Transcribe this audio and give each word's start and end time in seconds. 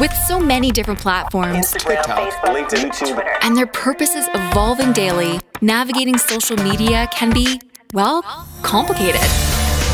With 0.00 0.12
so 0.26 0.40
many 0.40 0.72
different 0.72 0.98
platforms 0.98 1.70
TikTok, 1.70 2.32
LinkedIn, 2.42 2.90
YouTube. 2.90 3.24
and 3.42 3.56
their 3.56 3.68
purposes 3.68 4.28
evolving 4.34 4.92
daily, 4.92 5.38
navigating 5.60 6.18
social 6.18 6.56
media 6.56 7.08
can 7.12 7.32
be, 7.32 7.60
well, 7.92 8.22
complicated. 8.62 9.20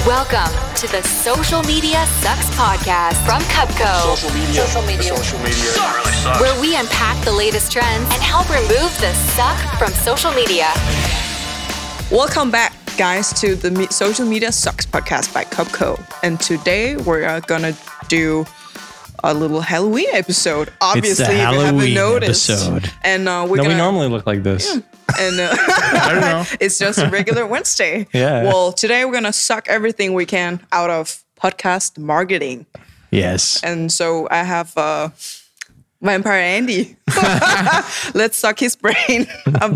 Welcome 0.06 0.48
to 0.76 0.86
the 0.90 1.02
Social 1.02 1.62
Media 1.64 2.06
Sucks 2.22 2.48
podcast 2.54 3.22
from 3.26 3.42
Cupco, 3.52 4.16
Social 4.16 4.38
media. 4.40 4.66
Social 4.66 4.82
media. 4.86 5.02
Social 5.02 5.38
media. 5.40 6.40
where 6.40 6.58
we 6.62 6.76
unpack 6.76 7.22
the 7.26 7.32
latest 7.32 7.70
trends 7.70 8.08
and 8.10 8.22
help 8.22 8.48
remove 8.48 8.90
the 9.00 9.12
suck 9.36 9.58
from 9.78 9.90
social 9.90 10.32
media. 10.32 10.68
Welcome 12.10 12.50
back, 12.50 12.72
guys, 12.96 13.38
to 13.42 13.54
the 13.54 13.86
Social 13.90 14.24
Media 14.24 14.50
Sucks 14.50 14.86
podcast 14.86 15.34
by 15.34 15.44
Cupco. 15.44 16.02
And 16.22 16.40
today 16.40 16.96
we're 16.96 17.24
uh, 17.26 17.40
gonna 17.40 17.74
do 18.08 18.46
a 19.22 19.34
little 19.34 19.60
Halloween 19.60 20.08
episode. 20.12 20.72
Obviously, 20.80 21.24
if 21.24 21.30
you 21.32 21.36
haven't 21.36 21.60
Halloween 21.60 21.94
noticed. 21.94 22.50
episode. 22.50 22.90
And 23.02 23.28
uh, 23.28 23.46
we're 23.48 23.56
No, 23.56 23.62
gonna 23.64 23.74
we 23.74 23.78
normally 23.78 24.08
look 24.08 24.26
like 24.26 24.42
this. 24.42 24.70
and 24.74 25.40
uh, 25.40 25.48
I 25.58 26.08
don't 26.12 26.20
know. 26.20 26.44
it's 26.60 26.78
just 26.78 26.98
a 26.98 27.08
regular 27.08 27.46
Wednesday. 27.46 28.06
Yeah. 28.12 28.44
Well, 28.44 28.72
today 28.72 29.04
we're 29.04 29.12
gonna 29.12 29.32
suck 29.32 29.68
everything 29.68 30.14
we 30.14 30.26
can 30.26 30.60
out 30.72 30.90
of 30.90 31.22
podcast 31.40 31.98
marketing. 31.98 32.66
Yes. 33.10 33.62
And 33.64 33.90
so 33.92 34.28
I 34.30 34.44
have 34.44 34.76
uh, 34.76 35.08
Vampire 36.00 36.40
Andy. 36.40 36.96
Let's 38.14 38.38
suck 38.38 38.58
his 38.60 38.76
brain. 38.76 39.26
Um, 39.60 39.74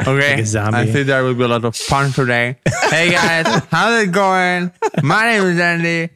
Okay. 0.00 0.30
Like 0.30 0.38
a 0.40 0.46
zombie. 0.46 0.78
I 0.78 0.86
think 0.86 1.06
there 1.06 1.22
will 1.22 1.34
be 1.34 1.44
a 1.44 1.48
lot 1.48 1.64
of 1.64 1.76
fun 1.76 2.12
today. 2.12 2.56
hey 2.90 3.10
guys, 3.10 3.62
how's 3.70 4.02
it 4.04 4.12
going? 4.12 4.70
My 5.02 5.24
name 5.26 5.42
is 5.44 5.58
Andy, 5.58 6.08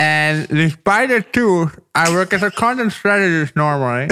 and 0.00 0.48
despite 0.48 1.10
the 1.10 1.20
tooth, 1.20 1.78
I 1.94 2.10
work 2.12 2.32
as 2.32 2.42
a 2.42 2.50
content 2.50 2.92
strategist 2.92 3.54
normally. 3.54 4.08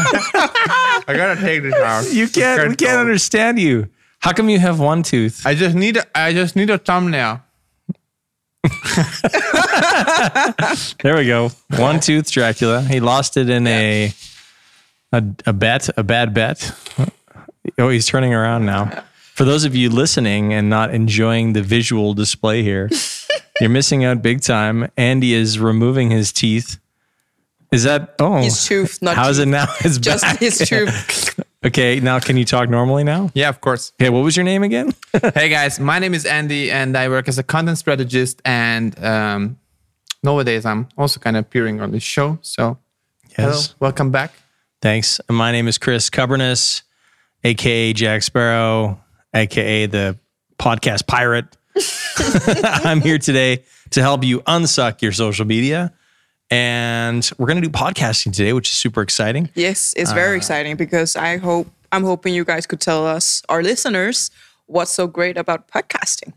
I 0.00 1.02
gotta 1.06 1.40
take 1.40 1.62
this 1.62 1.74
out. 1.74 2.10
You 2.12 2.28
can't. 2.28 2.68
We 2.70 2.76
can't 2.76 2.98
understand 2.98 3.58
you. 3.58 3.88
How 4.20 4.32
come 4.32 4.48
you 4.48 4.58
have 4.58 4.80
one 4.80 5.02
tooth? 5.02 5.46
I 5.46 5.54
just 5.54 5.74
need. 5.76 5.98
A, 5.98 6.18
I 6.18 6.32
just 6.32 6.56
need 6.56 6.70
a 6.70 6.78
thumbnail. 6.78 7.42
There 11.02 11.16
we 11.16 11.26
go. 11.26 11.50
One 11.76 12.00
tooth, 12.00 12.30
Dracula. 12.30 12.82
He 12.82 13.00
lost 13.00 13.36
it 13.36 13.48
in 13.48 13.66
a, 13.66 14.12
a 15.12 15.22
a 15.46 15.52
bet, 15.52 15.88
a 15.96 16.02
bad 16.02 16.34
bet. 16.34 16.72
Oh, 17.78 17.88
he's 17.88 18.06
turning 18.06 18.34
around 18.34 18.66
now. 18.66 19.04
For 19.34 19.44
those 19.44 19.64
of 19.64 19.74
you 19.76 19.88
listening 19.90 20.52
and 20.52 20.68
not 20.68 20.92
enjoying 20.92 21.52
the 21.52 21.62
visual 21.62 22.14
display 22.14 22.62
here, 22.62 22.90
you're 23.60 23.70
missing 23.70 24.04
out 24.04 24.22
big 24.22 24.40
time. 24.42 24.90
Andy 24.96 25.34
is 25.34 25.58
removing 25.58 26.10
his 26.10 26.32
teeth. 26.32 26.78
Is 27.70 27.84
that 27.84 28.14
oh 28.18 28.38
his 28.38 28.66
tooth, 28.66 29.02
not 29.02 29.16
How's 29.16 29.36
teeth. 29.36 29.46
it 29.46 29.50
now? 29.50 29.66
It's 29.80 29.98
Just 29.98 30.22
back. 30.22 30.38
his 30.38 30.58
tooth. 30.58 31.40
Okay, 31.64 31.98
now 31.98 32.20
can 32.20 32.36
you 32.36 32.44
talk 32.44 32.68
normally 32.70 33.02
now? 33.02 33.30
Yeah, 33.34 33.48
of 33.48 33.60
course. 33.60 33.92
Okay, 34.00 34.10
what 34.10 34.22
was 34.22 34.36
your 34.36 34.44
name 34.44 34.62
again? 34.62 34.92
hey 35.34 35.48
guys, 35.48 35.80
my 35.80 35.98
name 35.98 36.14
is 36.14 36.24
Andy, 36.24 36.70
and 36.70 36.96
I 36.96 37.08
work 37.08 37.26
as 37.26 37.36
a 37.36 37.42
content 37.42 37.78
strategist. 37.78 38.40
And 38.44 38.96
um, 39.04 39.58
nowadays, 40.22 40.64
I'm 40.64 40.86
also 40.96 41.18
kind 41.18 41.36
of 41.36 41.46
appearing 41.46 41.80
on 41.80 41.90
this 41.90 42.04
show. 42.04 42.38
So, 42.42 42.78
hello, 43.34 43.60
welcome 43.80 44.12
back. 44.12 44.34
Thanks. 44.80 45.20
My 45.28 45.50
name 45.50 45.66
is 45.66 45.78
Chris 45.78 46.08
Kubbernus, 46.10 46.82
aka 47.42 47.92
Jack 47.92 48.22
Sparrow, 48.22 49.00
aka 49.34 49.86
the 49.86 50.16
podcast 50.60 51.08
pirate. 51.08 51.56
I'm 52.84 53.00
here 53.00 53.18
today 53.18 53.64
to 53.90 54.00
help 54.00 54.24
you 54.24 54.40
unsuck 54.40 55.02
your 55.02 55.12
social 55.12 55.44
media. 55.44 55.92
And 56.50 57.30
we're 57.36 57.46
going 57.46 57.60
to 57.60 57.68
do 57.68 57.72
podcasting 57.72 58.32
today, 58.34 58.52
which 58.52 58.68
is 58.68 58.74
super 58.74 59.02
exciting. 59.02 59.50
Yes, 59.54 59.92
it's 59.96 60.12
very 60.12 60.36
exciting 60.36 60.76
because 60.76 61.14
I 61.14 61.36
hope 61.36 61.68
I'm 61.92 62.04
hoping 62.04 62.34
you 62.34 62.44
guys 62.44 62.66
could 62.66 62.80
tell 62.80 63.06
us, 63.06 63.42
our 63.48 63.62
listeners, 63.62 64.30
what's 64.66 64.90
so 64.90 65.06
great 65.06 65.36
about 65.36 65.68
podcasting. 65.68 66.32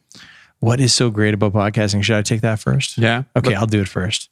What 0.59 0.79
is 0.79 0.93
so 0.93 1.09
great 1.09 1.33
about 1.33 1.53
podcasting? 1.53 2.03
Should 2.03 2.17
I 2.17 2.21
take 2.21 2.41
that 2.41 2.59
first? 2.59 2.97
Yeah. 2.97 3.23
Okay, 3.35 3.55
I'll 3.55 3.65
do 3.65 3.81
it 3.81 3.87
first. 3.87 4.29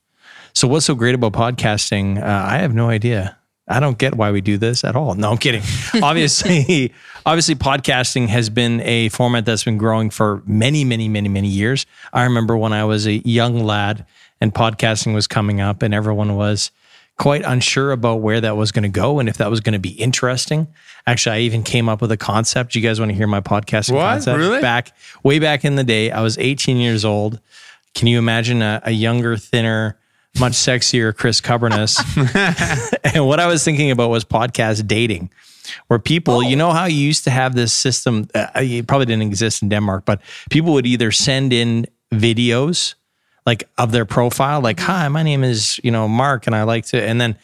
So, 0.54 0.68
what's 0.68 0.86
so 0.86 0.96
great 0.96 1.16
about 1.16 1.34
podcasting? 1.34 2.22
Uh, 2.22 2.26
I 2.26 2.58
have 2.58 2.74
no 2.74 2.90
idea. 2.90 3.39
I 3.70 3.80
don't 3.80 3.98
get 3.98 4.16
why 4.16 4.32
we 4.32 4.42
do 4.42 4.58
this 4.58 4.84
at 4.84 4.96
all. 4.96 5.14
No, 5.14 5.32
I'm 5.32 5.38
kidding. 5.38 5.62
obviously, 6.04 6.92
obviously, 7.26 7.56
podcasting 7.56 8.28
has 8.30 8.50
been 8.50 8.82
a 8.82 9.10
format 9.10 9.46
that's 9.46 9.64
been 9.64 9.78
growing 9.78 10.10
for 10.10 10.42
many, 10.46 10.84
many, 10.84 11.08
many, 11.08 11.30
many 11.30 11.48
years. 11.48 11.86
I 12.12 12.24
remember 12.24 12.58
when 12.58 12.74
I 12.74 12.84
was 12.86 13.06
a 13.06 13.14
young 13.28 13.64
lad 13.64 14.06
and 14.42 14.54
podcasting 14.54 15.14
was 15.14 15.28
coming 15.28 15.62
up, 15.62 15.84
and 15.84 15.94
everyone 15.94 16.36
was 16.36 16.72
quite 17.18 17.44
unsure 17.46 17.92
about 17.92 18.22
where 18.22 18.40
that 18.42 18.56
was 18.56 18.72
going 18.72 18.84
to 18.84 18.90
go 18.90 19.20
and 19.20 19.28
if 19.28 19.36
that 19.38 19.50
was 19.52 19.60
going 19.60 19.74
to 19.74 19.80
be 19.80 19.90
interesting. 19.90 20.68
Actually, 21.06 21.36
I 21.36 21.40
even 21.42 21.64
came 21.64 21.90
up 21.90 22.02
with 22.02 22.12
a 22.14 22.18
concept. 22.18 22.74
You 22.76 22.82
guys 22.82 23.00
want 23.00 23.10
to 23.12 23.16
hear 23.16 23.28
my 23.28 23.42
podcasting 23.42 23.96
What? 23.96 24.04
concept? 24.04 24.38
Really? 24.40 24.62
Back 24.62 24.96
way 25.22 25.38
back 25.38 25.66
in 25.66 25.76
the 25.76 25.84
day, 25.84 26.12
I 26.12 26.22
was 26.22 26.38
18 26.38 26.78
years 26.78 27.04
old. 27.04 27.40
Can 27.94 28.08
you 28.08 28.18
imagine 28.18 28.62
a, 28.62 28.82
a 28.86 28.92
younger, 28.92 29.36
thinner, 29.36 29.99
much 30.40 30.54
sexier 30.54 31.16
Chris 31.16 31.42
Kubbernus? 31.42 32.00
and 33.14 33.26
what 33.26 33.40
I 33.40 33.48
was 33.48 33.64
thinking 33.64 33.92
about 33.92 34.10
was 34.10 34.24
podcast 34.26 34.88
dating, 34.88 35.30
where 35.88 36.00
people, 36.00 36.44
you 36.44 36.56
know 36.56 36.72
how 36.72 36.86
you 36.86 36.98
used 36.98 37.24
to 37.24 37.30
have 37.32 37.56
this 37.56 37.74
system, 37.74 38.28
uh, 38.36 38.48
it 38.56 38.88
probably 38.88 39.06
didn't 39.06 39.24
exist 39.24 39.62
in 39.62 39.70
Denmark, 39.70 40.06
but 40.06 40.22
people 40.50 40.74
would 40.74 40.86
either 40.86 41.12
send 41.12 41.54
in 41.54 41.88
videos 42.12 42.96
like 43.46 43.68
of 43.78 43.92
their 43.92 44.06
profile, 44.06 44.62
like, 44.62 44.80
hi, 44.80 45.08
my 45.08 45.24
name 45.24 45.44
is, 45.44 45.80
you 45.84 45.92
know, 45.92 46.08
Mark, 46.08 46.46
and 46.46 46.56
I 46.56 46.64
like 46.64 46.86
to, 46.88 47.02
and 47.02 47.20
then, 47.20 47.36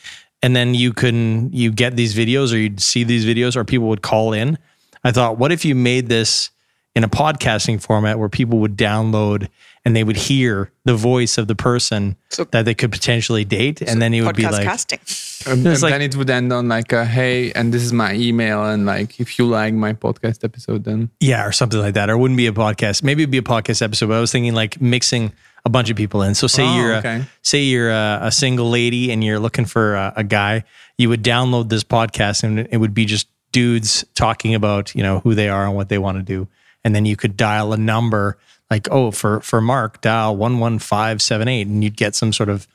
and 0.44 0.56
then 0.56 0.76
you 0.76 0.94
can, 0.94 1.52
you 1.52 1.72
get 1.72 1.96
these 1.96 2.14
videos 2.14 2.54
or 2.54 2.58
you'd 2.58 2.80
see 2.80 3.04
these 3.04 3.26
videos 3.26 3.56
or 3.56 3.64
people 3.64 3.88
would 3.88 4.04
call 4.04 4.34
in. 4.34 4.58
I 5.04 5.12
thought, 5.12 5.38
what 5.38 5.52
if 5.52 5.66
you 5.66 5.74
made 5.74 6.08
this 6.08 6.52
in 6.96 7.04
a 7.04 7.10
podcasting 7.10 7.82
format 7.82 8.20
where 8.20 8.30
people 8.30 8.60
would 8.60 8.78
download 8.78 9.50
and 9.86 9.96
they 9.96 10.04
would 10.04 10.18
hear 10.18 10.72
the 10.84 10.96
voice 10.96 11.38
of 11.38 11.48
the 11.48 11.56
person 11.56 12.16
So- 12.30 12.46
that 12.46 12.66
they 12.66 12.74
could 12.74 12.92
potentially 12.92 13.46
date, 13.46 13.82
and 13.82 14.02
then 14.02 14.14
it 14.14 14.22
would 14.22 14.36
be 14.36 14.44
like, 14.44 14.64
casting. 14.66 15.00
And, 15.48 15.66
and 15.66 15.82
like- 15.82 15.92
then 15.94 16.02
it 16.02 16.16
would 16.16 16.30
end 16.30 16.52
on 16.52 16.68
like, 16.68 16.92
a, 16.92 17.06
hey, 17.06 17.52
and 17.52 17.72
this 17.74 17.84
is 17.84 17.94
my 17.94 18.14
email, 18.16 18.66
and 18.66 18.86
like, 18.86 19.20
if 19.20 19.38
you 19.38 19.46
like 19.46 19.74
my 19.76 19.94
podcast 19.94 20.44
episode, 20.44 20.84
then 20.86 21.12
yeah, 21.20 21.46
or 21.46 21.52
something 21.52 21.80
like 21.80 21.94
that, 21.94 22.10
or 22.10 22.14
it 22.14 22.18
wouldn't 22.18 22.38
be 22.38 22.48
a 22.48 22.52
podcast. 22.52 23.04
Maybe 23.04 23.22
it'd 23.24 23.32
be 23.32 23.38
a 23.38 23.42
podcast 23.44 23.82
episode. 23.82 24.08
But 24.08 24.18
I 24.18 24.22
was 24.22 24.32
thinking 24.32 24.54
like 24.56 24.82
mixing 24.82 25.32
a 25.66 25.70
bunch 25.70 25.90
of 25.90 25.96
people 25.98 26.22
in. 26.24 26.36
So 26.36 26.48
say 26.48 26.64
Oh, 26.64 26.76
you're 26.78 26.94
a, 26.94 27.28
say 27.44 27.62
you're 27.64 27.92
a, 27.92 28.20
a 28.24 28.32
single 28.32 28.70
lady 28.70 29.12
and 29.12 29.24
you're 29.24 29.40
looking 29.40 29.66
for 29.66 29.96
a, 29.96 30.14
a 30.18 30.24
guy, 30.24 30.64
you 30.98 31.10
would 31.10 31.24
download 31.24 31.70
this 31.70 31.84
podcast 31.84 32.44
and 32.44 32.68
it 32.72 32.78
would 32.78 32.94
be 32.94 33.06
just 33.06 33.28
dudes 33.52 34.04
talking 34.16 34.54
about 34.54 34.94
you 34.96 35.02
know 35.04 35.20
who 35.22 35.34
they 35.34 35.48
are 35.48 35.66
and 35.66 35.76
what 35.76 35.90
they 35.90 35.98
want 35.98 36.18
to 36.18 36.24
do, 36.24 36.48
and 36.84 36.94
then 36.96 37.06
you 37.06 37.16
could 37.16 37.38
dial 37.38 37.72
a 37.74 37.78
number 37.78 38.38
like 38.72 38.88
oh 38.92 39.12
for 39.12 39.40
for 39.42 39.62
Mark 39.62 40.02
dial 40.02 40.36
one 40.36 40.60
one 40.60 40.80
five 40.80 41.22
seven 41.22 41.48
eight, 41.48 41.68
and 41.68 41.84
you'd 41.84 41.98
get 41.98 42.16
some 42.16 42.34
sort 42.34 42.50
of. 42.50 42.68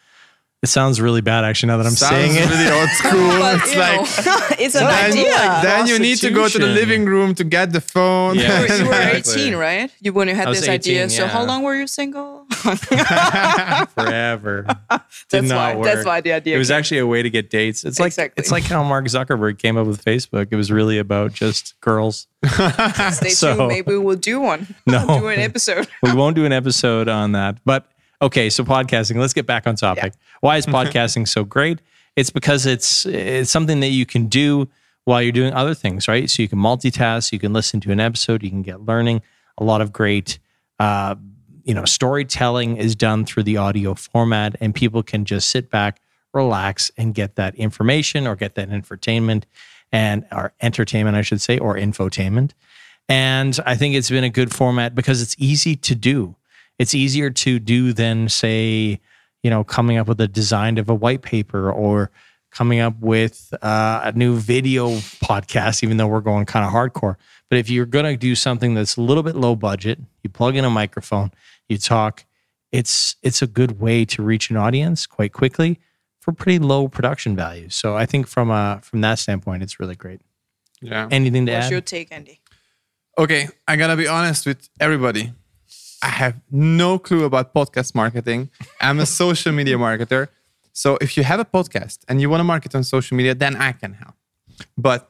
It 0.62 0.68
sounds 0.68 1.00
really 1.00 1.22
bad 1.22 1.42
actually 1.46 1.68
now 1.68 1.78
that 1.78 1.86
I'm 1.86 1.92
saying 1.92 2.32
it. 2.34 2.46
really 2.50 2.68
old 2.68 2.90
school. 3.00 3.30
But, 3.40 3.60
it's 3.64 3.76
like 3.76 4.60
it's 4.60 4.74
an 4.74 4.84
then, 4.84 5.10
idea. 5.10 5.60
then 5.62 5.86
you 5.86 5.98
need 5.98 6.18
to 6.18 6.28
go 6.28 6.48
to 6.48 6.58
the 6.58 6.66
living 6.66 7.06
room 7.06 7.34
to 7.36 7.44
get 7.44 7.72
the 7.72 7.80
phone. 7.80 8.34
Yeah. 8.36 8.60
you 8.66 8.68
were, 8.68 8.76
you 8.84 8.88
were 8.90 8.94
18, 9.16 9.56
right? 9.56 9.90
You 10.02 10.12
when 10.12 10.28
you 10.28 10.34
had 10.34 10.48
I 10.48 10.50
was 10.50 10.60
this 10.60 10.68
idea. 10.68 11.04
18, 11.04 11.08
So 11.16 11.26
how 11.28 11.44
long 11.44 11.62
were 11.62 11.74
you 11.74 11.86
single? 11.86 12.44
Did 15.30 15.42
That's 15.44 15.50
not 15.50 15.56
why- 15.56 15.76
work. 15.76 15.84
that's 15.86 16.04
why 16.04 16.20
the 16.20 16.32
idea 16.32 16.56
It 16.56 16.58
was 16.58 16.68
came. 16.68 16.76
actually 16.78 16.98
a 16.98 17.06
way 17.06 17.22
to 17.22 17.30
get 17.30 17.50
dates. 17.50 17.84
It's 17.84 18.00
like 18.00 18.08
Exactly. 18.08 18.40
it's 18.40 18.50
like 18.50 18.64
how 18.64 18.82
Mark 18.82 19.04
Zuckerberg 19.06 19.58
came 19.58 19.76
up 19.76 19.86
with 19.86 20.04
Facebook. 20.04 20.48
It 20.50 20.56
was 20.56 20.72
really 20.72 20.98
about 20.98 21.32
just 21.32 21.78
girls. 21.80 22.26
Stay 23.12 23.28
So- 23.30 23.56
tuned. 23.56 23.68
Maybe 23.68 23.96
we'll 23.96 24.16
do 24.16 24.40
one. 24.40 24.74
No. 24.86 25.06
do 25.20 25.28
an 25.28 25.38
episode. 25.38 25.86
we 26.02 26.12
won't 26.12 26.34
do 26.36 26.44
an 26.44 26.52
episode 26.52 27.08
on 27.08 27.32
that. 27.32 27.58
But 27.64 27.86
okay, 28.20 28.50
so 28.50 28.64
podcasting. 28.64 29.16
Let's 29.16 29.32
get 29.32 29.46
back 29.46 29.66
on 29.66 29.76
topic. 29.76 30.14
Why 30.40 30.56
is 30.56 30.66
podcasting 30.66 31.28
so 31.28 31.44
great? 31.44 31.80
It's 32.16 32.30
because 32.30 32.66
it's 32.66 33.06
it's 33.06 33.50
something 33.50 33.80
that 33.80 33.88
you 33.90 34.04
can 34.06 34.26
do 34.26 34.68
while 35.04 35.22
you're 35.22 35.32
doing 35.32 35.52
other 35.54 35.74
things, 35.74 36.08
right? 36.08 36.28
So 36.28 36.42
you 36.42 36.48
can 36.48 36.58
multitask. 36.58 37.30
You 37.32 37.38
can 37.38 37.52
listen 37.52 37.80
to 37.82 37.92
an 37.92 38.00
episode. 38.00 38.42
You 38.42 38.50
can 38.50 38.62
get 38.62 38.80
learning. 38.84 39.22
A 39.58 39.64
lot 39.64 39.80
of 39.80 39.92
great, 39.92 40.38
uh, 40.80 41.14
you 41.64 41.74
know, 41.74 41.84
storytelling 41.84 42.76
is 42.76 42.94
done 42.94 43.24
through 43.24 43.44
the 43.44 43.56
audio 43.56 43.94
format, 43.94 44.56
and 44.60 44.74
people 44.74 45.02
can 45.02 45.24
just 45.24 45.50
sit 45.50 45.70
back, 45.70 46.00
relax, 46.32 46.90
and 46.96 47.14
get 47.14 47.36
that 47.36 47.54
information 47.54 48.26
or 48.26 48.36
get 48.36 48.54
that 48.54 48.70
entertainment 48.70 49.46
and 49.92 50.24
or 50.32 50.52
entertainment, 50.60 51.16
I 51.16 51.22
should 51.22 51.40
say, 51.40 51.58
or 51.58 51.74
infotainment. 51.74 52.52
And 53.08 53.58
I 53.66 53.74
think 53.76 53.94
it's 53.94 54.10
been 54.10 54.24
a 54.24 54.30
good 54.30 54.54
format 54.54 54.94
because 54.94 55.20
it's 55.20 55.34
easy 55.38 55.74
to 55.76 55.94
do. 55.94 56.36
It's 56.78 56.94
easier 56.94 57.30
to 57.30 57.58
do 57.58 57.92
than 57.92 58.28
say, 58.28 59.00
you 59.42 59.50
know, 59.50 59.64
coming 59.64 59.98
up 59.98 60.06
with 60.06 60.20
a 60.20 60.28
design 60.28 60.78
of 60.78 60.88
a 60.88 60.94
white 60.94 61.22
paper 61.22 61.70
or 61.70 62.10
coming 62.50 62.80
up 62.80 62.98
with 63.00 63.52
uh, 63.62 64.00
a 64.04 64.12
new 64.12 64.36
video 64.36 64.90
podcast, 65.24 65.82
even 65.82 65.96
though 65.96 66.06
we're 66.06 66.20
going 66.20 66.46
kind 66.46 66.64
of 66.64 66.72
hardcore. 66.72 67.16
But 67.50 67.58
if 67.58 67.68
you're 67.68 67.86
going 67.86 68.04
to 68.04 68.16
do 68.16 68.34
something 68.34 68.74
that's 68.74 68.96
a 68.96 69.00
little 69.02 69.24
bit 69.24 69.34
low 69.36 69.56
budget, 69.56 69.98
you 70.22 70.30
plug 70.30 70.56
in 70.56 70.64
a 70.64 70.70
microphone, 70.70 71.32
you 71.68 71.76
talk, 71.78 72.24
it's 72.72 73.16
it's 73.22 73.42
a 73.42 73.46
good 73.48 73.80
way 73.80 74.04
to 74.04 74.22
reach 74.22 74.48
an 74.50 74.56
audience 74.56 75.06
quite 75.06 75.32
quickly 75.32 75.80
for 76.20 76.32
pretty 76.32 76.60
low 76.60 76.86
production 76.88 77.34
values. 77.34 77.74
So 77.74 77.96
I 77.96 78.06
think 78.06 78.28
from 78.28 78.50
uh 78.50 78.78
from 78.78 79.00
that 79.00 79.18
standpoint, 79.18 79.64
it's 79.64 79.80
really 79.80 79.96
great. 79.96 80.20
Yeah. 80.80 81.08
Anything 81.10 81.46
to 81.46 81.52
What's 81.52 81.66
add? 81.66 81.72
your 81.72 81.80
take, 81.80 82.12
Andy? 82.12 82.40
Okay, 83.18 83.48
I 83.66 83.74
gotta 83.76 83.96
be 83.96 84.06
honest 84.06 84.46
with 84.46 84.68
everybody. 84.78 85.32
I 86.02 86.08
have 86.08 86.40
no 86.50 86.98
clue 86.98 87.24
about 87.24 87.52
podcast 87.52 87.94
marketing. 87.94 88.50
I'm 88.80 89.00
a 89.00 89.06
social 89.06 89.52
media 89.52 89.76
marketer. 89.76 90.28
So 90.72 90.96
if 91.00 91.16
you 91.16 91.24
have 91.24 91.40
a 91.40 91.44
podcast 91.44 91.98
and 92.08 92.20
you 92.20 92.30
want 92.30 92.40
to 92.40 92.44
market 92.44 92.74
on 92.74 92.84
social 92.84 93.16
media, 93.16 93.34
then 93.34 93.56
I 93.56 93.72
can 93.72 93.94
help. 93.94 94.14
But 94.78 95.09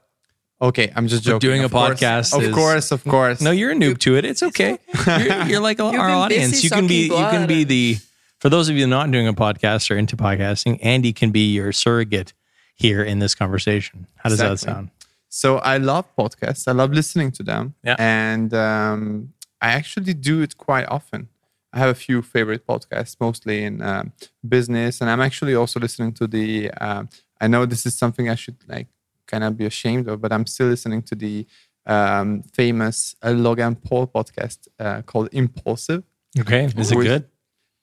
okay, 0.60 0.92
I'm 0.94 1.06
just 1.08 1.22
joking. 1.24 1.38
doing 1.48 1.64
of 1.64 1.72
a 1.72 1.74
course. 1.74 2.00
podcast 2.00 2.36
of 2.36 2.42
is- 2.42 2.54
course, 2.54 2.90
of 2.92 3.04
course. 3.04 3.40
No, 3.40 3.50
you're 3.50 3.72
a 3.72 3.74
noob 3.74 3.98
to 3.98 4.16
it. 4.16 4.24
It's 4.24 4.42
okay. 4.42 4.78
You're, 5.06 5.42
you're 5.46 5.60
like 5.70 5.80
our 5.80 5.92
been 5.92 6.00
audience. 6.00 6.50
busy 6.52 6.64
You 6.66 6.70
can 6.70 6.86
be. 6.86 7.08
sucking 7.08 7.24
You 7.24 7.30
can 7.30 7.46
be 7.46 7.64
the. 7.64 7.96
For 8.38 8.48
those 8.48 8.68
of 8.70 8.76
you 8.76 8.86
not 8.86 9.10
doing 9.10 9.28
a 9.28 9.34
podcast 9.34 9.90
or 9.90 9.96
into 9.98 10.16
podcasting, 10.16 10.78
Andy 10.82 11.12
can 11.12 11.30
be 11.30 11.52
your 11.52 11.72
surrogate 11.72 12.32
here 12.74 13.02
in 13.02 13.18
this 13.18 13.34
conversation. 13.34 14.06
How 14.16 14.30
does 14.30 14.38
that 14.38 14.58
sound? 14.58 14.90
So 15.28 15.58
I 15.58 15.76
love 15.76 16.06
podcasts. 16.16 16.66
I 16.66 16.72
love 16.72 16.90
listening 16.92 17.32
to 17.32 17.42
them. 17.42 17.74
Yeah. 17.84 17.96
And 17.98 18.52
um, 18.54 19.34
I 19.60 19.68
actually 19.72 20.14
do 20.14 20.40
it 20.40 20.56
quite 20.56 20.86
often. 20.88 21.28
I 21.72 21.78
have 21.78 21.90
a 21.90 21.94
few 21.94 22.22
favorite 22.22 22.66
podcasts, 22.66 23.16
mostly 23.20 23.62
in 23.62 23.80
um, 23.82 24.12
business, 24.48 25.00
and 25.00 25.08
I'm 25.10 25.20
actually 25.20 25.54
also 25.54 25.78
listening 25.78 26.12
to 26.14 26.26
the. 26.26 26.70
Um, 26.72 27.08
I 27.40 27.46
know 27.46 27.64
this 27.66 27.84
is 27.86 27.94
something 27.96 28.28
I 28.28 28.34
should 28.34 28.56
like 28.68 28.88
kind 29.30 29.44
of 29.44 29.56
be 29.56 29.66
ashamed 29.66 30.08
of, 30.08 30.20
but 30.20 30.32
I'm 30.32 30.46
still 30.46 30.68
listening 30.68 31.02
to 31.02 31.14
the 31.14 31.46
um, 31.86 32.42
famous 32.54 33.14
uh, 33.22 33.30
Logan 33.30 33.74
Paul 33.76 34.06
podcast 34.06 34.68
uh, 34.78 35.02
called 35.02 35.28
Impulsive. 35.32 36.02
Okay, 36.38 36.64
is 36.76 36.92
it 36.92 36.96
good? 36.96 37.24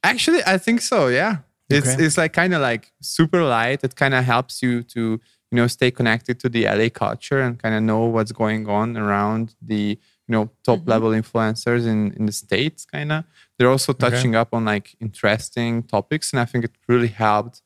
Actually, 0.03 0.41
I 0.45 0.57
think 0.57 0.81
so. 0.81 1.07
Yeah, 1.07 1.37
it's 1.69 1.87
Okay. 1.93 2.03
it's 2.05 2.17
like 2.17 2.33
kind 2.33 2.53
of 2.53 2.61
like 2.61 2.91
super 3.01 3.41
light. 3.43 3.83
It 3.83 3.95
kind 3.95 4.13
of 4.13 4.23
helps 4.23 4.61
you 4.61 4.83
to 4.83 5.19
you 5.51 5.55
know 5.55 5.67
stay 5.67 5.91
connected 5.91 6.39
to 6.41 6.49
the 6.49 6.65
LA 6.65 6.89
culture 6.89 7.41
and 7.41 7.57
kind 7.61 7.75
of 7.75 7.81
know 7.83 8.05
what's 8.05 8.31
going 8.31 8.67
on 8.69 8.95
around 8.97 9.55
the 9.61 9.97
you 10.27 10.31
know 10.33 10.49
top 10.63 10.87
level 10.87 11.09
influencers 11.11 11.85
in 11.87 12.13
in 12.17 12.25
the 12.25 12.31
states. 12.31 12.85
Kind 12.85 13.11
of, 13.11 13.23
they're 13.57 13.69
also 13.69 13.93
touching 13.93 14.35
up 14.35 14.49
on 14.53 14.63
like 14.65 14.95
interesting 14.99 15.83
topics, 15.83 16.31
and 16.31 16.39
I 16.39 16.45
think 16.45 16.63
it 16.65 16.71
really 16.87 17.07
helped 17.07 17.61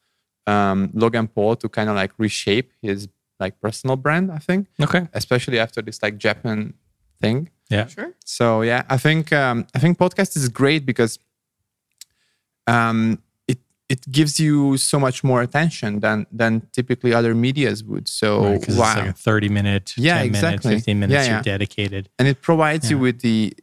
um, 0.48 0.89
Logan 0.94 1.27
Paul 1.27 1.56
to 1.57 1.69
kind 1.69 1.89
of 1.89 1.95
like 1.95 2.12
reshape 2.18 2.72
his 2.81 3.07
like 3.42 3.60
personal 3.60 3.96
brand. 3.98 4.32
I 4.32 4.38
think, 4.48 4.68
Okay. 4.82 5.04
especially 5.14 5.60
after 5.60 5.82
this 5.82 5.98
like 6.04 6.16
Japan 6.18 6.74
thing. 7.22 7.50
Yeah. 7.70 7.88
Sure. 7.88 8.12
So 8.26 8.46
yeah, 8.62 8.82
I 8.96 8.98
think 9.06 9.34
um, 9.34 9.58
I 9.76 9.80
think 9.80 9.98
podcast 9.98 10.38
is 10.38 10.48
great 10.50 10.86
because 10.86 11.20
um, 12.68 13.20
it 13.48 13.60
it 13.90 14.02
gives 14.12 14.40
you 14.40 14.78
so 14.78 15.00
much 15.00 15.24
more 15.24 15.42
attention 15.42 16.00
than 16.00 16.26
than 16.32 16.62
typically 16.72 17.14
other 17.14 17.34
medias 17.36 17.84
would. 17.84 18.08
So 18.08 18.28
Because 18.60 18.78
wow, 18.78 18.92
it's 18.92 19.00
like 19.00 19.10
a 19.10 19.14
30 19.14 19.50
minute, 19.50 19.94
Yeah, 19.98 20.18
10 20.18 20.26
exactly. 20.26 20.70
minutes, 20.70 20.86
15 20.86 21.00
minutes 21.00 21.26
Yeah, 21.28 21.34
you're 21.34 21.42
dedicated. 21.44 22.10
and 22.20 22.28
it 22.28 22.42
provides 22.42 22.90
you 22.92 22.98
with 23.00 23.22
the 23.22 23.54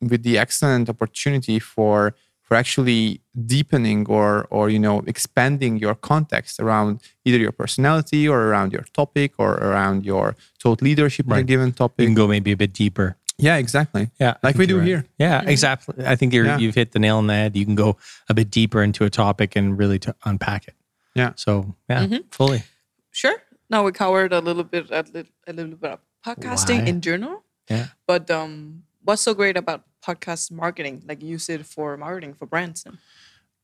with 0.00 0.22
the 0.22 0.38
excellent 0.38 0.88
opportunity 0.88 1.58
for 1.58 2.14
for 2.44 2.54
actually 2.56 3.20
deepening 3.46 4.06
or 4.08 4.46
or 4.50 4.70
you 4.70 4.78
know 4.78 5.02
expanding 5.06 5.78
your 5.78 5.94
context 5.94 6.60
around 6.60 7.00
either 7.24 7.38
your 7.38 7.52
personality 7.52 8.28
or 8.28 8.38
around 8.48 8.72
your 8.72 8.84
topic 8.92 9.32
or 9.38 9.54
around 9.54 10.04
your 10.04 10.36
thought 10.62 10.80
leadership 10.82 11.26
in 11.26 11.32
a 11.32 11.34
Right. 11.36 11.46
given 11.46 11.74
You 11.98 12.06
can 12.06 12.14
go 12.14 12.28
maybe 12.28 12.52
a 12.52 12.56
bit 12.56 12.72
deeper. 12.72 13.16
Yeah, 13.38 13.56
exactly. 13.56 14.10
Yeah. 14.20 14.34
Like 14.42 14.56
we 14.56 14.66
do 14.66 14.78
right. 14.78 14.86
here. 14.86 15.06
Yeah, 15.18 15.42
exactly. 15.44 16.06
I 16.06 16.14
think 16.14 16.32
you're, 16.32 16.44
Yeah. 16.46 16.58
you've 16.58 16.76
hit 16.76 16.92
the 16.92 17.00
nail 17.00 17.16
on 17.16 17.26
the 17.26 17.34
head. 17.34 17.56
You 17.56 17.64
can 17.64 17.74
go 17.74 17.96
a 18.28 18.34
bit 18.34 18.48
deeper 18.50 18.80
into 18.80 19.04
a 19.04 19.10
topic 19.10 19.56
and 19.56 19.76
really 19.76 19.98
to 20.00 20.14
unpack 20.24 20.68
it. 20.68 20.74
Yeah. 21.16 21.32
So, 21.34 21.74
yeah, 21.90 22.06
fully. 22.30 22.62
Sure. 23.10 23.36
Now 23.70 23.84
we 23.84 23.90
covered 23.92 24.32
a 24.32 24.40
little 24.40 24.62
bit 24.62 24.86
a 24.90 25.02
little, 25.12 25.32
a 25.48 25.52
little 25.52 25.74
bit 25.76 25.90
of 25.90 26.00
podcasting 26.24 26.82
Why? 26.82 26.88
in 26.90 27.00
general. 27.00 27.42
Yeah. 27.68 27.86
But 28.06 28.30
um, 28.30 28.84
what's 29.02 29.22
so 29.22 29.34
great 29.34 29.56
about 29.56 29.82
podcast 30.04 30.50
marketing? 30.50 31.02
Like 31.06 31.22
use 31.22 31.48
it 31.48 31.64
for 31.66 31.96
marketing 31.96 32.34
for 32.34 32.46
brands. 32.46 32.84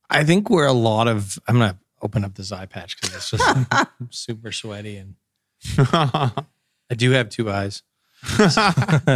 I 0.09 0.23
think 0.23 0.49
we're 0.49 0.65
a 0.65 0.73
lot 0.73 1.07
of, 1.07 1.39
I'm 1.47 1.57
going 1.57 1.71
to 1.71 1.77
open 2.01 2.23
up 2.23 2.35
this 2.35 2.51
eye 2.51 2.65
patch 2.65 2.99
because 2.99 3.15
it's 3.15 3.31
just 3.31 3.87
super 4.09 4.51
sweaty. 4.51 4.97
And 4.97 5.15
I 5.77 6.95
do 6.95 7.11
have 7.11 7.29
two 7.29 7.51
eyes. 7.51 7.83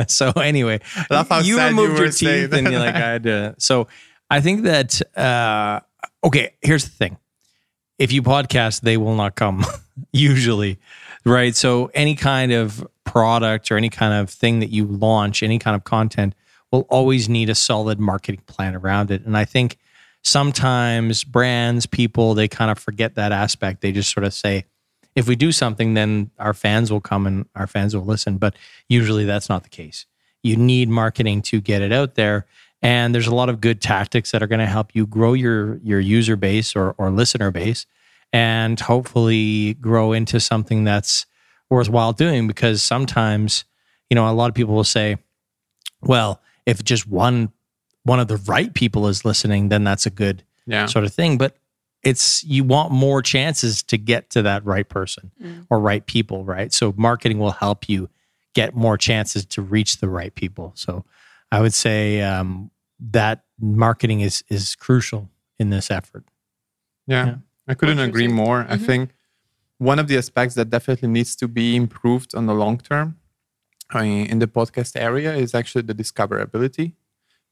so 0.07 0.31
anyway, 0.31 0.80
you 1.12 1.24
sad 1.25 1.45
you 1.45 1.60
removed 1.62 2.00
your 2.00 2.12
teeth 2.12 2.54
and 2.54 2.72
you're 2.72 2.80
like, 2.80 2.95
I 2.95 3.00
had 3.00 3.24
to. 3.24 3.56
So 3.60 3.88
I 4.30 4.42
think 4.42 4.63
that, 4.63 5.00
uh, 5.18 5.81
okay, 6.24 6.54
here's 6.62 6.86
the 6.86 6.92
thing. 6.92 7.18
If 8.00 8.12
you 8.12 8.24
podcast, 8.24 8.81
they 8.81 8.98
will 8.98 9.16
not 9.16 9.36
come 9.36 9.63
usually, 10.12 10.80
right? 11.24 11.56
So 11.56 11.92
any 11.94 12.16
kind 12.16 12.51
of 12.51 12.86
product 13.04 13.72
or 13.72 13.77
any 13.77 13.89
kind 13.89 14.13
of 14.13 14.30
thing 14.30 14.60
that 14.60 14.69
you 14.69 14.86
launch, 14.86 15.44
any 15.44 15.60
kind 15.60 15.75
of 15.75 15.83
content 15.83 16.36
will 16.75 16.88
always 16.89 17.30
need 17.30 17.50
a 17.50 17.56
solid 17.56 18.00
marketing 18.00 18.42
plan 18.48 18.75
around 18.75 19.12
it. 19.12 19.25
And 19.25 19.38
I 19.38 19.45
think 19.45 19.77
sometimes 20.24 21.24
brands, 21.24 21.86
people, 21.86 22.33
they 22.33 22.48
kind 22.48 22.72
of 22.72 22.77
forget 22.77 23.16
that 23.16 23.31
aspect. 23.31 23.81
They 23.81 23.92
just 23.92 24.12
sort 24.12 24.25
of 24.25 24.33
say, 24.33 24.66
if 25.16 25.27
we 25.27 25.36
do 25.36 25.51
something, 25.51 25.94
then 25.94 26.31
our 26.38 26.54
fans 26.54 26.92
will 26.92 27.01
come 27.01 27.25
and 27.25 27.48
our 27.56 27.68
fans 27.68 27.95
will 27.95 28.04
listen. 28.04 28.38
But 28.38 28.56
usually 28.89 29.24
that's 29.24 29.48
not 29.48 29.63
the 29.63 29.69
case. 29.69 30.06
You 30.44 30.57
need 30.57 30.89
marketing 30.89 31.42
to 31.44 31.62
get 31.62 31.81
it 31.81 31.92
out 31.92 32.16
there. 32.16 32.45
And 32.81 33.16
there's 33.16 33.27
a 33.27 33.33
lot 33.33 33.50
of 33.50 33.62
good 33.62 33.81
tactics 33.81 34.31
that 34.31 34.44
are 34.44 34.48
going 34.48 34.60
to 34.60 34.66
help 34.66 34.94
you 34.94 35.07
grow 35.07 35.33
your 35.33 35.77
your 35.77 36.00
user 36.00 36.36
base 36.36 36.75
or, 36.75 36.94
or 36.98 37.10
listener 37.10 37.50
base 37.50 37.86
and 38.33 38.80
hopefully 38.80 39.75
grow 39.75 40.12
into 40.12 40.39
something 40.39 40.83
that's 40.83 41.25
worthwhile 41.69 42.13
doing 42.13 42.48
because 42.48 42.83
sometimes, 42.83 43.63
you 44.10 44.16
know, 44.16 44.30
a 44.30 44.33
lot 44.33 44.50
of 44.50 44.56
people 44.56 44.75
will 44.75 44.83
say, 44.83 45.18
well, 46.01 46.42
if 46.65 46.83
just 46.83 47.07
one 47.07 47.51
one 48.03 48.19
of 48.19 48.27
the 48.27 48.38
right 48.38 48.73
people 48.73 49.07
is 49.07 49.25
listening, 49.25 49.69
then 49.69 49.83
that's 49.83 50.06
a 50.06 50.12
good 50.12 50.44
yeah. 50.67 50.85
sort 50.85 51.06
of 51.06 51.13
thing. 51.13 51.38
But 51.38 51.57
it's 52.03 52.44
you 52.44 52.63
want 52.63 52.91
more 52.91 53.21
chances 53.21 53.81
to 53.83 53.97
get 53.97 54.29
to 54.29 54.44
that 54.44 54.63
right 54.63 54.88
person 54.88 55.31
or 55.71 55.79
right 55.79 56.06
people, 56.06 56.45
right? 56.45 56.71
So 56.71 56.94
marketing 56.95 57.39
will 57.39 57.51
help 57.51 57.89
you 57.89 58.09
get 58.53 58.75
more 58.75 58.97
chances 58.97 59.45
to 59.47 59.62
reach 59.62 59.97
the 59.97 60.07
right 60.07 60.33
people. 60.33 60.71
So 60.75 61.03
I 61.51 61.62
would 61.62 61.73
say 61.73 62.21
um, 62.21 62.69
that 63.00 63.44
marketing 63.59 64.21
is 64.21 64.44
is 64.50 64.75
crucial 64.75 65.29
in 65.57 65.71
this 65.71 65.89
effort. 65.89 66.25
Yeah, 67.07 67.25
Yeah. 67.25 67.35
I 67.67 67.73
couldn't 67.73 67.97
What 67.97 68.03
you 68.03 68.09
agree 68.09 68.27
think? 68.27 68.35
more. 68.35 68.65
I 68.69 68.77
think 68.77 69.09
one 69.79 69.97
of 69.97 70.07
the 70.07 70.17
aspects 70.17 70.53
that 70.56 70.69
definitely 70.69 71.10
needs 71.10 71.36
to 71.38 71.48
be 71.48 71.75
improved 71.75 72.36
on 72.36 72.45
the 72.45 72.53
long 72.53 72.77
term 72.77 73.07
I 73.07 73.10
mean, 73.10 73.15
in 73.94 74.39
the 74.39 74.48
podcast 74.48 74.96
area 75.00 75.36
is 75.36 75.54
actually 75.54 75.84
the 75.84 75.94
discoverability. 75.94 76.94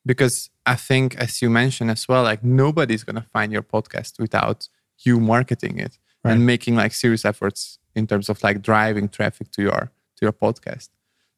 Because 0.06 0.50
I 0.66 0.76
think, 0.76 1.16
as 1.16 1.42
you 1.42 1.50
mentioned 1.50 1.90
as 1.92 2.08
well, 2.08 2.24
like 2.24 2.44
nobody's 2.44 3.04
going 3.04 3.16
to 3.16 3.22
find 3.32 3.52
your 3.54 3.64
podcast 3.64 4.20
without 4.20 4.68
you 5.00 5.20
marketing 5.20 5.80
it 5.80 5.98
Right. 6.26 6.32
and 6.34 6.46
making 6.46 6.76
like 6.76 6.94
serious 6.94 7.26
efforts 7.26 7.80
in 7.96 8.08
terms 8.08 8.30
of 8.30 8.42
like 8.44 8.62
driving 8.62 9.10
traffic 9.10 9.52
to 9.52 9.62
your 9.62 9.92
to 10.16 10.22
your 10.22 10.32
podcast. 10.34 10.90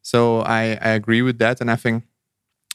So 0.02 0.40
I, 0.40 0.78
I 0.80 0.90
agree 0.90 1.22
with 1.22 1.38
that. 1.38 1.60
And 1.60 1.70
I 1.70 1.76
think 1.76 2.04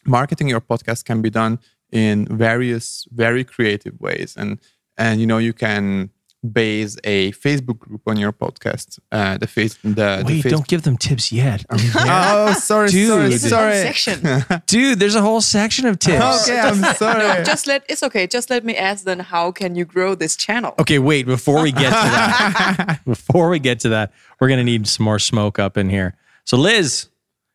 marketing 0.06 0.50
your 0.50 0.62
podcast 0.62 1.06
can 1.06 1.22
be 1.22 1.30
done 1.30 1.60
in 1.92 2.25
various 2.25 3.06
very 3.12 3.44
creative 3.44 4.00
ways 4.00 4.36
and 4.38 4.60
and 4.98 5.20
you 5.22 5.28
know 5.28 5.38
you 5.38 5.54
can 5.54 6.10
base 6.43 6.98
a 7.03 7.31
facebook 7.33 7.77
group 7.77 8.01
on 8.07 8.17
your 8.17 8.31
podcast 8.31 8.98
uh 9.12 9.38
the 9.38 9.45
face 9.45 9.75
the, 9.83 9.89
the 9.89 10.24
Wait, 10.25 10.41
face- 10.41 10.51
don't 10.51 10.67
give 10.67 10.81
them 10.81 10.98
tips 10.98 11.31
yet. 11.31 11.63
Are 11.69 11.77
we 11.77 11.83
there? 11.89 12.03
oh 12.07 12.53
sorry 12.53 12.89
Dude. 12.89 13.10
sorry 13.10 13.29
This 13.29 13.43
is 13.43 13.51
one 13.51 13.60
sorry 13.62 13.75
section. 13.75 14.62
Dude, 14.65 15.00
there's 15.00 15.13
a 15.15 15.21
whole 15.21 15.41
section 15.41 15.86
of 15.86 16.00
tips. 16.00 16.50
okay 16.50 16.60
i'm 16.60 16.81
sorry 16.95 17.43
just 17.45 17.67
let 17.67 17.83
it's 17.88 18.01
okay. 18.03 18.25
Just 18.25 18.50
let 18.50 18.63
me 18.65 18.75
ask 18.75 19.03
then 19.05 19.19
how 19.19 19.51
can 19.51 19.75
you 19.75 19.86
grow 19.86 20.15
this 20.15 20.36
channel? 20.36 20.74
Okay, 20.79 20.98
wait, 21.00 21.25
before 21.25 21.62
we 21.62 21.71
get 21.71 21.89
to 21.89 21.89
that, 21.91 23.00
before 23.05 23.50
we 23.50 23.60
get 23.60 23.79
to 23.81 23.89
that, 23.89 24.12
we're 24.39 24.48
going 24.48 24.60
to 24.60 24.63
need 24.63 24.88
some 24.88 25.03
more 25.03 25.19
smoke 25.19 25.60
up 25.60 25.77
in 25.77 25.89
here. 25.89 26.15
So, 26.45 26.57
Liz, 26.57 27.07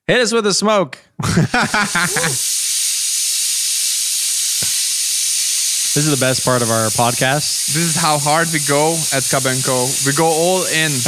hit 0.07 0.21
us 0.21 0.33
with 0.33 0.47
a 0.47 0.55
smoke. 0.55 0.99
This 5.97 6.05
is 6.07 6.13
the 6.19 6.23
best 6.25 6.45
part 6.45 6.61
of 6.61 6.69
our 6.71 6.89
podcast. 6.91 7.73
this 7.73 7.77
is 7.79 7.97
how 7.97 8.19
hard 8.19 8.47
we 8.53 8.61
go 8.69 8.93
at 9.17 9.25
Cub 9.31 9.47
and 9.47 9.65
Co. 9.65 9.89
We 10.05 10.13
go 10.13 10.27
all 10.27 10.63
in. 10.69 10.93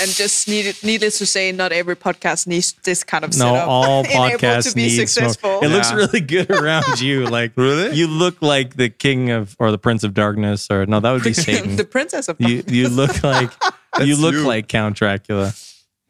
And 0.00 0.08
just 0.12 0.48
need, 0.48 0.74
needless 0.82 1.18
to 1.18 1.26
say, 1.26 1.52
not 1.52 1.72
every 1.72 1.94
podcast 1.94 2.46
needs 2.46 2.72
this 2.84 3.04
kind 3.04 3.22
of 3.22 3.32
No, 3.32 3.52
setup 3.52 3.68
all 3.68 4.00
in 4.04 4.06
podcasts 4.10 4.70
to 4.70 4.74
be 4.74 4.82
need 4.84 4.96
successful. 4.96 5.60
smoke. 5.60 5.62
It 5.64 5.68
looks 5.68 5.90
Yeah. 5.90 5.96
really 5.96 6.20
good 6.20 6.50
around 6.58 7.00
you. 7.02 7.26
Like, 7.26 7.52
Really? 7.54 7.94
You 7.96 8.06
look 8.06 8.40
like 8.40 8.76
the 8.76 8.88
king 8.88 9.28
of, 9.30 9.54
or 9.58 9.70
the 9.70 9.76
prince 9.76 10.02
of 10.02 10.14
darkness, 10.14 10.68
or 10.70 10.86
no, 10.86 11.00
that 11.00 11.10
would 11.12 11.22
be 11.24 11.34
Satan. 11.34 11.76
the 11.76 11.84
princess 11.84 12.28
of 12.28 12.40
you 12.40 12.62
you 12.66 12.88
look 12.88 13.22
like 13.22 13.50
you 14.00 14.16
look 14.16 14.32
you. 14.32 14.46
like 14.46 14.68
Count 14.68 14.96
Dracula. 14.96 15.52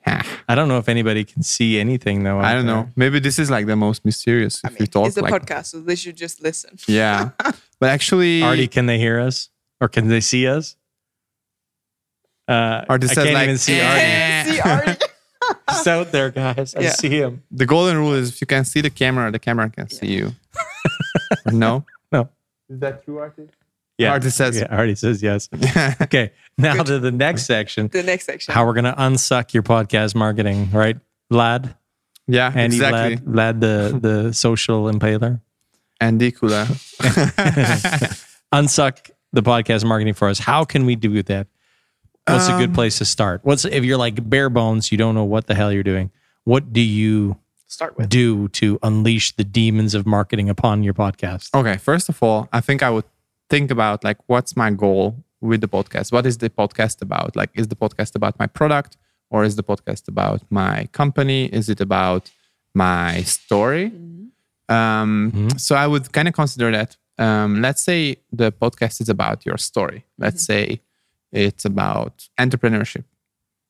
I 0.06 0.54
don't 0.54 0.68
know 0.68 0.78
if 0.78 0.88
anybody 0.88 1.24
can 1.24 1.42
see 1.42 1.78
anything 1.78 2.22
though. 2.24 2.38
I 2.40 2.54
don't 2.54 2.66
there. 2.66 2.74
know. 2.76 2.88
Maybe 2.96 3.20
this 3.20 3.38
is 3.38 3.50
like 3.50 3.66
the 3.66 3.76
most 3.76 4.04
mysterious 4.04 4.60
if 4.64 4.70
I 4.70 4.72
we 4.74 4.78
mean, 4.80 4.86
talk 4.88 5.06
it's 5.08 5.16
a 5.16 5.22
like 5.22 5.32
podcast, 5.32 5.66
so 5.66 5.80
they 5.80 5.94
should 5.96 6.16
just 6.16 6.42
listen. 6.42 6.78
yeah. 6.88 7.30
But 7.78 7.90
actually, 7.90 8.42
Artie, 8.42 8.66
can 8.68 8.86
they 8.86 8.98
hear 8.98 9.20
us? 9.20 9.50
or 9.80 9.88
can 9.88 10.08
they 10.08 10.20
see 10.20 10.46
us? 10.46 10.76
Uh, 12.48 12.84
Artie 12.88 13.06
I 13.08 13.14
says 13.14 13.24
can't 13.24 13.34
like, 13.34 13.44
even 13.44 13.58
see 13.58 13.74
"Eh." 13.78 13.84
Artie. 13.84 14.50
See, 14.52 14.60
Artie. 14.60 15.04
He's 15.70 15.86
out 15.86 16.12
there, 16.12 16.30
guys. 16.30 16.74
I 16.74 16.80
Yeah. 16.80 16.90
see 16.92 17.08
him. 17.10 17.42
The 17.50 17.64
golden 17.66 17.96
rule 17.96 18.12
is 18.14 18.28
if 18.30 18.40
you 18.40 18.46
can 18.46 18.64
see 18.64 18.80
the 18.80 18.90
camera, 18.90 19.30
the 19.30 19.38
camera 19.38 19.70
can 19.70 19.88
see 19.88 20.08
you. 20.08 20.34
no? 21.46 21.84
No. 22.12 22.28
Is 22.68 22.78
that 22.80 23.04
true, 23.04 23.18
Artie? 23.18 23.48
Yeah, 24.00 24.12
Artie 24.12 24.30
says- 24.30 24.58
Yeah, 24.58 24.66
Artie 24.70 24.94
says 24.94 25.22
yes. 25.22 25.48
Okay, 26.02 26.32
now 26.58 26.82
to 26.82 26.98
the 26.98 27.10
next 27.12 27.44
section. 27.46 27.88
The 27.88 28.02
next 28.02 28.26
section. 28.26 28.54
How 28.54 28.66
we're 28.66 28.74
gonna 28.74 28.94
unsuck 28.96 29.52
your 29.54 29.62
podcast 29.62 30.14
marketing, 30.14 30.70
right, 30.72 30.96
Vlad? 31.32 31.74
yeah, 32.26 32.52
Andy 32.54 32.76
exactly. 32.76 33.16
Vlad, 33.18 33.58
Vlad 33.58 33.60
the 33.60 33.98
the 34.00 34.32
social 34.32 34.84
impaler. 34.84 35.40
Andy 36.00 36.32
Kula. 36.32 36.64
Unsuck 38.52 39.10
the 39.32 39.42
podcast 39.42 39.84
marketing 39.84 40.14
for 40.14 40.28
us. 40.28 40.38
How 40.38 40.64
can 40.64 40.86
we 40.86 40.96
do 40.96 41.22
that? 41.22 41.46
What's 42.26 42.48
a 42.48 42.52
Um, 42.54 42.58
good 42.60 42.74
place 42.74 42.98
to 42.98 43.04
start? 43.04 43.40
What's 43.44 43.64
if 43.64 43.84
you're 43.84 43.96
like 43.98 44.28
bare 44.28 44.50
bones, 44.50 44.90
you 44.92 44.98
don't 44.98 45.14
know 45.14 45.24
what 45.24 45.46
the 45.46 45.54
hell 45.54 45.72
you're 45.72 45.82
doing. 45.82 46.10
What 46.44 46.72
do 46.72 46.80
you 46.80 47.36
Start 47.66 47.96
with. 47.98 48.08
do 48.08 48.48
to 48.48 48.78
unleash 48.82 49.36
the 49.36 49.44
demons 49.44 49.94
of 49.94 50.06
marketing 50.06 50.48
upon 50.48 50.82
your 50.82 50.94
podcast? 50.94 51.50
Okay, 51.54 51.76
first 51.76 52.08
of 52.08 52.22
all, 52.22 52.48
I 52.52 52.60
think 52.60 52.82
I 52.82 52.90
would 52.90 53.04
think 53.50 53.70
about 53.70 54.04
like 54.04 54.18
what's 54.26 54.56
my 54.56 54.70
goal 54.70 55.22
with 55.40 55.60
the 55.60 55.68
podcast? 55.68 56.12
What 56.12 56.24
is 56.26 56.38
the 56.38 56.50
podcast 56.50 57.02
about? 57.02 57.36
Like 57.36 57.50
is 57.54 57.68
the 57.68 57.76
podcast 57.76 58.14
about 58.14 58.38
my 58.38 58.46
product 58.46 58.96
or 59.30 59.44
is 59.44 59.56
the 59.56 59.62
podcast 59.62 60.08
about 60.08 60.40
my 60.50 60.86
company? 60.92 61.46
Is 61.46 61.68
it 61.68 61.80
about 61.80 62.30
my 62.74 63.22
story? 63.22 63.92
Um, 64.68 65.48
So 65.56 65.74
I 65.74 65.86
would 65.86 66.12
kind 66.12 66.28
of 66.28 66.34
consider 66.34 66.70
that. 66.70 66.96
Um, 67.18 67.60
let's 67.60 67.82
say 67.82 68.16
the 68.32 68.50
podcast 68.52 69.00
is 69.00 69.08
about 69.08 69.44
your 69.44 69.58
story. 69.58 70.04
Let's 70.18 70.42
say 70.44 70.80
it's 71.32 71.64
about 71.64 72.28
entrepreneurship. 72.38 73.04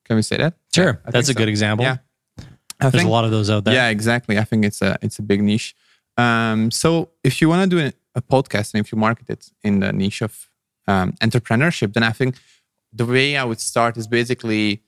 Can 0.04 0.16
we 0.16 0.22
say 0.22 0.36
that? 0.36 0.54
Sure, 0.74 1.00
Yeah, 1.04 1.10
that's 1.10 1.28
a 1.28 1.32
think 1.32 1.38
good 1.38 1.48
example. 1.48 1.84
Yeah, 1.84 1.96
I 2.38 2.44
There's 2.80 2.92
think 2.92 3.08
a 3.08 3.10
lot 3.10 3.24
of 3.24 3.30
those 3.30 3.48
out 3.50 3.64
there. 3.64 3.74
yeah, 3.74 3.88
exactly. 3.88 4.38
I 4.38 4.44
think 4.44 4.64
it's 4.64 4.82
a 4.82 4.96
it's 5.02 5.18
a 5.18 5.22
big 5.22 5.42
niche. 5.42 5.74
Um, 6.16 6.70
so 6.70 7.10
if 7.24 7.40
you 7.40 7.48
want 7.48 7.62
to 7.70 7.76
do 7.76 7.90
a, 8.14 8.22
podcast 8.22 8.74
and 8.74 8.84
if 8.84 8.92
you 8.92 8.98
market 8.98 9.28
it 9.30 9.50
in 9.62 9.80
the 9.80 9.92
niche 9.92 10.22
of 10.22 10.48
um, 10.86 11.12
entrepreneurship, 11.20 11.92
then 11.94 12.02
I 12.02 12.12
think 12.12 12.36
the 12.92 13.06
way 13.06 13.36
I 13.36 13.44
would 13.44 13.60
start 13.60 13.96
is 13.96 14.06
basically 14.08 14.82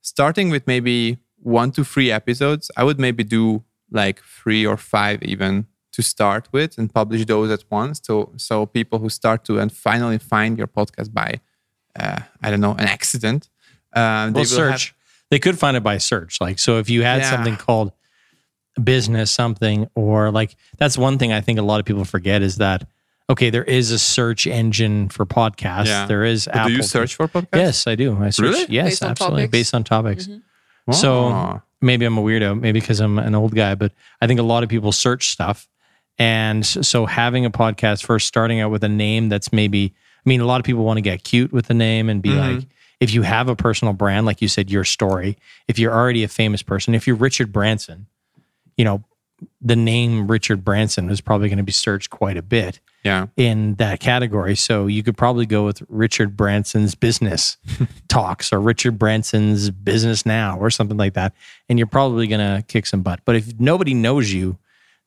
starting 0.00 0.50
with 0.50 0.66
maybe 0.66 1.18
one 1.38 1.70
to 1.72 1.84
three 1.84 2.10
episodes. 2.10 2.70
I 2.76 2.84
would 2.84 2.98
maybe 2.98 3.24
do 3.24 3.62
like 3.90 4.22
three 4.22 4.64
or 4.66 4.76
five 4.76 5.22
even 5.22 5.66
to 5.92 6.02
start 6.02 6.48
with 6.52 6.78
and 6.78 6.92
publish 6.92 7.26
those 7.26 7.50
at 7.50 7.64
once. 7.70 8.00
So 8.02 8.32
so 8.36 8.64
people 8.66 8.98
who 8.98 9.10
start 9.10 9.44
to 9.44 9.58
and 9.58 9.70
finally 9.70 10.18
find 10.18 10.56
your 10.56 10.66
podcast 10.66 11.12
by 11.12 11.40
uh, 12.00 12.20
I 12.42 12.50
don't 12.50 12.60
know 12.60 12.72
an 12.72 12.86
accident. 12.88 13.50
Um, 13.94 14.02
Well, 14.02 14.32
they 14.32 14.40
will 14.56 14.70
have- 14.70 14.80
search. 14.80 14.94
they 15.30 15.38
could 15.38 15.58
find 15.58 15.76
it 15.76 15.82
by 15.82 15.98
search. 15.98 16.40
Like, 16.40 16.58
so 16.58 16.78
if 16.78 16.88
you 16.88 17.02
had 17.02 17.20
Yeah. 17.20 17.30
something 17.30 17.56
called 17.56 17.92
business 18.82 19.30
something, 19.30 19.88
or 19.94 20.30
like 20.30 20.56
that's 20.78 20.96
one 20.96 21.18
thing 21.18 21.32
I 21.32 21.40
think 21.40 21.58
a 21.58 21.62
lot 21.62 21.80
of 21.80 21.86
people 21.86 22.04
forget 22.04 22.42
is 22.42 22.56
that 22.56 22.86
okay, 23.30 23.48
there 23.50 23.64
is 23.64 23.90
a 23.90 23.98
search 23.98 24.46
engine 24.46 25.08
for 25.08 25.24
podcasts. 25.24 25.86
Yeah. 25.86 26.06
There 26.06 26.24
is 26.24 26.44
But 26.46 26.56
Apple. 26.56 26.68
do 26.68 26.74
you 26.76 26.82
search 26.82 27.14
for 27.14 27.28
podcasts? 27.28 27.48
Yes, 27.54 27.86
I 27.86 27.94
do. 27.94 28.16
I 28.22 28.28
search. 28.30 28.42
Really? 28.44 28.66
Yes, 28.68 28.86
Based 28.90 29.02
absolutely. 29.04 29.42
topics? 29.42 29.50
Based 29.52 29.74
on 29.74 29.84
topics. 29.84 30.28
Oh. 30.88 30.92
So 30.92 31.62
maybe 31.80 32.04
I'm 32.04 32.18
a 32.18 32.22
weirdo, 32.22 32.60
maybe 32.60 32.80
because 32.80 33.00
I'm 33.00 33.18
an 33.18 33.34
old 33.34 33.54
guy, 33.54 33.74
but 33.74 33.92
I 34.20 34.26
think 34.26 34.38
a 34.38 34.42
lot 34.42 34.62
of 34.64 34.68
people 34.68 34.92
search 34.92 35.30
stuff. 35.30 35.66
And 36.18 36.66
so 36.66 37.06
having 37.06 37.46
a 37.46 37.50
podcast 37.50 38.04
first 38.04 38.26
starting 38.26 38.60
out 38.60 38.70
with 38.70 38.84
a 38.84 38.88
name 38.88 39.28
that's 39.30 39.50
maybe, 39.52 39.94
I 40.26 40.28
mean, 40.28 40.40
a 40.42 40.44
lot 40.44 40.60
of 40.60 40.64
people 40.66 40.84
want 40.84 40.98
to 40.98 41.02
get 41.02 41.24
cute 41.24 41.52
with 41.52 41.66
the 41.68 41.74
name 41.74 42.10
and 42.10 42.20
be 42.20 42.30
Mm-hmm. 42.30 42.56
like, 42.56 42.66
if 43.00 43.14
you 43.14 43.22
have 43.22 43.48
a 43.48 43.56
personal 43.56 43.94
brand, 43.94 44.26
like 44.26 44.42
you 44.42 44.46
said, 44.48 44.70
your 44.70 44.84
story, 44.84 45.36
if 45.68 45.78
you're 45.78 45.92
already 45.92 46.22
a 46.22 46.28
famous 46.28 46.62
person, 46.62 46.94
if 46.94 47.06
you're 47.06 47.16
Richard 47.16 47.50
Branson, 47.50 48.06
you 48.76 48.84
know, 48.84 49.04
the 49.60 49.76
name 49.76 50.30
Richard 50.30 50.64
Branson 50.64 51.10
is 51.10 51.20
probably 51.20 51.48
going 51.48 51.58
to 51.58 51.64
be 51.64 51.72
searched 51.72 52.10
quite 52.10 52.36
a 52.36 52.42
bit 52.42 52.80
yeah. 53.02 53.26
in 53.36 53.74
that 53.74 54.00
category. 54.00 54.54
So 54.56 54.86
you 54.86 55.02
could 55.02 55.16
probably 55.16 55.46
go 55.46 55.64
with 55.64 55.82
Richard 55.88 56.36
Branson's 56.36 56.94
business 56.94 57.56
talks 58.08 58.52
or 58.52 58.60
Richard 58.60 58.98
Branson's 58.98 59.70
business 59.70 60.24
now 60.24 60.58
or 60.58 60.70
something 60.70 60.96
like 60.96 61.14
that. 61.14 61.32
And 61.68 61.78
you're 61.78 61.86
probably 61.86 62.26
going 62.26 62.40
to 62.40 62.62
kick 62.66 62.86
some 62.86 63.02
butt. 63.02 63.20
But 63.24 63.36
if 63.36 63.58
nobody 63.58 63.94
knows 63.94 64.32
you, 64.32 64.58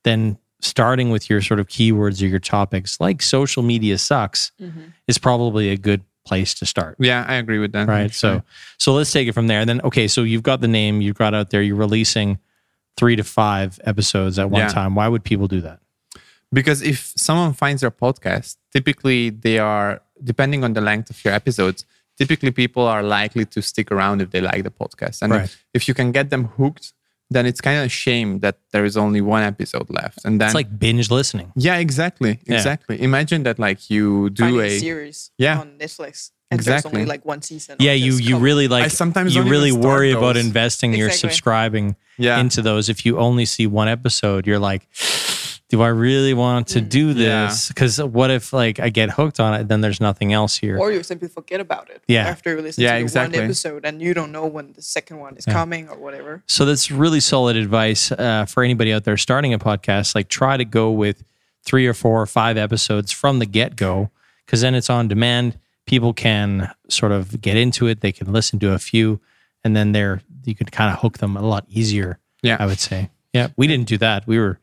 then 0.03 0.37
starting 0.61 1.09
with 1.09 1.29
your 1.29 1.41
sort 1.41 1.59
of 1.59 1.67
keywords 1.67 2.21
or 2.21 2.25
your 2.25 2.39
topics 2.39 2.99
like 2.99 3.21
social 3.21 3.63
media 3.63 3.97
sucks 3.97 4.51
mm-hmm. 4.59 4.85
is 5.07 5.17
probably 5.17 5.69
a 5.69 5.77
good 5.77 6.01
place 6.25 6.55
to 6.55 6.65
start. 6.65 6.95
Yeah, 6.99 7.23
I 7.27 7.35
agree 7.35 7.59
with 7.59 7.71
that. 7.73 7.87
Right. 7.87 8.11
So 8.11 8.41
so 8.79 8.93
let's 8.93 9.11
take 9.11 9.27
it 9.27 9.33
from 9.33 9.47
there. 9.47 9.59
And 9.59 9.69
then 9.69 9.81
okay, 9.81 10.07
so 10.07 10.23
you've 10.23 10.43
got 10.43 10.61
the 10.61 10.67
name, 10.67 11.01
you've 11.01 11.17
got 11.17 11.33
out 11.33 11.51
there, 11.51 11.61
you're 11.61 11.75
releasing 11.75 12.39
three 12.97 13.15
to 13.15 13.23
five 13.23 13.79
episodes 13.83 14.39
at 14.39 14.49
one 14.49 14.61
Yeah. 14.61 14.67
time. 14.69 14.95
Why 14.95 15.07
would 15.07 15.23
people 15.23 15.47
do 15.47 15.61
that? 15.61 15.79
because 16.53 16.81
if 16.81 17.11
someone 17.17 17.51
finds 17.53 17.81
your 17.81 17.91
podcast, 17.91 18.55
typically 18.71 19.29
they 19.29 19.57
are 19.59 20.01
depending 20.23 20.63
on 20.63 20.71
the 20.73 20.79
length 20.79 21.09
of 21.09 21.17
your 21.25 21.33
episodes. 21.33 21.85
Typically, 22.17 22.49
people 22.51 22.83
are 22.87 23.03
likely 23.03 23.43
to 23.45 23.61
stick 23.61 23.91
around 23.91 24.21
if 24.21 24.29
they 24.31 24.39
like 24.39 24.63
the 24.63 24.71
podcast, 24.71 25.21
and 25.21 25.33
Right. 25.33 25.43
if, 25.45 25.65
if 25.73 25.87
you 25.89 25.93
can 25.93 26.13
get 26.13 26.29
them 26.29 26.45
hooked, 26.57 26.93
then 27.29 27.45
it's 27.45 27.59
kind 27.59 27.77
of 27.79 27.85
a 27.85 27.89
shame 27.89 28.39
that 28.39 28.59
there 28.71 28.85
is 28.85 28.95
only 28.95 29.19
one 29.19 29.43
episode 29.43 29.89
left. 29.89 30.19
And 30.23 30.39
then, 30.39 30.47
It's 30.47 30.55
like 30.55 30.79
binge 30.79 31.11
listening. 31.11 31.51
yeah, 31.57 31.75
exactly, 31.77 32.39
Yeah. 32.45 32.55
exactly. 32.55 33.01
Imagine 33.01 33.43
that, 33.43 33.59
like 33.59 33.89
you 33.89 34.29
do 34.29 34.43
Finding 34.43 34.61
a 34.61 34.79
series 34.79 35.31
Yeah. 35.37 35.59
on 35.59 35.77
Netflix. 35.77 36.31
And 36.51 36.59
there's 36.59 36.67
Exactly. 36.77 37.01
only 37.01 37.09
like 37.09 37.25
one 37.25 37.41
season. 37.41 37.77
Yeah, 37.79 37.93
you 37.93 38.13
you 38.13 38.33
couple. 38.33 38.39
really 38.41 38.67
like 38.67 38.83
I 38.85 38.87
sometimes 38.89 39.33
you 39.35 39.41
don't 39.41 39.49
really 39.51 39.69
even 39.69 39.81
start 39.81 39.95
worry 39.95 40.11
about 40.11 40.35
those. 40.35 40.45
investing 40.45 40.93
your 40.93 41.09
subscribing 41.09 41.95
Yeah. 42.17 42.39
into 42.39 42.61
those. 42.61 42.87
If 42.87 43.05
you 43.05 43.17
only 43.17 43.45
see 43.45 43.65
one 43.67 43.87
episode, 43.87 44.45
you're 44.45 44.59
like, 44.59 44.87
do 45.69 45.81
I 45.81 45.87
really 45.87 46.35
want 46.35 46.67
to 46.67 46.81
do 46.81 47.15
this? 47.15 47.67
Because 47.69 47.97
what 48.01 48.29
if 48.29 48.53
like 48.53 48.79
I 48.79 48.89
get 48.89 49.09
hooked 49.09 49.39
on 49.39 49.55
it, 49.59 49.67
then 49.67 49.81
there's 49.81 49.99
nothing 49.99 50.31
else 50.33 50.55
here. 50.55 50.77
Or 50.77 50.91
you 50.91 51.01
simply 51.01 51.27
forget 51.27 51.59
about 51.59 51.89
it. 51.89 52.03
Yeah. 52.07 52.27
After 52.27 52.55
you 52.55 52.61
listen 52.61 52.83
Yeah, 52.83 52.91
to 52.93 52.97
the 52.99 53.01
exactly. 53.01 53.39
one 53.39 53.45
episode 53.45 53.83
and 53.83 53.99
you 53.99 54.13
don't 54.13 54.31
know 54.31 54.45
when 54.45 54.73
the 54.73 54.83
second 54.83 55.17
one 55.17 55.35
is 55.37 55.45
coming 55.45 55.89
or 55.89 55.97
whatever. 55.97 56.43
So 56.45 56.63
that's 56.65 56.91
really 56.91 57.19
solid 57.19 57.55
advice 57.57 58.11
uh, 58.11 58.45
for 58.45 58.63
anybody 58.63 58.93
out 58.93 59.03
there 59.03 59.17
starting 59.17 59.51
a 59.53 59.59
podcast. 59.59 60.13
Like 60.13 60.27
try 60.29 60.57
to 60.57 60.65
go 60.65 60.91
with 60.91 61.23
three 61.63 61.87
or 61.87 61.95
four 61.95 62.21
or 62.21 62.27
five 62.27 62.55
episodes 62.55 63.11
from 63.11 63.39
the 63.39 63.47
get 63.47 63.75
go, 63.75 64.11
because 64.45 64.61
then 64.61 64.75
it's 64.75 64.91
on 64.91 65.07
demand. 65.07 65.57
People 65.85 66.13
can 66.13 66.71
sort 66.89 67.11
of 67.11 67.39
get 67.41 67.57
into 67.57 67.87
it. 67.87 68.01
They 68.01 68.11
can 68.11 68.31
listen 68.33 68.59
to 68.59 68.73
a 68.73 68.79
few, 68.79 69.19
and 69.63 69.75
then 69.75 69.91
they're 69.91 70.21
you 70.45 70.55
can 70.55 70.67
kind 70.67 70.91
of 70.93 70.99
hook 70.99 71.17
them 71.19 71.35
a 71.37 71.41
lot 71.41 71.65
easier. 71.69 72.19
Yeah. 72.43 72.57
I 72.59 72.65
would 72.65 72.79
say. 72.79 73.09
Yeah, 73.33 73.47
we 73.57 73.67
didn't 73.67 73.87
do 73.87 73.97
that. 73.97 74.25
We 74.27 74.37
were 74.39 74.59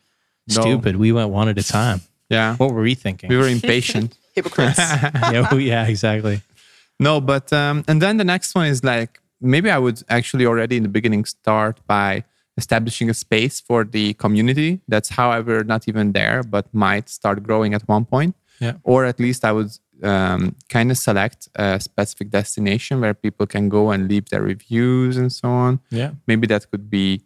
No. 0.49 0.63
stupid. 0.63 0.97
We 0.97 1.13
went 1.13 1.31
one 1.31 1.49
at 1.49 1.59
a 1.59 1.63
time. 1.65 2.01
yeah. 2.31 2.57
What 2.57 2.73
were 2.73 2.83
we 2.83 2.95
thinking? 2.95 3.29
We 3.29 3.37
were 3.37 3.49
impatient. 3.59 4.17
Hypocrites. 4.35 4.79
yeah, 5.33 5.53
yeah, 5.55 5.87
exactly. 5.87 6.41
No, 6.99 7.21
but 7.21 7.53
um, 7.53 7.85
and 7.89 8.01
then 8.01 8.17
the 8.17 8.25
next 8.25 8.55
one 8.55 8.67
is 8.67 8.83
like 8.83 9.21
maybe 9.41 9.69
I 9.71 9.79
would 9.79 10.03
actually 10.09 10.47
already 10.47 10.77
in 10.77 10.83
the 10.85 10.89
beginning 10.89 11.25
start 11.27 11.81
by 11.87 12.25
establishing 12.57 13.11
a 13.11 13.15
space 13.15 13.61
for 13.61 13.85
the 13.85 14.15
community. 14.15 14.81
That's 14.89 15.11
however 15.11 15.65
not 15.65 15.87
even 15.89 16.13
there, 16.13 16.43
but 16.43 16.73
might 16.73 17.09
start 17.09 17.43
growing 17.43 17.75
at 17.75 17.83
one 17.89 18.05
point. 18.05 18.35
Yeah. 18.61 18.75
Or 18.85 19.05
at 19.05 19.19
least 19.19 19.45
I 19.45 19.53
would 19.53 19.71
um, 20.03 20.55
kind 20.69 20.91
of 20.91 20.99
select 20.99 21.49
a 21.57 21.79
specific 21.81 22.31
destination 22.31 23.01
where 23.01 23.15
people 23.15 23.47
can 23.47 23.69
go 23.69 23.91
and 23.91 24.09
leave 24.09 24.29
their 24.31 24.43
reviews 24.43 25.17
and 25.17 25.33
so 25.33 25.49
on. 25.49 25.81
Yeah. 25.91 26.13
Maybe 26.27 26.47
that 26.49 26.71
could 26.71 26.89
be, 26.91 27.23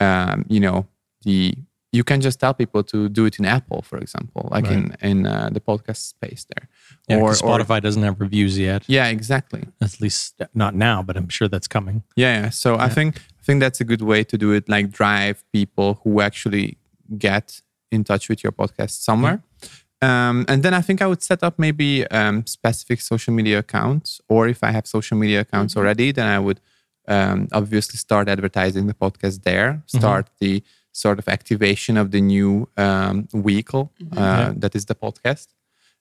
um, 0.00 0.44
you 0.48 0.60
know, 0.60 0.86
the 1.24 1.54
you 1.94 2.02
can 2.04 2.22
just 2.22 2.40
tell 2.40 2.54
people 2.54 2.82
to 2.84 3.08
do 3.10 3.26
it 3.26 3.38
in 3.38 3.44
Apple, 3.44 3.82
for 3.82 3.98
example, 3.98 4.48
like 4.50 4.66
in 4.66 4.96
in 5.02 5.26
uh, 5.26 5.50
the 5.52 5.60
podcast 5.60 5.98
space 6.14 6.46
there, 6.54 6.68
Yeah, 7.08 7.18
or- 7.22 7.32
Spotify 7.32 7.82
doesn't 7.82 8.02
have 8.02 8.18
reviews 8.18 8.58
yet. 8.58 8.82
yeah, 8.88 9.08
exactly. 9.08 9.64
At 9.80 10.00
least 10.00 10.40
not 10.54 10.74
now, 10.74 11.02
but 11.02 11.16
I'm 11.18 11.28
sure 11.28 11.48
that's 11.48 11.68
coming. 11.68 12.02
Yeah, 12.16 12.44
yeah. 12.44 12.50
So 12.50 12.76
I 12.78 12.88
think 12.88 13.18
I 13.40 13.42
think 13.44 13.60
that's 13.60 13.80
a 13.80 13.84
good 13.84 14.00
way 14.02 14.24
to 14.24 14.38
do 14.38 14.52
it. 14.52 14.68
Like 14.68 14.90
drive 14.90 15.44
people 15.52 16.00
who 16.02 16.20
actually 16.22 16.78
get 17.18 17.60
in 17.90 18.04
touch 18.04 18.28
with 18.30 18.42
your 18.42 18.52
podcast 18.52 19.02
somewhere. 19.02 19.42
Um, 20.02 20.44
and 20.48 20.62
then 20.64 20.74
I 20.74 20.82
think 20.82 21.00
I 21.00 21.06
would 21.06 21.22
set 21.22 21.42
up 21.42 21.58
maybe 21.58 22.06
um, 22.08 22.44
specific 22.46 23.00
social 23.00 23.32
media 23.32 23.58
accounts, 23.60 24.20
or 24.28 24.48
if 24.48 24.60
I 24.64 24.70
have 24.72 24.86
social 24.86 25.16
media 25.16 25.40
accounts 25.40 25.76
already, 25.76 26.10
then 26.12 26.26
I 26.26 26.38
would 26.46 26.60
um, 27.08 27.48
obviously 27.52 27.96
start 27.98 28.28
advertising 28.28 28.86
the 28.88 28.94
podcast 28.94 29.42
there. 29.44 29.82
Start 29.86 30.24
the 30.40 30.62
sort 30.92 31.18
of 31.18 31.28
activation 31.28 31.96
of 31.96 32.10
the 32.10 32.20
new 32.20 32.68
um, 32.76 33.28
vehicle 33.32 33.92
uh, 34.16 34.52
that 34.56 34.74
is 34.74 34.84
the 34.86 34.94
podcast, 34.94 35.46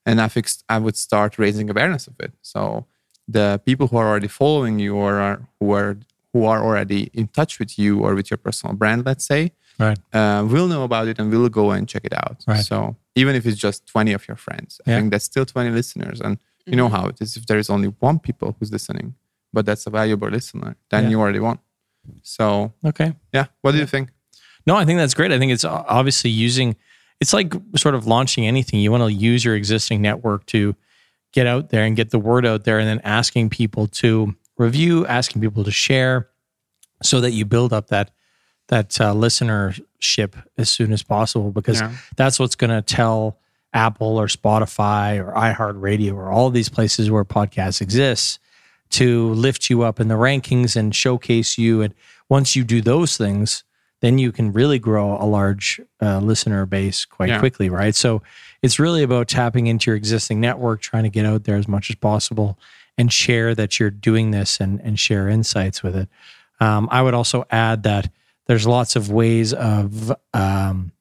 and 0.06 0.20
I 0.20 0.28
fixed. 0.30 0.64
I 0.68 0.78
would 0.80 0.98
start 0.98 1.38
raising 1.38 1.70
awareness 1.70 2.08
of 2.08 2.16
it. 2.20 2.34
So 2.42 2.86
the 3.28 3.62
people 3.66 3.86
who 3.88 3.98
are 3.98 4.08
already 4.10 4.28
following 4.28 4.80
you 4.80 4.96
or 4.96 5.14
are, 5.28 5.40
who 5.60 5.72
are 5.72 5.98
who 6.34 6.46
are 6.46 6.62
already 6.64 7.10
in 7.14 7.28
touch 7.28 7.60
with 7.60 7.78
you 7.78 8.00
or 8.00 8.16
with 8.16 8.32
your 8.32 8.38
personal 8.38 8.76
brand, 8.76 9.06
let's 9.06 9.26
say, 9.26 9.52
Right. 9.80 9.98
uh, 10.14 10.46
will 10.48 10.68
know 10.68 10.84
about 10.84 11.08
it 11.08 11.20
and 11.20 11.30
will 11.32 11.50
go 11.50 11.72
and 11.72 11.88
check 11.88 12.04
it 12.06 12.14
out. 12.14 12.38
Right. 12.48 12.64
So 12.66 12.96
even 13.16 13.36
if 13.36 13.46
it's 13.46 13.58
just 13.58 13.88
20 13.88 14.14
of 14.14 14.28
your 14.28 14.38
friends, 14.38 14.80
I 14.86 14.92
think 14.92 15.12
that's 15.12 15.26
still 15.26 15.46
20 15.46 15.70
listeners. 15.72 16.22
And 16.22 16.38
You 16.66 16.76
know 16.76 16.88
mm-hmm. 16.88 16.96
how 16.96 17.08
it 17.08 17.20
is. 17.22 17.36
If 17.38 17.48
there 17.48 17.58
is 17.58 17.70
only 17.70 17.90
one 18.00 18.20
people 18.20 18.56
who's 18.60 18.72
listening, 18.72 19.16
but 19.52 19.66
that's 19.66 19.88
a 19.88 19.90
valuable 19.90 20.30
listener, 20.30 20.76
then 20.90 21.04
Yeah. 21.04 21.10
you 21.10 21.20
already 21.20 21.40
won. 21.40 21.58
So 22.22 22.74
Okay. 22.86 23.14
yeah, 23.34 23.48
what 23.62 23.72
do 23.72 23.78
you 23.80 23.88
think? 23.88 24.10
No, 24.68 24.76
I 24.76 24.86
think 24.86 24.98
that's 25.00 25.14
great. 25.16 25.32
I 25.32 25.40
think 25.40 25.52
it's 25.52 25.66
uh, 25.66 25.84
obviously 25.88 26.30
using 26.30 26.76
it's 27.20 27.34
like 27.34 27.54
sort 27.78 27.94
of 27.94 28.08
launching 28.08 28.48
anything. 28.48 28.80
You 28.80 28.92
want 28.92 29.04
to 29.04 29.12
use 29.14 29.46
your 29.46 29.56
existing 29.56 30.02
network 30.02 30.46
to 30.48 30.76
get 31.34 31.46
out 31.48 31.70
there 31.70 31.84
and 31.84 31.96
get 31.96 32.10
the 32.10 32.20
word 32.20 32.46
out 32.46 32.64
there 32.64 32.80
and 32.80 32.88
then 32.88 33.00
asking 33.04 33.50
people 33.50 33.88
to 33.88 34.36
review, 34.58 35.06
asking 35.06 35.42
people 35.42 35.64
to 35.64 35.72
share 35.72 36.30
so 37.04 37.22
that 37.22 37.32
you 37.32 37.46
build 37.46 37.74
up 37.74 37.88
that 37.88 38.12
that 38.72 39.00
uh, 39.00 39.14
listenership 39.14 40.34
as 40.58 40.70
soon 40.70 40.92
as 40.92 41.04
possible 41.04 41.52
because 41.52 41.80
Yeah. 41.82 41.92
that's 42.16 42.40
what's 42.40 42.56
going 42.56 42.72
to 42.72 42.82
tell 42.82 43.38
Apple 43.74 44.18
or 44.18 44.28
Spotify 44.28 45.20
or 45.20 45.34
iHeartRadio 45.34 46.14
or 46.16 46.32
all 46.32 46.50
these 46.50 46.70
places 46.70 47.12
where 47.12 47.24
podcasts 47.24 47.82
exist 47.82 48.40
to 48.92 49.30
lift 49.34 49.70
you 49.70 49.84
up 49.84 50.00
in 50.00 50.08
the 50.08 50.16
rankings 50.16 50.76
and 50.76 50.96
showcase 50.96 51.58
you. 51.58 51.82
And 51.82 51.94
once 52.30 52.56
you 52.56 52.64
do 52.64 52.82
those 52.82 53.16
things, 53.18 53.64
then 54.02 54.18
you 54.18 54.32
can 54.32 54.52
really 54.52 54.80
grow 54.80 55.16
a 55.22 55.26
large 55.26 55.80
uh, 56.02 56.20
listener 56.20 56.66
base 56.66 57.06
quite 57.06 57.30
Yeah. 57.30 57.40
quickly, 57.40 57.70
right? 57.70 57.94
So 57.96 58.22
it's 58.62 58.80
really 58.80 59.04
about 59.04 59.28
tapping 59.28 59.68
into 59.68 59.92
your 59.92 59.96
existing 59.98 60.40
network, 60.42 60.82
trying 60.82 61.04
to 61.04 61.10
get 61.10 61.26
out 61.26 61.44
there 61.44 61.56
as 61.58 61.68
much 61.68 61.90
as 61.90 61.96
possible 61.98 62.58
and 62.98 63.12
share 63.14 63.54
that 63.56 63.80
you're 63.80 63.92
doing 63.92 64.32
this 64.32 64.60
and, 64.60 64.82
and 64.82 65.00
share 65.00 65.30
insights 65.30 65.84
with 65.84 65.96
it. 65.96 66.10
Um, 66.60 66.88
I 66.92 67.02
would 67.02 67.14
also 67.14 67.46
add 67.52 67.84
that 67.84 68.10
there's 68.52 68.68
lots 68.68 68.98
of 68.98 69.10
ways 69.10 69.54
of 69.54 70.12
um, 70.34 70.92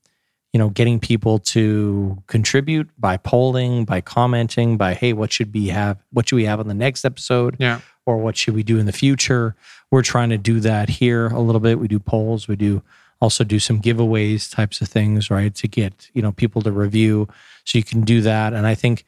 you 0.52 0.58
know 0.58 0.68
getting 0.68 1.00
people 1.00 1.40
to 1.40 2.22
contribute 2.28 2.88
by 2.96 3.16
polling 3.16 3.84
by 3.84 4.00
commenting 4.00 4.76
by 4.76 4.94
hey 4.94 5.12
what 5.12 5.32
should 5.32 5.52
we 5.52 5.66
have 5.66 5.98
what 6.12 6.28
should 6.28 6.36
we 6.36 6.44
have 6.44 6.60
on 6.60 6.68
the 6.68 6.74
next 6.74 7.04
episode? 7.04 7.56
Yeah. 7.58 7.80
or 8.06 8.18
what 8.18 8.36
should 8.36 8.54
we 8.54 8.62
do 8.62 8.78
in 8.78 8.86
the 8.86 8.92
future? 8.92 9.56
We're 9.90 10.02
trying 10.02 10.30
to 10.30 10.38
do 10.38 10.60
that 10.60 10.88
here 10.88 11.26
a 11.26 11.40
little 11.40 11.60
bit. 11.60 11.80
We 11.80 11.88
do 11.88 11.98
polls. 11.98 12.46
We 12.46 12.54
do 12.54 12.84
also 13.20 13.42
do 13.42 13.58
some 13.58 13.82
giveaways 13.82 14.48
types 14.48 14.80
of 14.80 14.86
things 14.86 15.28
right 15.28 15.52
to 15.56 15.66
get 15.66 16.08
you 16.14 16.22
know 16.22 16.30
people 16.30 16.62
to 16.62 16.70
review. 16.70 17.26
So 17.64 17.78
you 17.78 17.84
can 17.84 18.02
do 18.02 18.20
that. 18.20 18.52
And 18.52 18.64
i 18.64 18.76
think 18.76 19.04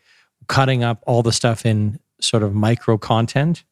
cutting 0.48 0.82
up 0.82 1.00
all 1.06 1.22
the 1.22 1.30
stuff 1.30 1.64
in 1.64 2.00
sort 2.20 2.42
of 2.42 2.54
micro 2.54 2.98
content 2.98 3.62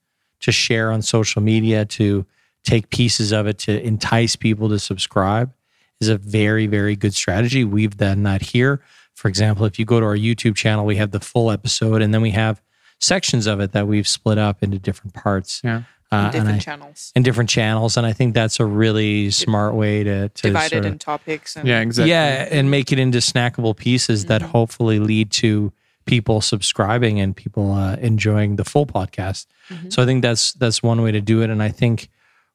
to 0.42 0.52
share 0.52 0.92
on 0.92 1.02
social 1.02 1.42
media 1.42 1.84
to 1.86 2.24
take 2.64 2.90
pieces 2.90 3.32
of 3.32 3.46
it 3.46 3.58
to 3.58 3.82
entice 3.82 4.36
people 4.36 4.68
to 4.68 4.78
subscribe 4.78 5.52
is 6.00 6.08
a 6.08 6.16
very 6.18 6.66
very 6.66 6.96
good 6.96 7.14
strategy 7.14 7.64
we've 7.64 7.96
done 7.96 8.22
that 8.22 8.42
here 8.42 8.80
for 9.14 9.28
example 9.28 9.64
if 9.66 9.78
you 9.78 9.84
go 9.84 10.00
to 10.00 10.06
our 10.06 10.16
youtube 10.16 10.54
channel 10.56 10.84
we 10.84 10.96
have 10.96 11.10
the 11.10 11.20
full 11.20 11.50
episode 11.50 12.02
and 12.02 12.12
then 12.14 12.20
we 12.22 12.30
have 12.30 12.60
sections 12.98 13.46
of 13.46 13.60
it 13.60 13.72
that 13.72 13.86
we've 13.86 14.08
split 14.08 14.38
up 14.38 14.62
into 14.62 14.78
different 14.78 15.14
parts 15.14 15.60
Yeah. 15.64 15.82
uh, 16.12 16.16
and 16.16 16.32
different 16.32 16.56
I- 16.56 16.58
channels, 16.58 17.12
in 17.14 17.22
different 17.22 17.48
channels 17.50 17.96
and 17.96 18.06
i 18.06 18.12
think 18.12 18.34
that's 18.34 18.60
a 18.60 18.64
really 18.64 19.30
smart 19.30 19.74
way 19.74 20.04
to, 20.04 20.28
to 20.28 20.42
divided 20.42 20.70
sort 20.70 20.84
of- 20.86 20.92
in 20.92 20.98
topics. 20.98 21.56
And 21.56 21.66
Yeah, 21.68 21.80
exactly. 21.80 22.10
yeah, 22.10 22.46
and 22.50 22.70
make 22.70 22.92
it 22.92 22.98
into 22.98 23.18
snackable 23.18 23.76
pieces 23.76 24.26
that 24.26 24.42
hopefully 24.42 24.98
lead 25.00 25.30
to 25.32 25.72
people 26.06 26.40
subscribing 26.40 27.20
and 27.20 27.36
people 27.36 27.72
uh, 27.72 27.94
enjoying 27.96 28.56
the 28.56 28.64
full 28.64 28.84
podcast. 28.86 29.46
So 29.90 30.02
I 30.02 30.06
think 30.06 30.22
that's 30.22 30.52
that's 30.54 30.82
one 30.82 31.00
way 31.02 31.12
to 31.12 31.20
do 31.20 31.42
it, 31.42 31.50
and 31.50 31.62
I 31.62 31.68
think 31.68 32.08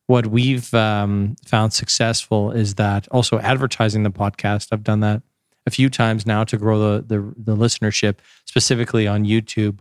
what 0.07 0.27
we've 0.27 0.73
um, 0.73 1.35
found 1.45 1.73
successful 1.73 2.51
is 2.51 2.75
that 2.75 3.07
also 3.09 3.39
advertising 3.39 4.03
the 4.03 4.11
podcast. 4.11 4.67
I've 4.71 4.83
done 4.83 4.99
that 5.01 5.21
a 5.65 5.71
few 5.71 5.89
times 5.89 6.25
now 6.25 6.43
to 6.43 6.57
grow 6.57 6.79
the 6.79 7.01
the, 7.01 7.33
the 7.37 7.55
listenership 7.55 8.17
specifically 8.45 9.07
on 9.07 9.25
YouTube, 9.25 9.79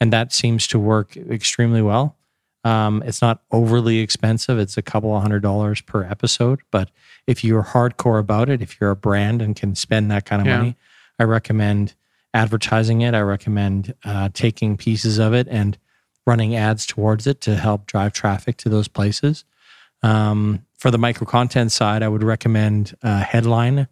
and 0.00 0.12
that 0.12 0.32
seems 0.32 0.66
to 0.68 0.78
work 0.78 1.16
extremely 1.16 1.82
well. 1.82 2.16
Um, 2.64 3.02
it's 3.06 3.22
not 3.22 3.42
overly 3.52 3.98
expensive. 3.98 4.58
It's 4.58 4.76
a 4.76 4.82
couple 4.82 5.14
of 5.14 5.22
hundred 5.22 5.42
dollars 5.42 5.80
per 5.82 6.02
episode. 6.04 6.60
But 6.72 6.90
if 7.26 7.44
you're 7.44 7.62
hardcore 7.62 8.18
about 8.18 8.48
it, 8.48 8.60
if 8.62 8.80
you're 8.80 8.90
a 8.90 8.96
brand 8.96 9.40
and 9.42 9.54
can 9.54 9.74
spend 9.76 10.10
that 10.10 10.24
kind 10.24 10.40
of 10.42 10.48
Yeah. 10.48 10.56
money, 10.58 10.76
I 11.18 11.24
recommend 11.24 11.94
advertising 12.34 13.02
it. 13.02 13.14
I 13.14 13.20
recommend 13.20 13.94
uh, 14.04 14.30
taking 14.34 14.76
pieces 14.76 15.18
of 15.18 15.32
it 15.32 15.46
and 15.48 15.78
running 16.26 16.56
ads 16.56 16.86
towards 16.86 17.26
it 17.26 17.40
to 17.42 17.54
help 17.56 17.86
drive 17.86 18.12
traffic 18.12 18.56
to 18.58 18.68
those 18.68 18.88
places. 18.88 19.44
Um, 20.06 20.64
for 20.78 20.90
the 20.90 20.98
micro 20.98 21.26
content 21.26 21.72
side, 21.72 22.02
I 22.02 22.08
would 22.08 22.22
recommend 22.22 22.94
uh, 23.02 23.20
Headline 23.22 23.88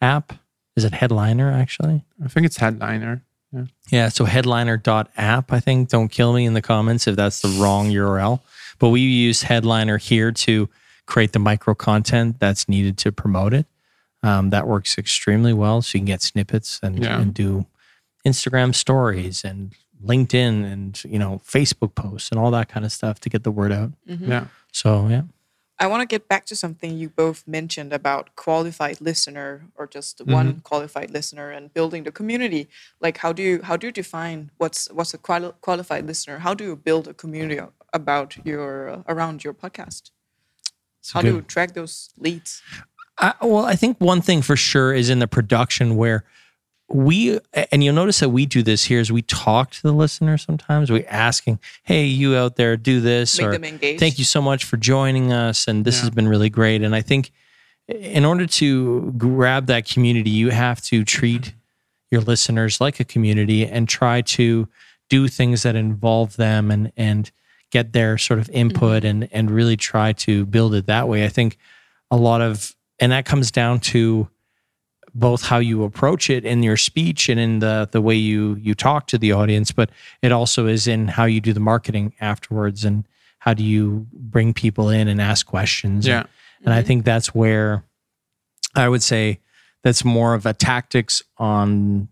app. 0.00 0.32
Is 0.76 0.84
it 0.84 0.92
Headliner 0.94 1.50
actually? 1.50 2.04
I 2.24 2.28
think 2.28 2.46
it's 2.46 2.56
headliner. 2.58 3.22
Yeah. 3.52 3.64
Yeah, 3.90 4.08
so 4.10 4.24
headliner.app, 4.24 5.52
I 5.52 5.60
think. 5.60 5.88
Don't 5.88 6.08
kill 6.08 6.32
me 6.32 6.44
in 6.44 6.52
the 6.54 6.62
comments 6.62 7.06
if 7.06 7.16
that's 7.16 7.40
the 7.40 7.48
wrong 7.60 7.88
URL. 7.90 8.40
But 8.78 8.90
we 8.90 9.00
use 9.00 9.42
Headliner 9.42 9.96
here 9.98 10.30
to 10.32 10.68
create 11.06 11.32
the 11.32 11.38
micro 11.38 11.74
content 11.74 12.38
that's 12.38 12.68
needed 12.68 12.96
to 12.98 13.10
promote 13.10 13.54
it. 13.54 13.66
Um, 14.22 14.50
that 14.50 14.66
works 14.68 14.98
extremely 14.98 15.52
well. 15.52 15.80
So 15.82 15.96
you 15.96 16.00
can 16.00 16.06
get 16.06 16.22
snippets 16.22 16.78
and, 16.82 17.02
Yeah. 17.02 17.18
and 17.20 17.32
do 17.34 17.66
Instagram 18.26 18.74
stories 18.74 19.44
and 19.44 19.72
LinkedIn 20.04 20.70
and 20.70 21.02
you 21.04 21.18
know 21.18 21.40
Facebook 21.44 21.94
posts 21.96 22.30
and 22.30 22.38
all 22.38 22.50
that 22.52 22.68
kind 22.68 22.84
of 22.86 22.92
stuff 22.92 23.18
to 23.20 23.28
get 23.28 23.42
the 23.42 23.50
word 23.50 23.72
out. 23.72 23.90
Yeah. 24.06 24.46
So 24.72 25.08
yeah, 25.08 25.22
I 25.80 25.86
want 25.86 26.00
to 26.00 26.06
get 26.06 26.28
back 26.28 26.44
to 26.46 26.56
something 26.56 26.98
you 26.98 27.08
both 27.08 27.46
mentioned 27.46 27.92
about 27.92 28.34
qualified 28.34 29.00
listener 29.00 29.62
or 29.76 29.86
just 29.86 30.20
one 30.26 30.60
qualified 30.60 31.10
listener 31.10 31.50
and 31.50 31.72
building 31.72 32.02
the 32.02 32.10
community. 32.10 32.68
Like 33.00 33.18
how 33.18 33.32
do 33.32 33.42
you 33.42 33.62
how 33.62 33.76
do 33.76 33.86
you 33.86 33.92
define 33.92 34.50
what's 34.58 34.90
what's 34.90 35.14
a 35.14 35.18
quali- 35.18 35.52
qualified 35.60 36.06
listener? 36.06 36.38
How 36.38 36.52
do 36.54 36.64
you 36.64 36.76
build 36.76 37.06
a 37.06 37.14
community 37.14 37.60
about 37.92 38.36
your 38.44 38.88
uh, 38.88 39.02
around 39.06 39.44
your 39.44 39.54
podcast? 39.54 40.10
How 41.12 41.22
do 41.22 41.28
you 41.36 41.42
track 41.42 41.74
those 41.74 42.10
leads? 42.18 42.62
I, 43.18 43.34
well, 43.40 43.64
I 43.64 43.76
think 43.76 43.98
one 43.98 44.20
thing 44.20 44.42
for 44.42 44.56
sure 44.56 44.92
is 44.92 45.10
in 45.10 45.20
the 45.20 45.28
production 45.28 45.96
where 45.96 46.24
we 46.88 47.38
and 47.70 47.84
you'll 47.84 47.94
notice 47.94 48.20
that 48.20 48.30
we 48.30 48.46
do 48.46 48.62
this 48.62 48.84
here 48.84 48.98
is 48.98 49.12
we 49.12 49.22
talk 49.22 49.70
to 49.72 49.82
the 49.82 49.92
listener 49.92 50.38
sometimes. 50.38 50.90
We 50.90 51.04
asking, 51.04 51.58
"Hey, 51.82 52.06
you 52.06 52.34
out 52.34 52.56
there, 52.56 52.76
do 52.76 53.00
this," 53.00 53.38
Make 53.38 53.46
or 53.46 53.52
them 53.52 53.64
engaged. 53.64 54.00
"Thank 54.00 54.18
you 54.18 54.24
so 54.24 54.40
much 54.40 54.64
for 54.64 54.76
joining 54.78 55.32
us," 55.32 55.68
and 55.68 55.84
this 55.84 56.00
has 56.00 56.10
been 56.10 56.28
really 56.28 56.48
great. 56.48 56.82
And 56.82 56.94
I 56.94 57.02
think 57.02 57.30
in 57.88 58.24
order 58.24 58.46
to 58.46 59.12
grab 59.18 59.66
that 59.66 59.86
community, 59.86 60.30
you 60.30 60.50
have 60.50 60.80
to 60.82 61.04
treat 61.04 61.54
your 62.10 62.22
listeners 62.22 62.80
like 62.80 63.00
a 63.00 63.04
community 63.04 63.66
and 63.66 63.88
try 63.88 64.22
to 64.22 64.68
do 65.10 65.28
things 65.28 65.62
that 65.62 65.76
involve 65.76 66.36
them 66.36 66.70
and 66.70 66.90
and 66.96 67.30
get 67.70 67.92
their 67.92 68.16
sort 68.16 68.38
of 68.38 68.48
input 68.50 69.02
mm-hmm. 69.02 69.22
and 69.22 69.28
and 69.32 69.50
really 69.50 69.76
try 69.76 70.12
to 70.12 70.46
build 70.46 70.74
it 70.74 70.86
that 70.86 71.06
way. 71.06 71.24
I 71.24 71.28
think 71.28 71.58
a 72.10 72.16
lot 72.16 72.40
of 72.40 72.74
and 72.98 73.12
that 73.12 73.26
comes 73.26 73.50
down 73.50 73.80
to 73.80 74.28
both 75.14 75.42
how 75.42 75.58
you 75.58 75.84
approach 75.84 76.30
it 76.30 76.44
in 76.44 76.62
your 76.62 76.76
speech 76.76 77.28
and 77.28 77.40
in 77.40 77.58
the 77.60 77.88
the 77.92 78.00
way 78.00 78.14
you 78.14 78.56
you 78.56 78.74
talk 78.74 79.06
to 79.06 79.18
the 79.18 79.32
audience 79.32 79.72
but 79.72 79.90
it 80.22 80.32
also 80.32 80.66
is 80.66 80.86
in 80.86 81.08
how 81.08 81.24
you 81.24 81.40
do 81.40 81.52
the 81.52 81.60
marketing 81.60 82.12
afterwards 82.20 82.84
and 82.84 83.04
how 83.38 83.54
do 83.54 83.62
you 83.62 84.06
bring 84.12 84.52
people 84.52 84.88
in 84.88 85.08
and 85.08 85.20
ask 85.20 85.46
questions 85.46 86.06
Yeah. 86.06 86.20
and, 86.20 86.28
and 86.64 86.74
i 86.74 86.78
mm-hmm. 86.78 86.86
think 86.86 87.04
that's 87.04 87.34
where 87.34 87.84
i 88.74 88.88
would 88.88 89.02
say 89.02 89.40
that's 89.82 90.04
more 90.04 90.34
of 90.34 90.44
a 90.46 90.52
tactics 90.52 91.22
on 91.38 92.08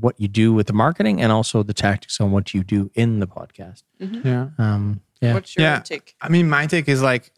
what 0.00 0.20
you 0.20 0.28
do 0.28 0.52
with 0.52 0.66
the 0.66 0.72
marketing 0.72 1.20
and 1.20 1.32
also 1.32 1.62
the 1.62 1.74
tactics 1.74 2.20
on 2.20 2.30
what 2.30 2.54
you 2.54 2.62
do 2.62 2.90
in 2.94 3.20
the 3.20 3.26
podcast 3.26 3.82
mm-hmm. 4.00 4.26
Yeah. 4.26 4.48
um 4.58 5.00
yeah 5.20 5.34
What's 5.34 5.56
your 5.56 5.66
Yeah. 5.66 5.80
take? 5.80 6.14
I 6.20 6.28
mean, 6.28 6.48
my 6.48 6.66
take 6.66 6.88
is 6.88 7.02
like 7.02 7.32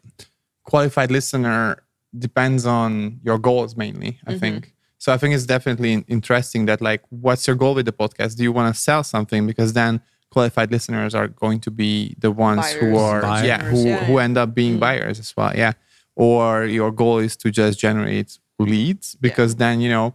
qualified 0.63 1.11
listener 1.11 1.83
depends 2.17 2.65
on 2.65 3.19
your 3.23 3.39
goals 3.39 3.75
mainly, 3.75 4.19
I 4.25 4.31
mm-hmm. 4.31 4.39
think. 4.39 4.73
So 5.01 5.11
I 5.11 5.17
think 5.17 5.33
it's 5.33 5.47
definitely 5.47 6.05
interesting 6.07 6.67
that 6.67 6.79
like, 6.79 7.01
what's 7.09 7.47
your 7.47 7.55
goal 7.55 7.73
with 7.73 7.87
the 7.87 7.91
podcast? 7.91 8.37
Do 8.37 8.43
you 8.43 8.51
want 8.51 8.71
to 8.73 8.79
sell 8.79 9.03
something? 9.03 9.47
Because 9.47 9.73
then 9.73 9.99
qualified 10.29 10.71
listeners 10.71 11.15
are 11.15 11.27
going 11.27 11.59
to 11.61 11.71
be 11.71 12.15
the 12.19 12.29
ones 12.29 12.71
who 12.73 12.93
Buyers, 12.93 13.23
are, 13.23 13.43
yeah, 13.43 13.63
who, 13.63 13.83
yeah, 13.83 14.05
who 14.05 14.19
end 14.19 14.37
up 14.37 14.53
being 14.53 14.77
mm. 14.77 14.81
buyers 14.81 15.17
as 15.17 15.35
well. 15.35 15.53
Yeah. 15.55 15.73
Or 16.15 16.65
your 16.65 16.91
goal 16.91 17.17
is 17.17 17.35
to 17.37 17.49
just 17.49 17.79
generate 17.79 18.37
leads 18.59 19.15
because 19.15 19.55
then, 19.55 19.81
you 19.81 19.89
know, 19.89 20.13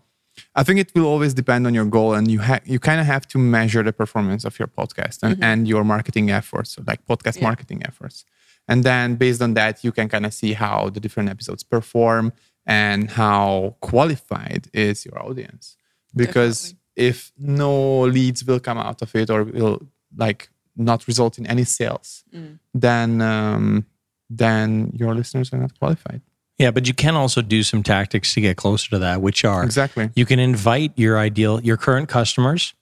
I 0.54 0.62
think 0.62 0.78
it 0.78 0.92
will 0.94 1.06
always 1.06 1.34
depend 1.34 1.66
on 1.66 1.74
your 1.74 1.86
goal, 1.86 2.12
and 2.14 2.30
you 2.30 2.40
have 2.40 2.60
you 2.64 2.78
kind 2.78 3.00
of 3.00 3.06
have 3.06 3.26
to 3.28 3.38
measure 3.38 3.82
the 3.82 3.92
performance 3.92 4.44
of 4.44 4.56
your 4.58 4.68
podcast 4.68 5.22
and, 5.22 5.34
mm-hmm. 5.34 5.42
and 5.42 5.66
your 5.66 5.82
marketing 5.82 6.30
efforts, 6.30 6.74
so 6.74 6.84
like 6.86 7.04
podcast 7.06 7.38
Yeah. 7.38 7.48
marketing 7.48 7.82
efforts. 7.84 8.24
And 8.68 8.84
then 8.84 9.16
based 9.16 9.40
on 9.42 9.54
that, 9.54 9.82
you 9.82 9.92
can 9.92 10.08
kind 10.08 10.26
of 10.26 10.34
see 10.34 10.52
how 10.52 10.90
the 10.90 11.00
different 11.00 11.30
episodes 11.30 11.62
perform 11.64 12.32
and 12.66 13.10
how 13.12 13.76
qualified 13.80 14.68
is 14.72 15.04
your 15.06 15.18
audience. 15.22 15.76
Because 16.14 16.74
if 16.96 17.32
no 17.38 18.00
leads 18.02 18.44
will 18.44 18.60
come 18.60 18.78
out 18.78 19.02
of 19.02 19.14
it 19.14 19.30
or 19.30 19.44
will 19.44 19.82
like 20.16 20.48
not 20.76 21.06
result 21.06 21.38
in 21.38 21.46
any 21.46 21.64
sales, 21.64 22.24
then 22.74 23.20
um, 23.22 23.86
then 24.30 24.90
your 24.94 25.14
listeners 25.14 25.52
are 25.52 25.58
not 25.58 25.78
qualified. 25.78 26.20
yeah 26.58 26.70
but 26.72 26.86
you 26.88 26.94
can 26.94 27.14
also 27.14 27.42
do 27.42 27.62
some 27.62 27.82
tactics 27.82 28.34
to 28.34 28.40
get 28.40 28.56
closer 28.56 28.88
to 28.90 28.98
that 28.98 29.20
which 29.22 29.44
are 29.44 29.62
Exactly. 29.64 30.10
You 30.16 30.26
can 30.26 30.38
invite 30.40 30.92
your 30.96 31.18
ideal, 31.18 31.60
your 31.62 31.76
current 31.76 32.08
customers. 32.08 32.74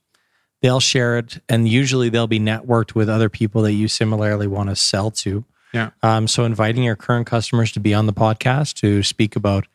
they'll 0.63 0.81
share 0.81 1.19
it, 1.19 1.41
and 1.49 1.69
usually 1.69 2.09
they'll 2.09 2.27
be 2.27 2.41
networked 2.41 2.95
with 2.95 3.09
other 3.11 3.29
people 3.29 3.61
that 3.63 3.73
you 3.75 3.87
similarly 3.89 4.47
want 4.47 4.71
to 4.71 4.77
sell 4.77 5.11
to. 5.11 5.45
Yeah. 5.75 5.91
Um, 6.03 6.27
so 6.29 6.45
inviting 6.45 6.85
your 6.85 6.97
current 6.97 7.27
customers 7.27 7.73
to 7.73 7.81
be 7.81 7.93
on 7.93 8.07
the 8.07 8.13
podcast 8.15 8.75
to 8.81 9.03
speak 9.03 9.37
about 9.37 9.67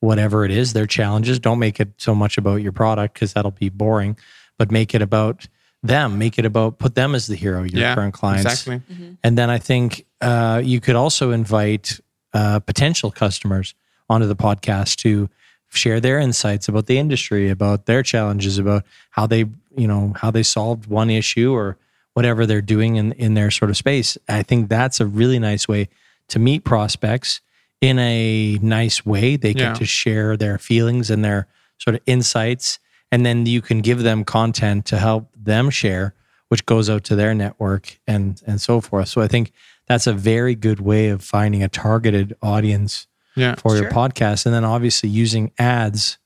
whatever 0.00 0.44
it 0.44 0.50
is, 0.50 0.72
their 0.72 0.86
challenges. 0.86 1.38
Don't 1.38 1.58
make 1.58 1.78
it 1.78 1.88
so 1.98 2.14
much 2.14 2.38
about 2.38 2.56
your 2.56 2.72
product 2.72 3.14
because 3.14 3.34
that'll 3.34 3.50
be 3.50 3.68
boring, 3.68 4.16
but 4.58 4.70
make 4.70 4.94
it 4.94 5.02
about 5.02 5.46
them. 5.82 6.18
Make 6.18 6.38
it 6.38 6.44
about 6.44 6.78
put 6.78 6.94
them 6.94 7.14
as 7.14 7.26
the 7.26 7.36
hero, 7.36 7.62
your 7.62 7.80
yeah, 7.80 7.94
current 7.94 8.14
clients. 8.14 8.44
Exactly. 8.44 8.82
And 9.22 9.38
then 9.38 9.50
I 9.50 9.58
think 9.58 10.06
uh, 10.20 10.60
you 10.64 10.80
could 10.80 10.96
also 10.96 11.30
invite 11.30 12.00
uh, 12.32 12.60
potential 12.60 13.10
customers 13.10 13.74
onto 14.08 14.26
the 14.26 14.36
podcast 14.36 14.96
to 14.96 15.28
share 15.68 16.00
their 16.00 16.18
insights 16.18 16.68
about 16.68 16.86
the 16.86 16.98
industry, 16.98 17.48
about 17.48 17.86
their 17.86 18.02
challenges, 18.02 18.58
about 18.58 18.84
how 19.10 19.26
they, 19.26 19.44
you 19.76 19.86
know, 19.86 20.12
how 20.16 20.30
they 20.30 20.42
solved 20.42 20.86
one 20.86 21.10
issue 21.10 21.52
or 21.52 21.76
whatever 22.14 22.44
they're 22.44 22.60
doing 22.60 22.96
in 22.96 23.12
in 23.12 23.34
their 23.34 23.50
sort 23.50 23.70
of 23.70 23.76
space. 23.76 24.18
I 24.28 24.42
think 24.42 24.68
that's 24.68 25.00
a 25.00 25.06
really 25.06 25.38
nice 25.38 25.68
way 25.68 25.88
to 26.28 26.38
meet 26.38 26.64
prospects 26.64 27.40
in 27.80 27.98
a 27.98 28.58
nice 28.62 29.04
way. 29.06 29.36
They 29.36 29.54
get 29.54 29.62
Yeah. 29.62 29.74
to 29.74 29.84
share 29.86 30.36
their 30.36 30.58
feelings 30.58 31.10
and 31.10 31.24
their 31.24 31.46
sort 31.78 31.96
of 31.96 32.02
insights, 32.06 32.78
and 33.10 33.24
then 33.24 33.46
you 33.46 33.62
can 33.62 33.80
give 33.80 34.02
them 34.02 34.24
content 34.24 34.84
to 34.86 34.98
help 34.98 35.30
them 35.36 35.70
share, 35.70 36.14
which 36.48 36.66
goes 36.66 36.90
out 36.90 37.04
to 37.04 37.16
their 37.16 37.34
network 37.34 37.98
and 38.06 38.40
and 38.46 38.60
so 38.60 38.80
forth. 38.80 39.08
So 39.08 39.20
I 39.22 39.28
think 39.28 39.52
that's 39.88 40.06
a 40.06 40.12
very 40.12 40.54
good 40.54 40.80
way 40.80 41.08
of 41.08 41.22
finding 41.22 41.62
a 41.62 41.68
targeted 41.68 42.36
audience 42.42 43.06
Yeah. 43.34 43.54
for 43.56 43.76
your 43.76 43.90
podcast, 43.90 44.44
and 44.46 44.54
then 44.54 44.64
obviously 44.64 45.08
using 45.08 45.50
ads 45.58 46.18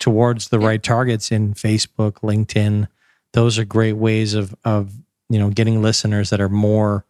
towards 0.00 0.48
the 0.48 0.58
right 0.58 0.82
targets 0.82 1.30
in 1.30 1.54
Facebook, 1.54 2.14
LinkedIn. 2.22 2.88
Those 3.34 3.58
are 3.58 3.64
great 3.64 3.94
ways 3.96 4.34
of 4.34 4.54
of 4.64 4.92
you 5.28 5.38
know 5.38 5.50
getting 5.50 5.80
listeners 5.82 6.30
that 6.30 6.40
are 6.40 6.48
more, 6.48 7.04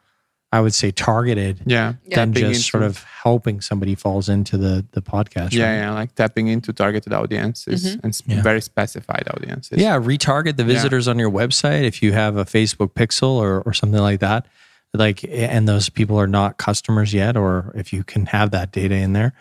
I 0.54 0.60
would 0.60 0.74
say, 0.74 0.90
targeted 0.90 1.62
Yeah. 1.64 1.94
Yeah. 2.04 2.16
than 2.16 2.34
Tapping 2.34 2.52
just 2.52 2.68
sort 2.70 2.82
of 2.82 3.02
helping 3.22 3.62
somebody 3.62 3.94
falls 3.94 4.28
into 4.28 4.58
the 4.58 4.84
the 4.92 5.00
podcast. 5.00 5.52
Yeah, 5.52 5.70
right? 5.70 5.76
yeah, 5.78 5.92
like 5.94 6.14
tapping 6.14 6.48
into 6.48 6.72
targeted 6.74 7.12
audiences 7.14 7.96
and 8.02 8.20
Yeah. 8.26 8.42
very 8.42 8.60
specified 8.60 9.26
audiences. 9.34 9.78
Yeah, 9.78 9.98
retarget 9.98 10.56
the 10.58 10.64
visitors 10.64 11.08
on 11.08 11.18
your 11.18 11.30
website 11.30 11.84
if 11.84 12.02
you 12.02 12.12
have 12.12 12.36
a 12.36 12.44
Facebook 12.44 12.92
pixel 12.92 13.32
or, 13.40 13.62
or 13.62 13.72
something 13.72 14.00
like 14.00 14.20
that. 14.20 14.46
Like, 14.94 15.24
and 15.26 15.66
those 15.66 15.88
people 15.88 16.20
are 16.20 16.26
not 16.26 16.58
customers 16.58 17.14
yet, 17.14 17.34
or 17.34 17.72
if 17.74 17.94
you 17.94 18.04
can 18.04 18.26
have 18.26 18.50
that 18.50 18.72
data 18.72 18.94
in 18.96 19.14
there, 19.14 19.32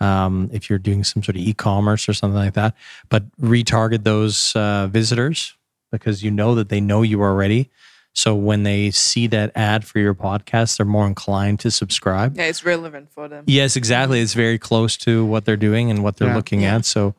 um, 0.00 0.50
if 0.52 0.68
you're 0.68 0.78
doing 0.78 1.02
some 1.02 1.22
sort 1.22 1.36
of 1.36 1.40
e-commerce 1.40 2.10
or 2.10 2.12
something 2.12 2.36
like 2.36 2.52
that. 2.54 2.74
But 3.08 3.24
retarget 3.40 4.04
those 4.04 4.54
uh, 4.54 4.86
visitors 4.88 5.54
because 5.90 6.22
you 6.22 6.30
know 6.30 6.54
that 6.56 6.68
they 6.68 6.80
know 6.82 7.00
you 7.00 7.22
already. 7.22 7.70
So 8.18 8.34
when 8.34 8.64
they 8.64 8.90
see 8.90 9.28
that 9.28 9.52
ad 9.54 9.84
for 9.84 10.00
your 10.00 10.12
podcast, 10.12 10.76
they're 10.76 10.84
more 10.86 11.06
inclined 11.06 11.60
to 11.60 11.70
subscribe. 11.70 12.36
Yeah, 12.36 12.46
it's 12.46 12.64
relevant 12.64 13.12
for 13.12 13.28
them. 13.28 13.44
Yes, 13.46 13.76
exactly. 13.76 14.20
It's 14.20 14.34
very 14.34 14.58
close 14.58 14.96
to 14.98 15.24
what 15.24 15.44
they're 15.44 15.56
doing 15.56 15.88
and 15.88 16.02
what 16.02 16.16
they're 16.16 16.26
Yeah. 16.26 16.34
looking 16.34 16.64
at. 16.64 16.84
So, 16.84 17.14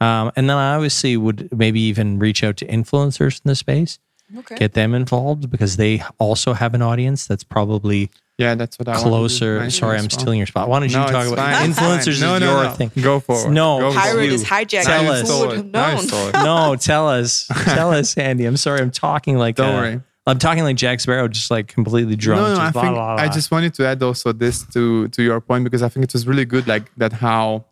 um, 0.00 0.30
and 0.36 0.48
then 0.48 0.56
I 0.56 0.74
obviously 0.76 1.16
would 1.16 1.48
maybe 1.52 1.80
even 1.80 2.20
reach 2.20 2.44
out 2.44 2.56
to 2.58 2.66
influencers 2.66 3.40
in 3.44 3.48
the 3.48 3.56
space, 3.56 3.98
Okay. 4.38 4.54
get 4.54 4.74
them 4.74 4.94
involved 4.94 5.50
because 5.50 5.74
they 5.76 6.04
also 6.20 6.52
have 6.52 6.72
an 6.72 6.82
audience 6.82 7.26
that's 7.26 7.42
probably 7.42 8.10
Yeah, 8.38 8.54
that's 8.54 8.78
what 8.78 8.86
I 8.86 8.92
wanted 8.92 9.02
to 9.04 9.08
closer. 9.08 9.70
Sorry, 9.70 9.96
I'm 9.98 10.04
well. 10.04 10.10
stealing 10.10 10.38
your 10.38 10.46
spot. 10.46 10.68
Why 10.68 10.78
don't 10.78 10.88
you 10.88 10.98
No, 10.98 11.06
talk 11.06 11.26
about 11.32 11.36
fine, 11.36 11.72
influencers? 11.72 12.20
fine. 12.20 12.28
No, 12.28 12.34
is 12.36 12.40
no, 12.40 12.54
your 12.54 12.64
no. 12.64 12.70
thing. 12.70 12.90
Go 13.00 13.18
for 13.18 13.46
it. 13.46 13.50
No, 13.50 13.80
Go 13.80 13.90
for 13.92 13.98
Pirate 13.98 14.24
it. 14.26 14.32
is 14.34 14.44
hijacking 14.44 14.84
Tell 14.84 15.04
the 15.04 15.10
us. 15.10 15.30
food. 15.30 15.72
No. 15.72 16.00
no, 16.44 16.76
tell 16.76 17.08
us, 17.08 17.48
tell 17.64 17.92
us, 17.92 18.16
Andy. 18.16 18.44
I'm 18.44 18.56
sorry, 18.56 18.80
I'm 18.80 18.92
talking 18.92 19.36
like 19.36 19.56
Don't 19.56 19.74
worry. 19.74 20.00
I'm 20.26 20.38
talking 20.38 20.64
like 20.64 20.76
Jack 20.76 21.00
Sparrow, 21.00 21.28
just 21.28 21.50
like 21.50 21.68
completely 21.68 22.16
drunk. 22.16 22.40
No, 22.42 22.54
no, 22.54 22.60
I 22.60 22.70
blah, 22.70 22.82
think 22.82 22.94
blah, 22.94 23.14
I 23.14 23.26
blah. 23.26 23.34
just 23.34 23.50
wanted 23.50 23.74
to 23.74 23.86
add 23.86 24.02
also 24.02 24.32
this 24.32 24.64
to 24.72 25.08
to 25.08 25.22
your 25.22 25.40
point 25.40 25.64
because 25.64 25.82
I 25.82 25.88
think 25.88 26.04
it 26.04 26.12
was 26.12 26.26
really 26.26 26.44
good, 26.46 26.66
like 26.66 26.90
that 26.96 27.12
how 27.12 27.66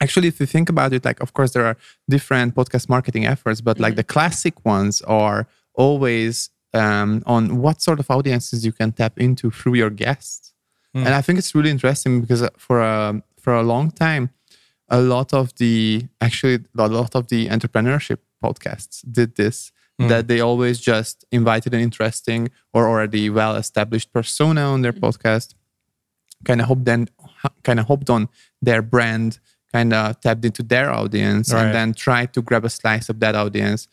actually 0.00 0.28
if 0.28 0.40
you 0.40 0.46
think 0.46 0.68
about 0.68 0.92
it, 0.92 1.04
like 1.04 1.20
of 1.20 1.32
course 1.32 1.52
there 1.52 1.64
are 1.64 1.76
different 2.08 2.54
podcast 2.54 2.88
marketing 2.88 3.24
efforts, 3.26 3.60
but 3.60 3.78
like 3.78 3.94
the 3.94 4.04
classic 4.04 4.64
ones 4.64 5.00
are 5.02 5.46
always 5.74 6.50
um, 6.74 7.22
on 7.26 7.58
what 7.62 7.80
sort 7.80 8.00
of 8.00 8.10
audiences 8.10 8.64
you 8.66 8.72
can 8.72 8.92
tap 8.92 9.18
into 9.18 9.50
through 9.50 9.74
your 9.74 9.90
guests. 9.90 10.52
And 10.94 11.08
I 11.08 11.20
think 11.20 11.38
it's 11.38 11.54
really 11.54 11.70
interesting 11.70 12.22
because 12.22 12.40
uh, 12.40 12.48
for 12.56 12.80
a 12.80 13.22
for 13.38 13.54
a 13.54 13.62
long 13.62 13.90
time, 13.90 14.30
a 14.88 14.98
lot 14.98 15.34
of 15.34 15.54
the 15.56 16.08
actually 16.22 16.64
a 16.78 16.88
lot 16.88 17.14
of 17.14 17.28
the 17.28 17.48
entrepreneurship 17.48 18.18
podcasts 18.42 19.04
did 19.10 19.36
this 19.36 19.72
Mm. 20.00 20.08
that 20.08 20.28
they 20.28 20.40
always 20.40 20.78
just 20.78 21.24
invited 21.32 21.72
an 21.72 21.80
interesting 21.80 22.50
or 22.74 22.86
already 22.86 23.30
well 23.30 23.56
established 23.56 24.12
persona 24.12 24.60
on 24.60 24.82
their 24.82 24.92
mm. 24.92 25.00
podcast 25.00 25.54
kind 26.44 26.60
of 26.60 26.66
hoped 26.66 26.84
then 26.84 27.08
kind 27.64 27.80
of 27.80 27.86
hoped 27.86 28.10
on 28.10 28.28
their 28.60 28.82
brand 28.82 29.38
kind 29.72 29.92
of 29.94 30.20
tapped 30.20 30.44
into 30.44 30.62
their 30.62 30.90
audience 30.92 31.50
Right. 31.52 31.64
and 31.64 31.74
then 31.74 31.94
tried 31.94 32.34
to 32.34 32.42
grab 32.42 32.64
a 32.66 32.70
slice 32.70 33.08
of 33.08 33.20
that 33.20 33.34
audience 33.34 33.88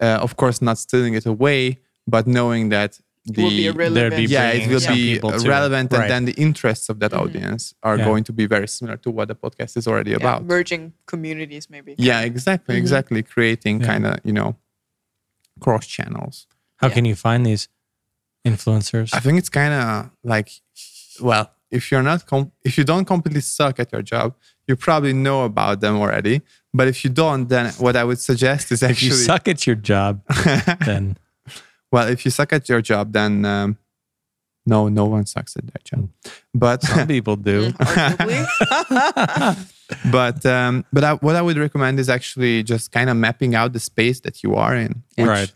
uh, 0.00 0.18
of 0.26 0.36
course 0.36 0.62
not 0.62 0.78
stealing 0.78 1.14
it 1.14 1.26
away 1.26 1.78
but 2.06 2.26
knowing 2.26 2.68
that 2.68 3.00
the 3.24 3.42
will 3.42 3.50
be 3.50 3.62
There'd 3.64 3.76
relevant. 3.76 4.16
be 4.16 4.22
yeah, 4.24 4.50
it 4.52 4.68
will 4.70 4.80
some 4.80 4.94
be 4.94 5.14
people 5.14 5.32
to 5.32 5.48
relevant, 5.48 5.92
Right. 5.92 6.00
and 6.02 6.10
then 6.10 6.24
the 6.24 6.32
interests 6.40 6.88
of 6.88 6.98
that 7.00 7.10
mm-hmm. 7.10 7.24
audience 7.24 7.74
are 7.82 7.98
Yeah. 7.98 8.04
going 8.06 8.24
to 8.24 8.32
be 8.32 8.46
very 8.46 8.66
similar 8.68 8.96
to 8.98 9.10
what 9.10 9.28
the 9.28 9.34
podcast 9.34 9.76
is 9.76 9.86
already 9.86 10.12
yeah, 10.12 10.16
about. 10.16 10.44
merging 10.46 10.94
communities 11.06 11.68
maybe. 11.68 11.94
Yeah, 11.98 12.22
exactly, 12.22 12.74
mm-hmm. 12.76 12.80
exactly. 12.84 13.22
Creating 13.22 13.80
Yeah. 13.80 13.86
kind 13.86 14.06
of 14.06 14.20
you 14.24 14.32
know 14.32 14.56
cross 15.60 15.86
channels. 15.86 16.46
How 16.76 16.88
Yeah. 16.88 16.94
can 16.94 17.04
you 17.04 17.14
find 17.16 17.44
these 17.44 17.68
influencers? 18.46 19.10
I 19.14 19.20
think 19.20 19.38
it's 19.38 19.48
kind 19.48 19.74
of 19.74 20.10
like, 20.24 20.50
well, 21.20 21.50
if 21.70 21.90
you're 21.90 22.02
not 22.02 22.26
com- 22.26 22.52
if 22.64 22.78
you 22.78 22.84
don't 22.84 23.04
completely 23.04 23.40
suck 23.42 23.78
at 23.80 23.92
your 23.92 24.02
job, 24.02 24.34
you 24.66 24.76
probably 24.76 25.12
know 25.12 25.44
about 25.44 25.80
them 25.80 25.96
already. 25.96 26.40
But 26.72 26.88
if 26.88 27.04
you 27.04 27.10
don't, 27.10 27.48
then 27.48 27.72
what 27.78 27.96
I 27.96 28.04
would 28.04 28.20
suggest 28.20 28.72
is 28.72 28.82
actually 28.82 29.08
if 29.08 29.12
you 29.14 29.24
suck 29.24 29.48
at 29.48 29.66
your 29.66 29.76
job, 29.76 30.22
then 30.86 31.16
well, 31.92 32.08
if 32.08 32.24
you 32.24 32.30
suck 32.30 32.52
at 32.52 32.68
your 32.68 32.80
job, 32.82 33.12
then 33.12 33.44
um, 33.44 33.78
no, 34.68 34.88
no 34.88 35.06
one 35.06 35.24
sucks 35.26 35.56
at 35.56 35.64
their 35.66 35.80
job. 35.84 36.10
But 36.54 36.82
some 36.82 37.08
people 37.14 37.36
do. 37.36 37.72
But 40.12 40.44
um, 40.44 40.84
but 40.92 41.02
I, 41.02 41.14
what 41.14 41.34
I 41.34 41.40
would 41.40 41.56
recommend 41.56 41.98
is 41.98 42.10
actually 42.10 42.62
just 42.62 42.92
kind 42.92 43.08
of 43.08 43.16
mapping 43.16 43.54
out 43.54 43.72
the 43.72 43.80
space 43.80 44.20
that 44.20 44.42
you 44.42 44.54
are 44.54 44.76
in. 44.76 45.02
Which 45.16 45.26
Right. 45.26 45.54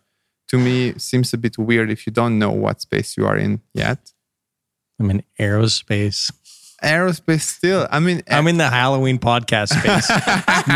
To 0.49 0.59
me, 0.59 0.95
seems 0.99 1.35
a 1.35 1.39
bit 1.39 1.59
weird 1.59 1.91
if 1.91 2.07
you 2.07 2.13
don't 2.13 2.39
know 2.39 2.51
what 2.51 2.81
space 2.81 3.17
you 3.19 3.27
are 3.27 3.37
in 3.37 3.61
yet. 3.75 4.13
I'm 4.99 5.11
in 5.11 5.23
aerospace. 5.39 6.33
Aerospace 6.83 7.43
still. 7.43 7.87
I 7.91 8.01
mean, 8.01 8.23
I'm 8.27 8.49
in 8.49 8.57
the 8.57 8.71
Halloween 8.71 9.19
podcast 9.19 9.69
space. 9.79 10.09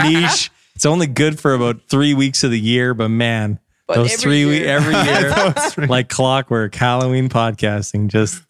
Niche. 0.04 0.50
It's 0.74 0.84
only 0.84 1.06
good 1.06 1.40
for 1.40 1.54
about 1.54 1.80
three 1.88 2.12
weeks 2.12 2.44
of 2.44 2.50
the 2.50 2.60
year, 2.60 2.92
but 2.92 3.08
man, 3.08 3.58
But 3.86 3.96
those 3.96 4.12
every 4.14 4.22
three 4.22 4.44
we 4.46 4.64
every 4.64 4.94
year, 5.78 5.86
like 5.86 6.08
clockwork, 6.08 6.74
Halloween 6.74 7.28
podcasting 7.28 8.08
just 8.08 8.42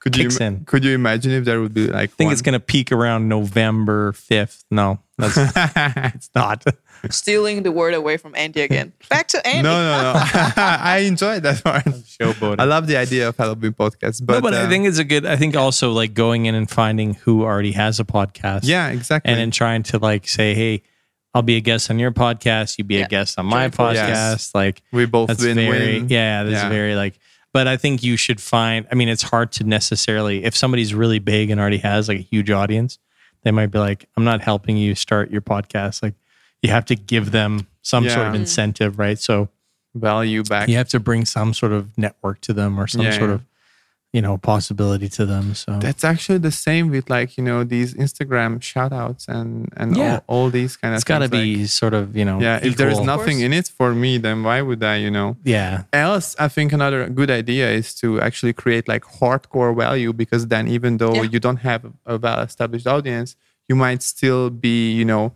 could 0.00 0.16
you 0.16 0.24
kicks 0.24 0.40
in. 0.40 0.64
could 0.64 0.82
you 0.84 0.94
imagine 0.94 1.32
if 1.32 1.44
there 1.44 1.60
would 1.60 1.74
be 1.74 1.86
like 1.88 1.94
I 1.94 2.06
think 2.06 2.32
it's 2.32 2.40
going 2.40 2.54
to 2.54 2.60
peak 2.60 2.90
around 2.90 3.28
November 3.28 4.12
5th. 4.12 4.64
No, 4.70 5.00
that's 5.18 5.36
it's 6.14 6.30
not. 6.34 6.64
Stealing 7.10 7.62
the 7.62 7.72
word 7.72 7.92
away 7.92 8.16
from 8.16 8.34
Andy 8.34 8.62
again. 8.62 8.94
Back 9.10 9.28
to 9.28 9.46
Andy. 9.46 9.62
no 9.62 9.72
no 9.72 10.12
no 10.12 10.20
I 10.56 11.04
enjoyed 11.06 11.42
that 11.42 11.62
part 11.62 11.84
Showboating. 11.84 12.60
I 12.60 12.64
love 12.64 12.86
the 12.86 12.96
idea 12.96 13.28
of 13.28 13.36
Halloween 13.36 13.72
podcast 13.72 14.24
but, 14.24 14.34
no, 14.34 14.40
but 14.40 14.54
I 14.54 14.62
uh, 14.62 14.68
think 14.68 14.86
it's 14.86 14.98
a 14.98 15.04
good. 15.04 15.26
I 15.26 15.36
think 15.36 15.56
also 15.56 15.92
like 15.92 16.14
going 16.14 16.46
in 16.46 16.54
and 16.54 16.68
finding 16.68 17.14
who 17.14 17.42
already 17.42 17.72
has 17.72 18.00
a 18.00 18.04
podcast. 18.04 18.60
yeah 18.64 18.88
exactly 18.88 19.30
and 19.30 19.38
then 19.38 19.50
trying 19.50 19.82
to 19.84 19.98
like 19.98 20.26
say, 20.26 20.54
hey, 20.54 20.82
I'll 21.34 21.42
be 21.42 21.56
a 21.56 21.60
guest 21.60 21.90
on 21.90 21.98
your 21.98 22.10
podcast. 22.10 22.76
You 22.78 22.84
be 22.84 23.00
a 23.00 23.08
guest 23.08 23.38
on 23.38 23.46
my 23.46 23.64
Join 23.68 23.70
forces. 23.70 24.02
podcast. 24.02 24.54
Like 24.54 24.82
we 24.92 25.06
both 25.06 25.28
that's 25.28 25.42
win 25.42 25.56
very 25.56 25.98
win 26.00 26.08
yeah. 26.08 26.42
That's 26.44 26.54
Yeah. 26.64 26.68
very 26.68 26.94
like. 26.96 27.18
But 27.52 27.66
I 27.66 27.76
think 27.76 28.02
you 28.02 28.16
should 28.16 28.40
find. 28.40 28.86
I 28.92 28.94
mean, 28.94 29.08
it's 29.08 29.22
hard 29.22 29.50
to 29.52 29.64
necessarily 29.64 30.44
if 30.44 30.56
somebody's 30.56 30.94
really 30.94 31.18
big 31.18 31.50
and 31.50 31.60
already 31.60 31.78
has 31.78 32.08
like 32.08 32.18
a 32.18 32.22
huge 32.22 32.50
audience, 32.50 32.98
they 33.42 33.50
might 33.50 33.66
be 33.72 33.78
like, 33.78 34.06
I'm 34.16 34.24
not 34.24 34.40
helping 34.40 34.76
you 34.76 34.94
start 34.94 35.30
your 35.30 35.40
podcast. 35.40 36.02
Like 36.02 36.14
you 36.62 36.70
have 36.70 36.84
to 36.86 36.94
give 36.96 37.30
them 37.32 37.66
some 37.82 38.08
sort 38.08 38.26
of 38.28 38.34
incentive, 38.34 38.98
right? 38.98 39.18
So 39.18 39.48
value 39.94 40.44
back 40.44 40.68
you 40.68 40.76
have 40.76 40.88
to 40.88 41.00
bring 41.00 41.24
some 41.24 41.52
sort 41.52 41.72
of 41.72 41.96
network 41.98 42.40
to 42.42 42.52
them 42.52 42.78
or 42.78 42.86
some 42.86 43.00
Yeah, 43.02 43.10
sort 43.18 43.30
yeah. 43.30 43.34
of 43.34 43.44
you 44.12 44.20
know 44.20 44.36
possibility 44.38 45.08
to 45.08 45.24
them. 45.24 45.54
So 45.54 45.78
That's 45.78 46.02
actually 46.02 46.38
the 46.38 46.50
same 46.50 46.90
with 46.90 47.08
like 47.08 47.36
you 47.38 47.44
know 47.44 47.62
these 47.62 47.94
Instagram 47.94 48.60
shout 48.60 48.92
outs 48.92 49.28
and 49.28 49.68
and 49.76 49.96
Yeah. 49.96 50.20
all, 50.26 50.44
all 50.44 50.50
these 50.50 50.76
kind 50.76 50.94
of 50.94 50.98
it's 50.98 51.04
got 51.04 51.20
to 51.20 51.28
things, 51.28 51.58
be 51.58 51.66
sort 51.66 51.94
of 51.94 52.16
you 52.16 52.24
know 52.24 52.34
like, 52.38 52.42
yeah 52.42 52.58
if 52.68 52.76
there's 52.76 52.98
nothing 53.00 53.38
in 53.40 53.52
it 53.52 53.68
for 53.68 53.94
me 53.94 54.18
then 54.18 54.42
why 54.42 54.62
would 54.62 54.82
I 54.82 54.96
you 54.96 55.10
know 55.12 55.36
yeah 55.44 55.84
else 55.92 56.34
I 56.40 56.48
think 56.48 56.72
another 56.72 57.08
good 57.08 57.30
idea 57.30 57.70
is 57.70 57.94
to 58.00 58.20
actually 58.20 58.52
create 58.52 58.88
like 58.88 59.04
hardcore 59.04 59.76
value 59.76 60.12
because 60.12 60.48
then 60.48 60.66
even 60.66 60.96
though 60.96 61.14
Yeah. 61.14 61.30
you 61.32 61.38
don't 61.38 61.58
have 61.70 61.82
a 62.04 62.18
well 62.18 62.40
established 62.40 62.88
audience 62.88 63.36
you 63.68 63.76
might 63.76 64.02
still 64.02 64.50
be 64.50 64.90
you 65.00 65.04
know 65.04 65.32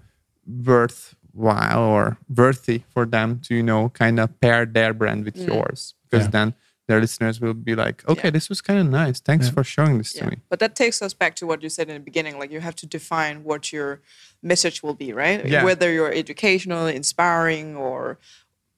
worthwhile 0.69 1.83
or 1.83 2.19
worthy 2.35 2.83
for 2.93 3.07
them 3.07 3.41
to 3.45 3.55
you 3.55 3.63
know 3.63 3.89
kind 3.91 4.19
of 4.21 4.29
pair 4.41 4.67
their 4.67 4.93
brand 4.93 5.25
with 5.25 5.37
mm. 5.37 5.47
yours 5.47 5.95
because 6.05 6.27
Yeah. 6.27 6.31
then 6.37 6.55
their 6.87 7.01
listeners 7.01 7.41
will 7.41 7.55
be 7.55 7.75
like 7.75 8.07
okay 8.09 8.29
Yeah. 8.29 8.31
this 8.31 8.49
was 8.49 8.61
kind 8.61 8.79
of 8.79 8.87
nice 8.87 9.19
thanks 9.21 9.49
for 9.49 9.65
showing 9.65 9.99
this 9.99 10.13
to 10.15 10.27
me 10.31 10.37
But 10.51 10.59
that 10.61 10.75
takes 10.77 11.01
us 11.03 11.15
back 11.15 11.35
to 11.37 11.47
what 11.47 11.63
you 11.63 11.69
said 11.71 11.89
in 11.89 11.95
the 11.95 12.01
beginning. 12.11 12.39
Like 12.39 12.51
you 12.53 12.61
have 12.61 12.77
to 12.83 12.87
define 12.87 13.37
what 13.45 13.73
your 13.73 14.01
message 14.43 14.83
will 14.85 14.95
be, 15.05 15.13
right? 15.13 15.41
Yeah. 15.47 15.65
Whether 15.65 15.89
you're 15.97 16.13
educational, 16.13 16.87
inspiring, 16.87 17.77
or 17.77 18.19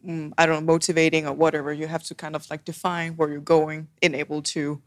mm, 0.07 0.33
I 0.39 0.47
don't 0.47 0.57
know, 0.61 0.73
motivating 0.75 1.27
or 1.27 1.35
whatever. 1.43 1.73
You 1.73 1.89
have 1.89 2.05
to 2.05 2.15
kind 2.15 2.35
of 2.37 2.43
like 2.53 2.63
define 2.65 3.11
where 3.17 3.29
you're 3.33 3.41
going 3.59 3.89
and 4.03 4.15
able 4.15 4.41
to, 4.55 4.81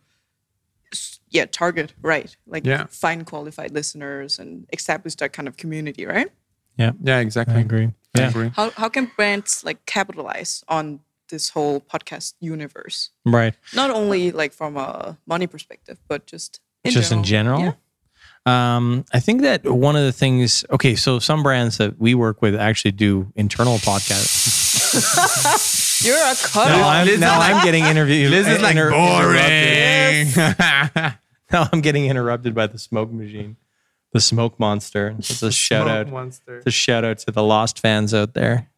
yeah, 1.29 1.45
target 1.45 1.93
right. 2.01 2.36
Like 2.47 2.65
Yeah. 2.65 2.86
find 2.89 3.25
qualified 3.25 3.71
listeners 3.71 4.39
and 4.39 4.65
establish 4.73 5.15
that 5.15 5.34
kind 5.34 5.47
of 5.47 5.55
community, 5.58 6.05
right? 6.05 6.29
Yeah, 6.77 6.91
yeah 7.03 7.19
exactly 7.19 7.55
I 7.58 7.60
agree. 7.60 7.89
I 8.15 8.21
agree. 8.21 8.49
How 8.55 8.71
how 8.82 8.89
can 8.89 9.12
brands 9.17 9.63
like 9.63 9.86
capitalize 9.86 10.63
on 10.67 11.01
this 11.29 11.49
whole 11.49 11.79
podcast 11.81 12.33
universe? 12.39 13.09
right. 13.25 13.55
Not 13.73 13.89
only 13.91 14.31
like 14.31 14.53
from 14.53 14.77
a 14.77 15.17
money 15.25 15.47
perspective, 15.47 15.97
but 16.07 16.25
just 16.27 16.59
in 16.83 16.91
just 16.91 17.11
in 17.11 17.23
general. 17.23 17.59
Yeah. 17.61 17.73
Um, 18.45 19.05
I 19.13 19.19
think 19.19 19.41
that 19.43 19.65
one 19.65 19.95
of 19.95 20.03
the 20.03 20.11
things, 20.13 20.65
okay, 20.71 20.95
so 20.95 21.19
some 21.19 21.43
brands 21.43 21.77
that 21.77 21.99
we 21.99 22.15
work 22.15 22.41
with 22.41 22.55
actually 22.55 22.91
do 22.91 23.31
internal 23.35 23.77
podcasts. 23.77 24.87
You're 26.05 26.15
a 26.15 26.33
cut 26.35 26.69
Now 26.69 26.87
I'm, 26.87 27.19
now 27.19 27.39
I'm 27.39 27.63
getting 27.65 27.83
interviewed. 27.93 28.31
this 28.31 28.47
is 28.47 28.61
like 28.61 28.71
inter- 28.71 28.93
interrupted. 28.93 30.33
boring 30.35 31.13
Now 31.51 31.67
I'm 31.71 31.81
getting 31.81 32.05
interrupted 32.05 32.55
by 32.55 32.67
the 32.67 32.79
smoke 32.79 33.11
machine, 33.11 33.57
the 34.13 34.21
smoke 34.21 34.59
monster. 34.59 35.15
It's 35.19 35.43
a 35.43 35.51
shout 35.51 35.85
Smoke 35.87 36.07
out. 36.07 36.11
monster. 36.11 36.57
It's 36.57 36.67
a 36.67 36.71
shout 36.71 37.03
out 37.03 37.17
to 37.19 37.31
the 37.31 37.43
lost 37.43 37.79
fans 37.79 38.13
out 38.13 38.33
there. 38.33 38.69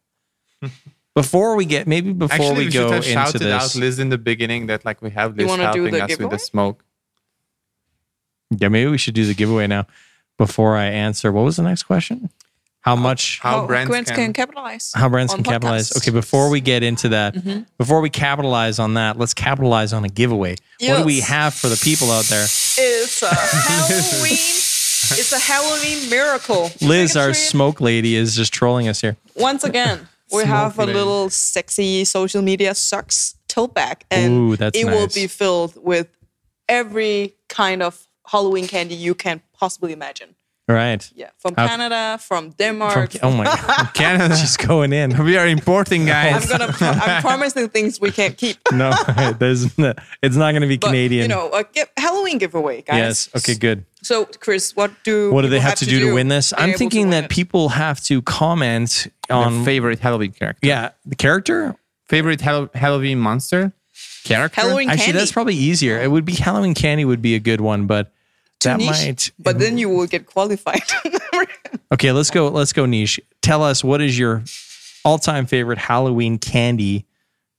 Before 1.14 1.56
we 1.56 1.64
get, 1.66 1.86
maybe 1.86 2.12
before 2.12 2.34
Actually, 2.34 2.58
we, 2.60 2.64
we, 2.66 2.72
go 2.72 2.88
have 2.88 2.96
into 3.02 3.08
shouted 3.10 3.38
this, 3.40 3.76
out 3.76 3.78
Liz 3.78 3.98
in 3.98 4.08
the 4.08 4.16
beginning 4.18 4.66
that 4.68 4.84
like 4.84 5.02
we 5.02 5.10
have 5.10 5.36
Liz 5.36 5.46
wanna 5.46 5.64
helping 5.64 5.90
the 5.90 6.02
us 6.02 6.16
with 6.18 6.30
the 6.30 6.38
smoke. 6.38 6.82
yeah, 8.50 8.68
maybe 8.68 8.90
we 8.90 8.98
should 8.98 9.14
do 9.14 9.26
the 9.26 9.34
giveaway 9.34 9.66
now. 9.66 9.86
Before 10.38 10.76
I 10.76 10.86
answer, 10.86 11.30
what 11.30 11.42
was 11.44 11.56
the 11.56 11.62
next 11.62 11.82
question? 11.84 12.30
How 12.80 12.96
much? 12.96 13.38
How 13.40 13.64
brands 13.66 13.90
can, 14.10 14.16
can- 14.16 14.32
capitalize. 14.32 14.90
how 14.94 15.08
brands 15.08 15.32
on 15.32 15.42
can 15.42 15.52
capitalize. 15.52 15.96
Okay, 15.96 16.10
before 16.10 16.50
we 16.50 16.60
get 16.60 16.82
into 16.82 17.10
that, 17.10 17.34
Mm-hmm. 17.34 17.60
before 17.78 18.00
we 18.00 18.10
capitalize 18.10 18.78
on 18.80 18.94
that, 18.94 19.18
let's 19.18 19.34
capitalize 19.34 19.92
on 19.92 20.04
a 20.04 20.08
giveaway. 20.08 20.56
What 20.80 20.98
do 20.98 21.04
we 21.04 21.20
have 21.20 21.54
for 21.54 21.68
the 21.68 21.76
people 21.76 22.10
out 22.10 22.24
there? 22.24 22.42
It's 22.44 23.22
a 23.22 23.28
Halloween. 23.32 24.32
it's 24.32 25.32
a 25.32 25.38
Halloween 25.38 26.10
miracle. 26.10 26.70
Liz, 26.80 27.16
our 27.16 27.26
Trick 27.26 27.36
smoke 27.36 27.80
lady, 27.80 28.16
is 28.16 28.34
just 28.34 28.52
trolling 28.52 28.88
us 28.88 29.00
here. 29.00 29.16
Once 29.36 29.62
again, 29.62 30.08
we 30.32 30.42
Smoke 30.42 30.46
have 30.46 30.78
a 30.78 30.86
little 30.86 31.30
sexy 31.30 32.04
social 32.04 32.42
media 32.42 32.74
sucks 32.74 33.36
tote 33.48 33.74
bag, 33.74 34.04
and 34.10 34.32
Ooh, 34.32 34.52
it 34.54 34.84
will 34.86 35.08
be 35.08 35.26
filled 35.26 35.74
with 35.82 36.08
every 36.68 37.34
kind 37.48 37.82
of 37.82 38.06
Halloween 38.26 38.66
candy 38.66 38.94
you 38.94 39.14
can 39.14 39.42
possibly 39.52 39.92
imagine. 39.92 40.34
Right. 40.68 41.10
Yeah, 41.14 41.30
from 41.38 41.54
How- 41.56 41.66
Canada, 41.66 42.18
from 42.20 42.44
From, 42.50 42.56
Denmark. 42.56 43.16
oh 43.22 43.32
my 43.32 43.44
god, 43.44 43.90
Canada. 43.94 44.36
she's 44.36 44.56
going 44.56 44.92
in. 44.92 45.22
we 45.24 45.36
are 45.36 45.46
importing 45.46 46.06
guys. 46.16 46.50
I'm 46.50 46.58
gonna. 46.58 46.72
I'm 46.80 47.20
promising 47.28 47.68
things 47.68 48.00
we 48.00 48.10
can't 48.12 48.36
keep. 48.36 48.56
No, 48.72 48.92
there's 49.38 49.76
no, 49.76 49.92
it's 50.22 50.36
not 50.36 50.52
going 50.52 50.62
to 50.62 50.68
be 50.68 50.78
But 50.78 50.86
Canadian. 50.88 51.22
you 51.22 51.28
know, 51.28 51.50
a 51.52 51.64
gi- 51.64 51.90
Halloween 51.96 52.38
giveaway, 52.38 52.82
guys. 52.82 52.96
yes. 52.96 53.28
Okay. 53.36 53.58
Good. 53.58 53.84
So, 54.02 54.24
Chris, 54.24 54.74
what 54.76 54.92
do 55.04 55.32
What 55.32 55.42
do 55.42 55.48
they 55.48 55.56
people 55.56 55.68
have 55.70 55.78
to 55.80 55.84
do 55.84 55.98
to 56.06 56.14
win 56.14 56.28
this? 56.28 56.52
I'm 56.56 56.74
thinking 56.74 57.10
that 57.10 57.24
it? 57.24 57.30
people 57.30 57.68
have 57.70 58.00
to 58.04 58.22
comment 58.22 59.08
Their 59.28 59.36
on. 59.36 59.64
favorite 59.64 59.98
Halloween 59.98 60.32
character. 60.32 60.66
Yeah, 60.66 60.90
the 61.04 61.16
character. 61.16 61.74
Favorite 62.08 62.40
Hall- 62.40 62.68
Halloween 62.74 63.18
monster 63.18 63.72
character. 64.24 64.60
Halloween 64.60 64.90
Actually, 64.90 65.04
candy. 65.06 65.18
that's 65.18 65.32
probably 65.32 65.54
easier. 65.56 66.00
It 66.00 66.10
would 66.10 66.24
be 66.24 66.34
Halloween 66.34 66.74
candy 66.74 67.04
would 67.04 67.20
be 67.22 67.34
a 67.34 67.40
good 67.40 67.60
one, 67.60 67.86
but 67.86 68.12
that 68.62 68.78
niche, 68.78 68.88
might. 68.88 69.30
But 69.38 69.58
then 69.58 69.78
you 69.78 69.88
will 69.88 70.06
get 70.06 70.26
qualified. 70.26 70.82
Okay, 71.92 72.10
let's 72.10 72.30
go. 72.30 72.48
Let's 72.48 72.72
go 72.72 72.86
niche. 72.86 73.20
Tell 73.42 73.62
us 73.62 73.84
what 73.84 74.00
is 74.00 74.18
your 74.18 74.44
all-time 75.04 75.44
favorite 75.44 75.76
Halloween 75.78 76.38
candy 76.38 77.04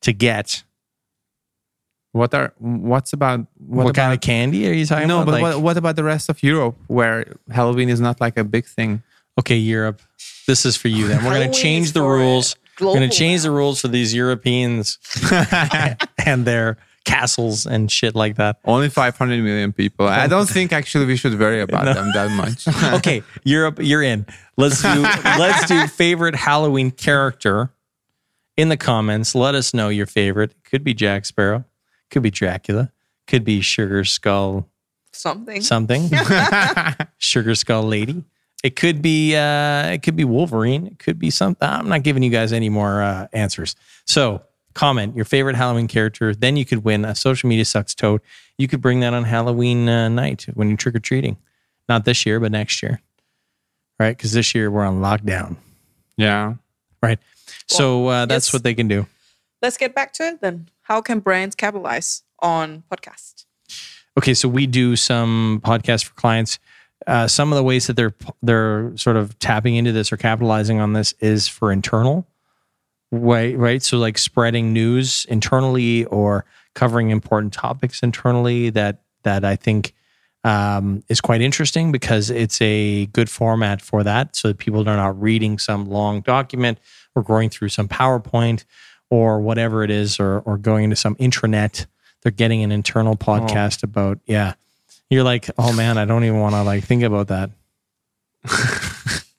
to 0.01 0.11
get? 0.11 0.63
What 2.13 2.33
are 2.33 2.51
what's 2.57 3.13
about 3.13 3.41
What, 3.57 3.85
what, 3.85 3.95
kind 3.95 4.11
of 4.11 4.21
candy 4.21 4.67
are 4.67 4.73
you 4.73 4.87
talking 4.87 5.07
no? 5.07 5.21
about? 5.21 5.25
No, 5.25 5.31
but 5.31 5.41
Like- 5.41 5.55
what, 5.55 5.63
what 5.63 5.77
about 5.77 5.95
the 5.97 6.03
rest 6.03 6.29
of 6.29 6.41
Europe 6.41 6.75
where 6.87 7.35
Halloween 7.51 7.89
is 7.89 7.99
not 7.99 8.19
like 8.19 8.37
a 8.37 8.43
big 8.43 8.65
thing? 8.65 9.03
okay, 9.39 9.57
Europe. 9.57 10.01
This 10.47 10.65
is 10.65 10.75
for 10.75 10.87
you. 10.89 11.07
Then 11.07 11.23
we're 11.23 11.33
going 11.33 11.51
to 11.51 11.59
change 11.59 11.93
the 11.93 12.01
rules. 12.01 12.55
We're 12.79 12.87
going 12.87 13.09
to 13.09 13.15
change 13.15 13.43
the 13.43 13.51
rules 13.51 13.81
for 13.81 13.87
these 13.87 14.13
Europeans 14.15 14.97
and 16.25 16.45
their 16.45 16.77
castles 17.05 17.65
and 17.65 17.91
shit 17.91 18.15
like 18.15 18.35
that. 18.37 18.59
Only 18.65 18.89
500 18.89 19.43
million 19.43 19.73
people. 19.73 20.07
I 20.07 20.27
don't 20.27 20.47
think 20.49 20.71
actually 20.71 21.05
we 21.05 21.17
should 21.17 21.37
worry 21.39 21.61
about 21.61 21.85
them 21.85 22.11
that 22.13 22.31
much. 22.31 22.67
Okay, 22.97 23.23
Europe, 23.43 23.79
you're 23.81 24.03
in. 24.03 24.25
Let's 24.57 24.81
do 24.81 25.01
let's 25.23 25.67
do 25.67 25.87
favorite 25.87 26.35
Halloween 26.35 26.91
character 26.91 27.71
in 28.55 28.69
the 28.69 28.77
comments. 28.77 29.35
Let 29.35 29.55
us 29.55 29.73
know 29.73 29.89
your 29.89 30.05
favorite. 30.05 30.51
It 30.51 30.63
could 30.69 30.83
be 30.83 30.93
Jack 30.93 31.25
Sparrow, 31.25 31.65
could 32.09 32.23
be 32.23 32.31
Dracula, 32.31 32.91
could 33.27 33.43
be 33.43 33.61
Sugar 33.61 34.03
Skull 34.03 34.69
Something. 35.11 35.61
something, 35.61 36.09
Sugar 37.17 37.55
Skull 37.55 37.83
Lady. 37.83 38.23
It 38.63 38.75
could 38.77 39.01
be 39.01 39.35
uh, 39.35 39.87
it 39.87 40.03
could 40.03 40.15
be 40.15 40.23
Wolverine. 40.23 40.87
It 40.87 40.99
could 40.99 41.19
be 41.19 41.29
something. 41.29 41.67
I'm 41.67 41.89
not 41.89 42.03
giving 42.03 42.23
you 42.23 42.29
guys 42.29 42.53
any 42.53 42.69
more 42.69 43.01
uh, 43.01 43.27
answers. 43.33 43.75
So 44.05 44.41
comment 44.73 45.15
your 45.15 45.25
favorite 45.25 45.55
Halloween 45.55 45.87
character. 45.87 46.33
Then 46.33 46.57
you 46.57 46.65
could 46.65 46.83
win 46.83 47.05
a 47.05 47.15
social 47.15 47.49
media 47.49 47.65
sucks 47.65 47.93
tote. 47.95 48.21
You 48.57 48.67
could 48.67 48.81
bring 48.81 48.99
that 49.01 49.13
on 49.13 49.23
Halloween 49.23 49.87
uh, 49.87 50.09
night 50.09 50.45
when 50.53 50.67
you're 50.67 50.77
trick 50.77 50.95
or 50.95 50.99
treating. 50.99 51.37
Not 51.89 52.05
this 52.05 52.25
year, 52.25 52.39
but 52.39 52.51
next 52.51 52.81
year, 52.81 53.01
right? 53.99 54.15
Because 54.15 54.31
this 54.31 54.55
year 54.55 54.71
we're 54.71 54.85
on 54.85 55.01
lockdown, 55.01 55.57
yeah. 56.15 56.55
right? 57.01 57.19
so 57.67 58.07
uh, 58.07 58.25
that's 58.25 58.47
yes. 58.47 58.53
what 58.53 58.63
they 58.63 58.73
can 58.73 58.87
do. 58.87 59.05
Let's 59.61 59.77
get 59.77 59.95
back 59.95 60.13
to 60.13 60.23
it 60.23 60.41
then. 60.41 60.69
How 60.83 61.01
can 61.01 61.19
brands 61.19 61.55
capitalize 61.55 62.23
on 62.39 62.83
podcast? 62.91 63.45
Okay, 64.17 64.33
so 64.33 64.47
we 64.47 64.67
do 64.67 64.95
some 64.95 65.61
podcasts 65.63 66.03
for 66.03 66.13
clients. 66.13 66.59
Uh, 67.07 67.27
some 67.27 67.51
of 67.51 67.57
the 67.57 67.63
ways 67.63 67.87
that 67.87 67.95
they're 67.95 68.13
they're 68.41 68.95
sort 68.95 69.17
of 69.17 69.37
tapping 69.39 69.75
into 69.75 69.91
this 69.91 70.11
or 70.11 70.17
capitalizing 70.17 70.79
on 70.79 70.93
this 70.93 71.13
is 71.19 71.47
for 71.47 71.71
internal, 71.71 72.25
right? 73.13 73.57
Right. 73.57 73.83
So 73.83 73.97
like 73.97 74.17
spreading 74.17 74.73
news 74.73 75.25
internally 75.29 76.05
or 76.05 76.45
covering 76.73 77.11
important 77.11 77.53
topics 77.53 78.01
internally 78.01 78.71
that 78.71 79.01
that 79.23 79.45
I 79.45 79.55
think 79.55 79.93
um, 80.43 81.03
is 81.07 81.21
quite 81.21 81.41
interesting 81.41 81.91
because 81.91 82.29
it's 82.29 82.59
a 82.61 83.05
good 83.07 83.29
format 83.29 83.81
for 83.81 84.03
that, 84.03 84.35
so 84.35 84.49
that 84.49 84.57
people 84.57 84.81
are 84.81 84.97
not 84.97 85.21
reading 85.21 85.59
some 85.59 85.89
long 85.89 86.21
document 86.21 86.79
or 87.15 87.23
going 87.23 87.49
through 87.49 87.69
some 87.69 87.87
PowerPoint 87.87 88.65
or 89.09 89.39
whatever 89.39 89.83
it 89.83 89.91
is, 89.91 90.19
or 90.19 90.39
or 90.39 90.57
going 90.57 90.85
into 90.85 90.95
some 90.95 91.15
intranet. 91.15 91.85
They're 92.23 92.31
getting 92.31 92.63
an 92.63 92.71
internal 92.71 93.15
podcast 93.15 93.83
about 93.83 94.19
yeah. 94.25 94.55
You're 95.09 95.23
like, 95.23 95.51
oh 95.59 95.71
man, 95.71 95.99
I 95.99 96.05
don't 96.05 96.23
even 96.23 96.39
want 96.39 96.55
to 96.55 96.63
like 96.63 96.83
think 96.83 97.03
about 97.03 97.27
that. 97.27 97.51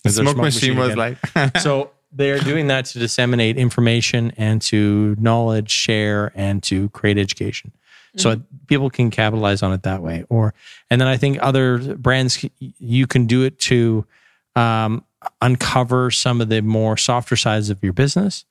The 0.04 0.10
there 0.10 0.24
smoke, 0.26 0.36
machine, 0.36 0.76
was 0.76 0.92
again? 0.92 1.16
like, 1.34 1.56
so 1.60 1.90
they're 2.14 2.38
doing 2.38 2.68
that 2.68 2.86
to 2.86 2.98
disseminate 2.98 3.56
information 3.58 4.32
and 4.36 4.62
to 4.62 5.16
knowledge 5.18 5.70
share 5.70 6.32
and 6.34 6.62
to 6.64 6.88
create 6.90 7.18
education. 7.18 7.72
So 8.16 8.42
people 8.68 8.90
can 8.90 9.10
capitalize 9.10 9.62
on 9.62 9.72
it 9.72 9.82
that 9.82 10.00
way. 10.00 10.24
Or 10.28 10.54
and 10.88 11.00
then 11.00 11.08
i 11.08 11.16
think 11.16 11.38
other 11.40 11.96
brands 11.96 12.44
you 12.60 13.08
can 13.08 13.26
do 13.26 13.42
it 13.42 13.58
to 13.58 14.06
um, 14.54 15.04
uncover 15.42 16.12
some 16.12 16.40
of 16.40 16.48
the 16.48 16.62
more 16.62 16.96
softer 16.96 17.34
sides 17.34 17.70
of 17.70 17.82
your 17.82 17.92
business 17.92 18.44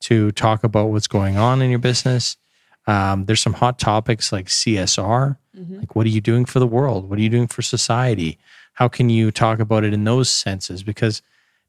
to 0.00 0.32
talk 0.32 0.64
about 0.64 0.90
what's 0.90 1.06
going 1.06 1.38
on 1.38 1.62
in 1.62 1.70
your 1.70 1.78
business. 1.78 2.36
Um, 2.86 3.24
there's 3.24 3.40
some 3.40 3.54
hot 3.54 3.78
topics 3.78 4.32
like 4.32 4.46
csr 4.46 5.36
like 5.70 5.96
what 5.96 6.06
are 6.06 6.10
you 6.10 6.20
doing 6.20 6.44
for 6.44 6.58
the 6.58 6.66
world? 6.66 7.08
What 7.08 7.18
are 7.18 7.22
you 7.22 7.30
doing 7.30 7.46
for 7.46 7.62
society? 7.62 8.38
How 8.74 8.88
can 8.88 9.08
you 9.08 9.30
talk 9.30 9.58
about 9.58 9.84
it 9.84 9.94
in 9.94 10.04
those 10.04 10.28
senses? 10.28 10.82
Because 10.82 11.22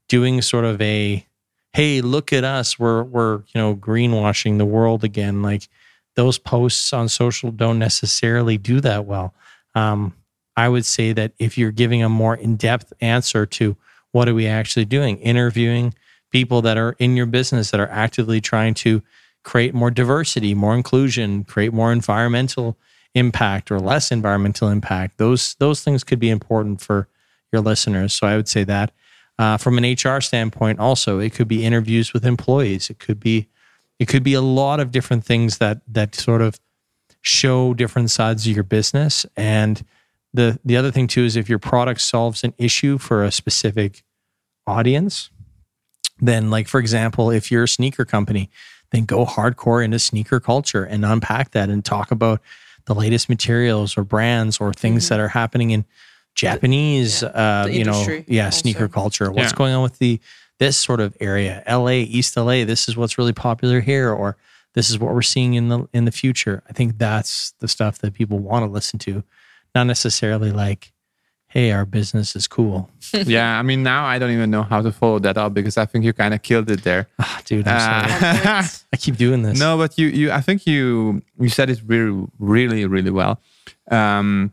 doing 0.08 0.42
sort 0.42 0.64
of 0.64 0.80
a 0.82 1.24
hey 1.72 2.00
look 2.00 2.32
at 2.32 2.44
us. 2.44 2.78
We're 2.78 3.02
we're 3.02 3.36
you 3.54 3.60
know 3.60 3.74
greenwashing 3.74 4.58
the 4.58 4.66
world 4.66 5.04
again. 5.04 5.42
Like 5.42 5.68
those 6.16 6.38
posts 6.38 6.92
on 6.92 7.08
social 7.08 7.50
don't 7.50 7.78
necessarily 7.78 8.58
do 8.58 8.80
that 8.80 9.04
well. 9.04 9.34
Um, 9.74 10.14
i 10.58 10.68
would 10.68 10.84
say 10.84 11.12
that 11.12 11.32
if 11.38 11.56
you're 11.56 11.70
giving 11.70 12.02
a 12.02 12.08
more 12.08 12.34
in-depth 12.34 12.92
answer 13.00 13.46
to 13.46 13.76
what 14.10 14.28
are 14.28 14.34
we 14.34 14.46
actually 14.46 14.84
doing 14.84 15.16
interviewing 15.18 15.94
people 16.30 16.60
that 16.60 16.76
are 16.76 16.96
in 16.98 17.16
your 17.16 17.26
business 17.26 17.70
that 17.70 17.80
are 17.80 17.88
actively 17.90 18.40
trying 18.40 18.74
to 18.74 19.00
create 19.44 19.72
more 19.72 19.90
diversity 19.90 20.54
more 20.54 20.74
inclusion 20.74 21.44
create 21.44 21.72
more 21.72 21.92
environmental 21.92 22.76
impact 23.14 23.70
or 23.70 23.78
less 23.78 24.10
environmental 24.10 24.68
impact 24.68 25.16
those 25.18 25.54
those 25.60 25.82
things 25.82 26.02
could 26.04 26.18
be 26.18 26.28
important 26.28 26.80
for 26.80 27.08
your 27.52 27.62
listeners. 27.62 28.12
So 28.12 28.26
i 28.26 28.36
would 28.36 28.48
say 28.48 28.64
that 28.64 28.92
Uh, 29.38 29.56
from 29.56 29.78
an 29.78 29.84
HR 29.92 30.20
standpoint, 30.20 30.80
also, 30.80 31.20
it 31.20 31.32
could 31.32 31.46
be 31.46 31.64
interviews 31.64 32.12
with 32.12 32.24
employees. 32.24 32.90
It 32.90 32.98
could 32.98 33.20
be, 33.20 33.48
it 33.98 34.08
could 34.08 34.24
be 34.24 34.34
a 34.34 34.40
lot 34.40 34.80
of 34.80 34.90
different 34.90 35.24
things 35.24 35.58
that 35.58 35.80
that 35.86 36.14
sort 36.14 36.42
of 36.42 36.58
show 37.20 37.74
different 37.74 38.10
sides 38.10 38.46
of 38.46 38.54
your 38.54 38.64
business. 38.64 39.26
And 39.36 39.84
the 40.34 40.58
the 40.64 40.76
other 40.76 40.90
thing 40.90 41.06
too 41.06 41.24
is 41.24 41.36
if 41.36 41.48
your 41.48 41.58
product 41.58 42.00
solves 42.00 42.44
an 42.44 42.54
issue 42.58 42.98
for 42.98 43.24
a 43.24 43.32
specific 43.32 44.02
audience, 44.66 45.30
then 46.20 46.50
like 46.50 46.68
for 46.68 46.80
example, 46.80 47.30
if 47.30 47.50
you're 47.50 47.64
a 47.64 47.68
sneaker 47.68 48.04
company, 48.04 48.50
then 48.90 49.04
go 49.04 49.24
hardcore 49.24 49.84
into 49.84 49.98
sneaker 49.98 50.40
culture 50.40 50.84
and 50.84 51.04
unpack 51.04 51.52
that 51.52 51.68
and 51.68 51.84
talk 51.84 52.10
about 52.10 52.40
the 52.86 52.94
latest 52.94 53.28
materials 53.28 53.96
or 53.96 54.04
brands 54.04 54.58
or 54.58 54.72
things 54.72 55.08
that 55.08 55.20
are 55.20 55.28
happening 55.28 55.70
in 55.70 55.84
Japanese, 56.38 57.22
yeah, 57.22 57.28
uh, 57.28 57.64
the 57.66 57.72
you 57.74 57.84
know, 57.84 58.22
yeah, 58.26 58.46
also. 58.46 58.60
sneaker 58.60 58.88
culture. 58.88 59.30
What's 59.30 59.52
Yeah. 59.52 59.56
going 59.58 59.74
on 59.74 59.82
with 59.82 59.98
the 59.98 60.20
this 60.58 60.76
sort 60.76 61.00
of 61.00 61.16
area, 61.20 61.62
LA, 61.68 62.02
East 62.16 62.36
LA? 62.36 62.64
This 62.64 62.88
is 62.88 62.96
what's 62.96 63.18
really 63.18 63.32
popular 63.32 63.80
here, 63.80 64.10
or 64.12 64.36
this 64.74 64.90
is 64.90 64.98
what 64.98 65.12
we're 65.14 65.22
seeing 65.22 65.54
in 65.54 65.68
the 65.68 65.88
in 65.92 66.04
the 66.04 66.12
future. 66.12 66.62
I 66.68 66.72
think 66.72 66.98
that's 66.98 67.52
the 67.60 67.68
stuff 67.68 67.98
that 67.98 68.14
people 68.14 68.38
want 68.38 68.64
to 68.64 68.70
listen 68.70 68.98
to, 69.00 69.22
not 69.74 69.84
necessarily 69.84 70.50
like, 70.52 70.92
"Hey, 71.48 71.72
our 71.72 71.84
business 71.84 72.36
is 72.36 72.46
cool." 72.46 72.88
yeah, 73.12 73.58
I 73.58 73.62
mean, 73.62 73.82
now 73.82 74.04
I 74.06 74.18
don't 74.20 74.30
even 74.30 74.50
know 74.50 74.62
how 74.62 74.80
to 74.82 74.92
follow 74.92 75.18
that 75.20 75.36
up 75.38 75.54
because 75.54 75.76
I 75.76 75.86
think 75.86 76.04
you 76.04 76.12
kind 76.12 76.34
of 76.34 76.42
killed 76.42 76.70
it 76.70 76.82
there. 76.84 77.08
Ah, 77.18 77.40
dude, 77.44 77.66
I'm 77.66 77.80
sorry. 77.80 78.46
Uh, 78.46 78.62
I 78.92 78.96
keep 78.96 79.16
doing 79.16 79.42
this. 79.42 79.58
no, 79.58 79.76
but 79.76 79.98
you, 79.98 80.06
you, 80.08 80.30
I 80.30 80.40
think 80.40 80.66
you, 80.66 81.22
you 81.40 81.48
said 81.48 81.68
it 81.70 81.80
really, 81.86 82.26
really, 82.38 82.84
really 82.86 83.10
well. 83.10 83.40
Um, 83.90 84.28
and 84.38 84.52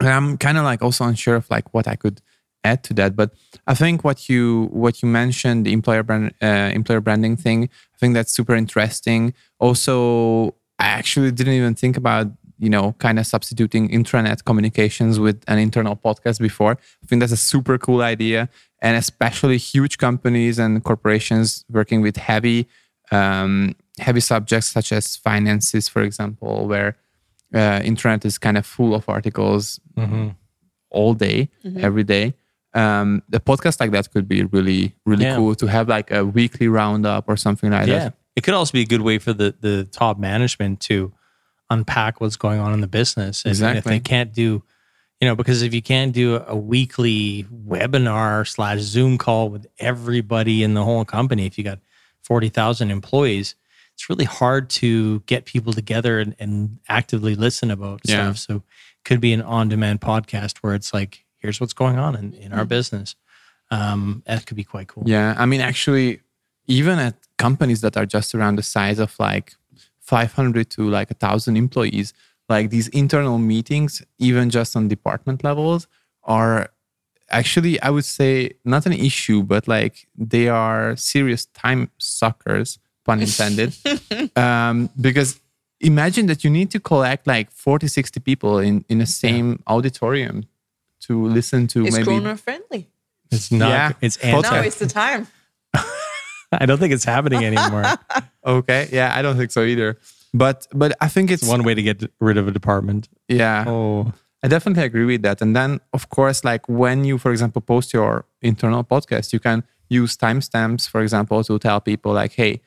I'm 0.00 0.36
kind 0.38 0.58
of 0.58 0.64
like 0.64 0.82
also 0.82 1.04
unsure 1.04 1.36
of 1.36 1.48
like 1.50 1.72
what 1.72 1.88
I 1.88 1.96
could 1.96 2.20
add 2.64 2.82
to 2.84 2.94
that, 2.94 3.16
but 3.16 3.32
I 3.66 3.74
think 3.74 4.04
what 4.04 4.28
you, 4.28 4.68
what 4.72 5.02
you 5.02 5.08
mentioned, 5.08 5.66
the 5.66 5.72
employer 5.72 6.02
brand, 6.02 6.34
uh, 6.42 6.70
employer 6.74 7.00
branding 7.00 7.36
thing, 7.36 7.64
I 7.64 7.98
think 7.98 8.14
that's 8.14 8.32
super 8.32 8.54
interesting. 8.54 9.34
Also, 9.58 10.54
I 10.78 10.86
actually 10.86 11.30
didn't 11.30 11.54
even 11.54 11.74
think 11.74 11.96
about 11.96 12.28
you 12.58 12.70
know 12.70 12.92
kind 12.98 13.18
of 13.18 13.26
substituting 13.26 13.88
intranet 13.90 14.44
communications 14.44 15.18
with 15.18 15.42
an 15.46 15.58
internal 15.58 15.96
podcast 15.96 16.40
before. 16.40 16.72
I 16.72 17.06
think 17.06 17.20
that's 17.20 17.32
a 17.32 17.36
super 17.36 17.78
cool 17.78 18.02
idea. 18.02 18.48
And 18.82 18.96
especially 18.96 19.56
huge 19.56 19.98
companies 19.98 20.58
and 20.58 20.82
corporations 20.84 21.64
working 21.70 22.02
with 22.02 22.16
heavy 22.16 22.68
um, 23.10 23.74
heavy 23.98 24.20
subjects 24.20 24.68
such 24.68 24.92
as 24.92 25.16
finances 25.16 25.88
for 25.88 26.02
example 26.02 26.66
where 26.66 26.96
uh, 27.54 27.80
intranet 27.80 28.24
is 28.24 28.38
kind 28.38 28.56
of 28.58 28.66
full 28.66 28.94
of 28.94 29.08
articles 29.08 29.80
all 30.90 31.14
day 31.14 31.48
every 31.78 32.04
day. 32.04 32.34
Um, 32.74 33.22
the 33.28 33.40
podcast 33.40 33.80
like 33.80 33.90
that 33.92 34.10
could 34.12 34.28
be 34.28 34.44
really 34.44 34.94
really 35.06 35.24
Yeah. 35.24 35.36
cool 35.36 35.54
to 35.54 35.66
have 35.66 35.88
like 35.88 36.10
a 36.10 36.24
weekly 36.24 36.68
roundup 36.68 37.24
or 37.28 37.36
something 37.36 37.70
like 37.70 37.86
yeah, 37.88 37.98
that 37.98 38.14
it 38.36 38.42
could 38.42 38.52
also 38.54 38.72
be 38.72 38.82
a 38.82 38.86
good 38.86 39.00
way 39.00 39.18
for 39.18 39.32
the 39.32 39.54
the 39.60 39.84
top 39.84 40.18
management 40.18 40.80
to 40.80 41.12
unpack 41.70 42.20
what's 42.20 42.36
going 42.36 42.60
on 42.60 42.72
in 42.74 42.80
the 42.80 42.86
business. 42.86 43.44
And 43.44 43.76
if 43.78 43.84
they 43.84 43.98
can't 44.00 44.32
do, 44.32 44.62
you 45.20 45.26
know, 45.28 45.34
because 45.34 45.62
if 45.62 45.72
you 45.74 45.82
can't 45.82 46.12
do 46.12 46.36
a 46.46 46.54
weekly 46.54 47.44
webinar 47.50 48.46
slash 48.46 48.78
Zoom 48.80 49.16
call 49.18 49.48
with 49.48 49.66
everybody 49.78 50.62
in 50.62 50.74
the 50.74 50.84
whole 50.84 51.04
company, 51.04 51.46
if 51.46 51.56
you 51.56 51.64
got 51.64 51.78
forty 52.22 52.50
thousand 52.50 52.90
employees, 52.90 53.54
it's 53.96 54.10
really 54.10 54.26
hard 54.26 54.68
to 54.68 55.20
get 55.20 55.46
people 55.46 55.72
together 55.72 56.18
and, 56.20 56.36
and 56.38 56.78
actively 56.88 57.34
listen 57.34 57.70
about 57.70 58.00
Yeah. 58.04 58.14
stuff. 58.32 58.38
So, 58.38 58.56
it 58.56 58.62
could 59.04 59.20
be 59.20 59.32
an 59.32 59.40
on-demand 59.40 60.00
podcast 60.02 60.58
where 60.58 60.74
it's 60.74 60.92
like, 60.92 61.24
here's 61.38 61.60
what's 61.60 61.72
going 61.72 61.98
on 61.98 62.14
in, 62.14 62.34
in 62.34 62.52
our 62.52 62.66
business. 62.66 63.14
Um, 63.70 64.22
that 64.26 64.44
could 64.46 64.56
be 64.56 64.64
quite 64.64 64.88
cool. 64.88 65.04
Yeah, 65.06 65.34
I 65.38 65.46
mean, 65.46 65.60
actually, 65.60 66.20
even 66.66 66.98
at 66.98 67.14
companies 67.38 67.80
that 67.80 67.96
are 67.96 68.06
just 68.06 68.34
around 68.34 68.56
the 68.56 68.62
size 68.62 68.98
of 68.98 69.14
like 69.18 69.54
500 70.00 70.68
to 70.70 70.88
like 70.90 71.10
a 71.10 71.14
thousand 71.14 71.56
employees, 71.56 72.12
like 72.48 72.70
these 72.70 72.88
internal 72.88 73.38
meetings, 73.38 74.02
even 74.18 74.50
just 74.50 74.76
on 74.76 74.88
department 74.88 75.42
levels, 75.42 75.88
are 76.24 76.68
actually, 77.30 77.80
I 77.80 77.90
would 77.90 78.04
say, 78.04 78.52
not 78.64 78.86
an 78.86 78.92
issue, 78.92 79.42
but 79.42 79.66
like 79.66 80.06
they 80.16 80.48
are 80.48 80.96
serious 80.96 81.46
time 81.46 81.90
suckers, 81.98 82.78
pun 83.06 83.20
intended. 83.26 83.72
um, 84.36 84.90
because 85.00 85.40
imagine 85.80 86.26
that 86.26 86.42
you 86.44 86.50
need 86.50 86.70
to 86.72 86.80
collect 86.80 87.26
like 87.26 87.50
40, 87.50 87.86
60 87.88 88.20
people 88.20 88.58
in, 88.58 88.84
in 88.88 88.98
the 88.98 89.06
same 89.06 89.62
auditorium 89.66 90.44
to 91.00 91.26
listen 91.26 91.66
to 91.68 91.84
It's 91.86 91.94
maybe. 91.96 92.04
Corona 92.06 92.36
friendly. 92.36 92.88
It's 93.30 93.50
not. 93.52 93.68
Yeah. 93.70 93.92
It's 94.00 94.16
Podcast. 94.16 94.34
anti. 94.34 94.50
Now 94.50 94.62
it's 94.62 94.78
the 94.78 94.86
time. 94.86 95.26
I 96.52 96.64
don't 96.66 96.78
think 96.78 96.92
it's 96.92 97.04
happening 97.04 97.44
anymore. 97.44 97.84
Okay, 98.46 98.88
yeah, 98.92 99.10
I 99.18 99.22
don't 99.22 99.36
think 99.36 99.50
so 99.50 99.62
either. 99.64 99.98
But 100.32 100.68
but 100.72 100.92
I 101.00 101.08
think 101.08 101.32
it's 101.32 101.42
It's 101.42 101.50
one 101.50 101.64
way 101.64 101.74
to 101.74 101.82
get 101.82 101.98
rid 102.20 102.36
of 102.38 102.46
a 102.46 102.52
department. 102.52 103.08
yeah. 103.26 103.64
Oh, 103.66 104.12
I 104.44 104.46
definitely 104.48 104.84
agree 104.84 105.04
with 105.04 105.22
that. 105.22 105.42
And 105.42 105.56
then, 105.56 105.80
of 105.92 106.08
course, 106.10 106.44
like 106.44 106.68
when 106.68 107.02
you, 107.02 107.18
for 107.18 107.32
example, 107.32 107.60
post 107.60 107.92
your 107.92 108.24
internal 108.42 108.84
podcast, 108.84 109.32
you 109.32 109.40
can 109.40 109.64
use 109.88 110.16
timestamps, 110.16 110.88
for 110.88 111.00
example, 111.02 111.42
to 111.42 111.58
tell 111.58 111.80
people 111.80 112.12
like, 112.12 112.34
hey, 112.34 112.52
In 112.52 112.60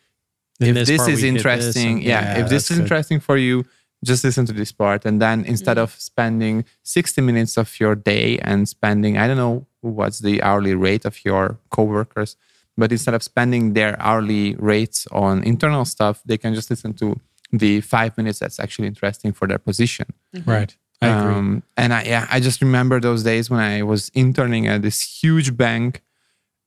if 0.59 0.75
this 0.75 0.87
this, 0.87 0.97
part 0.97 1.09
is 1.09 1.21
we 1.21 1.31
did 1.31 1.35
this 1.35 1.45
interesting, 1.45 1.93
and- 1.97 2.03
yeah, 2.03 2.21
yeah, 2.37 2.43
if 2.43 2.49
this 2.49 2.69
is 2.69 2.77
good. 2.77 2.83
interesting 2.83 3.19
for 3.19 3.37
you, 3.37 3.65
just 4.03 4.23
listen 4.23 4.45
to 4.45 4.53
this 4.53 4.71
part. 4.71 5.05
And 5.05 5.21
then 5.21 5.43
instead 5.45 5.77
of 5.77 5.91
spending 5.99 6.65
60 6.83 7.21
minutes 7.21 7.57
of 7.57 7.79
your 7.79 7.95
day 7.95 8.37
and 8.39 8.67
spending, 8.67 9.17
I 9.17 9.27
don't 9.27 9.37
know 9.37 9.67
what's 9.81 10.19
the 10.19 10.41
hourly 10.41 10.73
rate 10.73 11.05
of 11.05 11.23
your 11.25 11.57
coworkers, 11.69 12.37
but 12.77 12.91
instead 12.91 13.13
of 13.13 13.23
spending 13.23 13.73
their 13.73 14.01
hourly 14.01 14.55
rates 14.55 15.05
on 15.11 15.43
internal 15.43 15.83
stuff, 15.85 16.21
they 16.25 16.37
can 16.37 16.53
just 16.53 16.69
listen 16.69 16.93
to 16.93 17.19
the 17.51 17.81
five 17.81 18.15
minutes 18.17 18.39
that's 18.39 18.59
actually 18.59 18.87
interesting 18.87 19.33
for 19.33 19.47
their 19.47 19.59
position. 19.59 20.05
right. 20.45 20.75
I 21.01 21.07
agree. 21.07 21.33
Um, 21.33 21.63
and 21.77 21.93
I, 21.93 22.03
yeah, 22.03 22.27
I 22.29 22.41
just 22.41 22.61
remember 22.61 22.99
those 22.99 23.23
days 23.23 23.49
when 23.49 23.61
I 23.61 23.83
was 23.83 24.09
interning 24.13 24.67
at 24.67 24.81
this 24.81 25.01
huge 25.01 25.55
bank, 25.55 26.03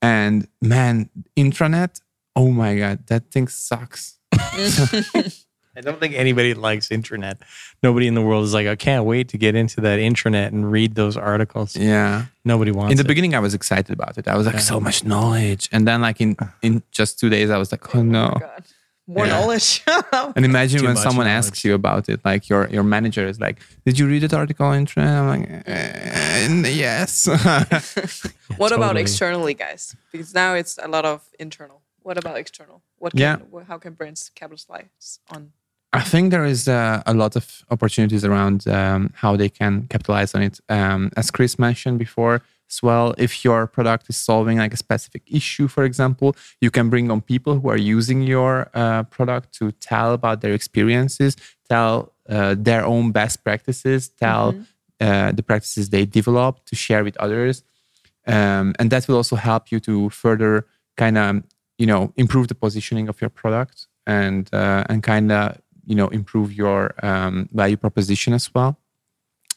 and 0.01 0.49
man, 0.61 1.11
intranet. 1.37 2.01
Oh 2.35 2.51
my 2.51 2.77
god, 2.77 3.07
that 3.09 3.31
thing 3.31 3.49
sucks. 3.49 4.19
I 5.75 5.81
don't 5.81 5.99
think 5.99 6.15
anybody 6.15 6.53
likes 6.53 6.89
intranet. 6.89 7.39
Nobody 7.83 8.07
in 8.07 8.15
the 8.15 8.21
world 8.21 8.45
is 8.45 8.53
like, 8.53 8.67
I 8.67 8.77
can't 8.77 9.07
wait 9.07 9.29
to 9.29 9.39
get 9.39 9.55
into 9.55 9.81
that 9.81 9.99
intranet 9.99 10.49
and 10.49 10.71
read 10.71 10.95
those 10.97 11.17
articles. 11.17 11.75
Yeah. 11.77 12.27
Nobody 12.45 12.71
wants 12.73 12.91
it. 12.91 12.93
In 12.93 12.97
the 12.99 13.05
it. 13.05 13.09
beginning, 13.09 13.35
I 13.35 13.39
was 13.41 13.55
excited 13.55 13.91
about 13.91 14.19
it. 14.19 14.29
I 14.29 14.37
was 14.37 14.47
like, 14.47 14.61
so 14.61 14.79
much 14.81 15.03
knowledge, 15.05 15.69
and 15.73 15.89
then 15.89 16.03
like 16.03 16.21
in 16.21 16.37
in 16.63 16.83
just 16.91 17.19
two 17.19 17.31
days, 17.31 17.49
I 17.51 17.57
was 17.59 17.73
like, 17.73 17.95
oh 17.95 18.03
no. 18.03 18.37
God. 18.39 18.65
More 19.09 19.27
Yeah. 19.27 19.41
knowledge. 19.41 19.83
And 20.37 20.45
imagine 20.45 20.81
Too 20.81 20.87
when 20.87 20.97
someone 20.97 21.27
knowledge. 21.27 21.47
asks 21.47 21.65
you 21.65 21.75
about 21.75 22.09
it, 22.09 22.21
like 22.25 22.49
your 22.49 22.69
your 22.69 22.85
manager 22.85 23.27
is 23.27 23.41
like, 23.41 23.59
"Did 23.85 23.99
you 23.99 24.07
read 24.07 24.23
that 24.23 24.33
article 24.33 24.65
on 24.67 24.87
intranet?" 24.87 25.19
I'm 25.21 25.29
like, 25.35 25.49
"Eh, 25.67 26.71
"Yes." 26.71 27.27
what 28.57 28.71
about 28.73 28.97
externally, 28.97 29.55
guys? 29.55 29.97
Because 30.13 30.33
now 30.35 30.55
it's 30.55 30.79
a 30.81 30.87
lot 30.87 31.05
of 31.05 31.21
internal. 31.41 31.82
What 32.03 32.19
about 32.19 32.37
external? 32.37 32.83
What 32.99 33.13
can, 33.13 33.21
Yeah. 33.21 33.37
how 33.69 33.79
can 33.79 33.95
brands 33.95 34.31
capitalize 34.35 35.21
on? 35.31 35.53
I 35.93 36.01
think 36.01 36.31
there 36.31 36.45
is 36.45 36.69
uh, 36.69 37.03
a 37.07 37.13
lot 37.13 37.37
of 37.37 37.65
opportunities 37.71 38.25
around 38.25 38.67
um, 38.67 39.13
how 39.15 39.37
they 39.37 39.51
can 39.51 39.87
capitalize 39.89 40.35
on 40.35 40.43
it. 40.43 40.59
Um, 40.69 41.11
as 41.17 41.31
Chris 41.31 41.59
mentioned 41.59 41.99
before 41.99 42.41
as 42.71 42.83
well, 42.83 43.15
if 43.19 43.45
your 43.45 43.67
product 43.67 44.09
is 44.09 44.17
solving 44.17 44.57
like 44.57 44.73
a 44.73 44.79
specific 44.79 45.23
issue, 45.27 45.69
for 45.69 45.85
example, 45.85 46.35
you 46.63 46.71
can 46.71 46.89
bring 46.89 47.11
on 47.11 47.21
people 47.21 47.61
who 47.61 47.69
are 47.69 47.77
using 47.77 48.23
your 48.23 48.71
uh, 48.73 49.03
product 49.05 49.53
to 49.59 49.73
tell 49.73 50.15
about 50.15 50.41
their 50.41 50.55
experiences, 50.55 51.37
tell 51.69 52.13
uh, 52.29 52.55
their 52.59 52.85
own 52.87 53.13
best 53.13 53.45
practices, 53.45 54.09
tell 54.09 54.55
uh, 55.01 55.33
the 55.33 55.43
practices 55.43 55.91
they 55.91 56.07
develop 56.07 56.65
to 56.65 56.75
share 56.75 57.05
with 57.05 57.17
others. 57.19 57.63
Um, 58.27 58.75
and 58.79 58.91
that 58.91 59.07
will 59.09 59.17
also 59.17 59.37
help 59.37 59.71
you 59.71 59.79
to 59.81 60.09
further 60.09 60.65
kind 60.97 61.19
of 61.19 61.43
you 61.79 61.87
know 61.87 62.13
improve 62.17 62.49
the 62.49 62.55
positioning 62.55 63.09
of 63.09 63.21
your 63.21 63.31
product 63.31 63.87
and 64.07 64.49
uh, 64.53 64.85
and 64.89 65.03
kind 65.03 65.33
of 65.33 65.61
you 65.87 65.95
know 65.95 66.09
improve 66.09 66.53
your 66.53 66.95
um, 67.03 67.49
value 67.53 67.77
proposition 67.77 68.33
as 68.33 68.53
well. 68.55 68.79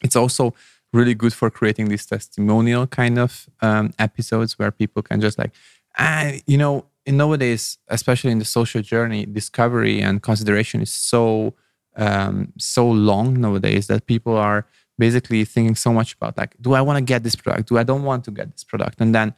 It's 0.02 0.16
also 0.16 0.54
really 0.92 1.14
good 1.14 1.32
for 1.32 1.50
creating 1.50 1.88
these 1.88 2.06
testimonial 2.06 2.86
kind 2.86 3.18
of 3.18 3.48
um, 3.60 3.92
episodes 3.98 4.58
where 4.58 4.70
people 4.70 5.02
can 5.02 5.20
just 5.20 5.38
like 5.38 5.52
ah, 5.98 6.32
you 6.46 6.58
know 6.58 6.86
in 7.04 7.16
nowadays 7.16 7.78
especially 7.88 8.30
in 8.30 8.38
the 8.38 8.44
social 8.44 8.82
journey 8.82 9.26
discovery 9.26 10.00
and 10.00 10.22
consideration 10.22 10.80
is 10.82 10.92
so 10.92 11.54
um, 11.96 12.52
so 12.58 12.88
long 12.88 13.40
nowadays 13.40 13.86
that 13.86 14.06
people 14.06 14.36
are 14.36 14.66
basically 14.98 15.44
thinking 15.44 15.74
so 15.74 15.92
much 15.92 16.14
about 16.14 16.36
like 16.36 16.54
do 16.60 16.72
i 16.72 16.80
want 16.80 16.96
to 16.96 17.04
get 17.04 17.22
this 17.22 17.36
product? 17.36 17.68
Do 17.68 17.78
i 17.78 17.82
don't 17.82 18.04
want 18.04 18.24
to 18.24 18.30
get 18.30 18.52
this 18.52 18.64
product? 18.64 19.00
And 19.00 19.14
then 19.14 19.34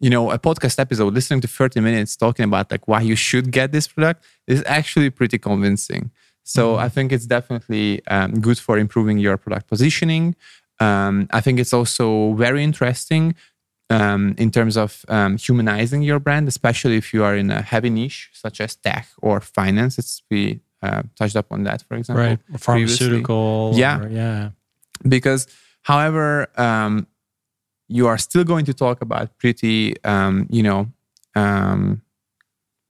you 0.00 0.10
know 0.10 0.30
a 0.30 0.38
podcast 0.38 0.78
episode 0.78 1.14
listening 1.14 1.40
to 1.40 1.48
30 1.48 1.80
minutes 1.80 2.16
talking 2.16 2.44
about 2.44 2.70
like 2.70 2.86
why 2.86 3.00
you 3.00 3.16
should 3.16 3.50
get 3.50 3.72
this 3.72 3.88
product 3.88 4.24
is 4.46 4.62
actually 4.66 5.10
pretty 5.10 5.38
convincing 5.38 6.10
so 6.44 6.76
i 6.76 6.88
think 6.88 7.12
it's 7.12 7.26
definitely 7.26 8.04
um, 8.08 8.40
good 8.40 8.58
for 8.58 8.78
improving 8.78 9.18
your 9.18 9.36
product 9.36 9.66
positioning 9.68 10.34
um, 10.80 11.26
i 11.32 11.40
think 11.40 11.58
it's 11.58 11.72
also 11.72 12.34
very 12.34 12.62
interesting 12.62 13.34
um, 13.90 14.34
in 14.38 14.50
terms 14.50 14.76
of 14.76 15.04
um, 15.08 15.36
humanizing 15.36 16.02
your 16.02 16.18
brand, 16.18 16.48
especially 16.48 16.96
if 16.96 17.14
you 17.14 17.22
are 17.22 17.36
in 17.36 17.50
a 17.50 17.62
heavy 17.62 17.90
niche 17.90 18.30
such 18.32 18.60
as 18.60 18.74
tech 18.74 19.08
or 19.22 19.40
finance. 19.40 19.98
It's 19.98 20.22
we 20.30 20.60
uh, 20.82 21.02
touched 21.16 21.36
up 21.36 21.46
on 21.52 21.62
that, 21.64 21.82
for 21.82 21.96
example, 21.96 22.24
right. 22.24 22.38
Pharmaceutical. 22.58 23.72
Yeah. 23.74 24.00
or- 24.00 24.08
yeah. 24.08 24.50
because 25.08 25.46
however 25.82 26.48
um, 26.60 27.06
you 27.88 28.06
are 28.08 28.18
still 28.18 28.44
going 28.44 28.64
to 28.66 28.74
talk 28.74 29.00
about 29.02 29.36
pretty 29.38 29.94
um, 30.04 30.46
you 30.50 30.62
know 30.62 30.88
um, 31.34 32.02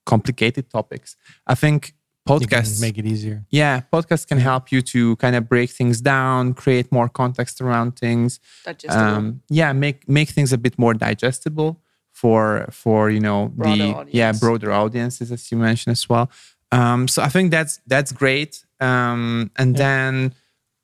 complicated 0.04 0.70
topics. 0.70 1.16
I 1.46 1.54
think 1.54 1.94
You 2.28 2.38
can 2.38 2.48
podcasts 2.48 2.80
make 2.80 2.98
it 2.98 3.06
easier. 3.06 3.44
yeah 3.50 3.82
podcasts 3.92 4.26
can 4.26 4.38
help 4.38 4.64
you 4.72 4.82
to 4.82 5.14
kind 5.16 5.36
of 5.36 5.42
break 5.48 5.70
things 5.70 6.00
down 6.00 6.54
create 6.54 6.90
more 6.90 7.08
context 7.08 7.60
around 7.60 7.88
things 7.96 8.40
Digestible. 8.64 9.16
um, 9.16 9.42
yeah 9.48 9.72
make 9.72 9.98
make 10.08 10.28
things 10.36 10.52
a 10.52 10.58
bit 10.58 10.74
more 10.78 10.94
digestible 10.94 11.70
for 12.12 12.66
for 12.70 13.10
you 13.10 13.20
know 13.20 13.40
Broader 13.54 14.04
the 14.04 14.06
yeah 14.20 14.32
broader 14.32 14.72
audiences 14.72 15.30
as 15.32 15.50
you 15.52 15.58
mentioned 15.58 15.92
as 15.92 16.08
well. 16.08 16.26
Um, 16.72 17.06
so 17.08 17.18
i 17.22 17.28
think 17.34 17.46
that's 17.56 17.80
that's 17.86 18.12
great. 18.12 18.52
Um, 18.80 19.50
and 19.60 19.76
then 19.76 20.34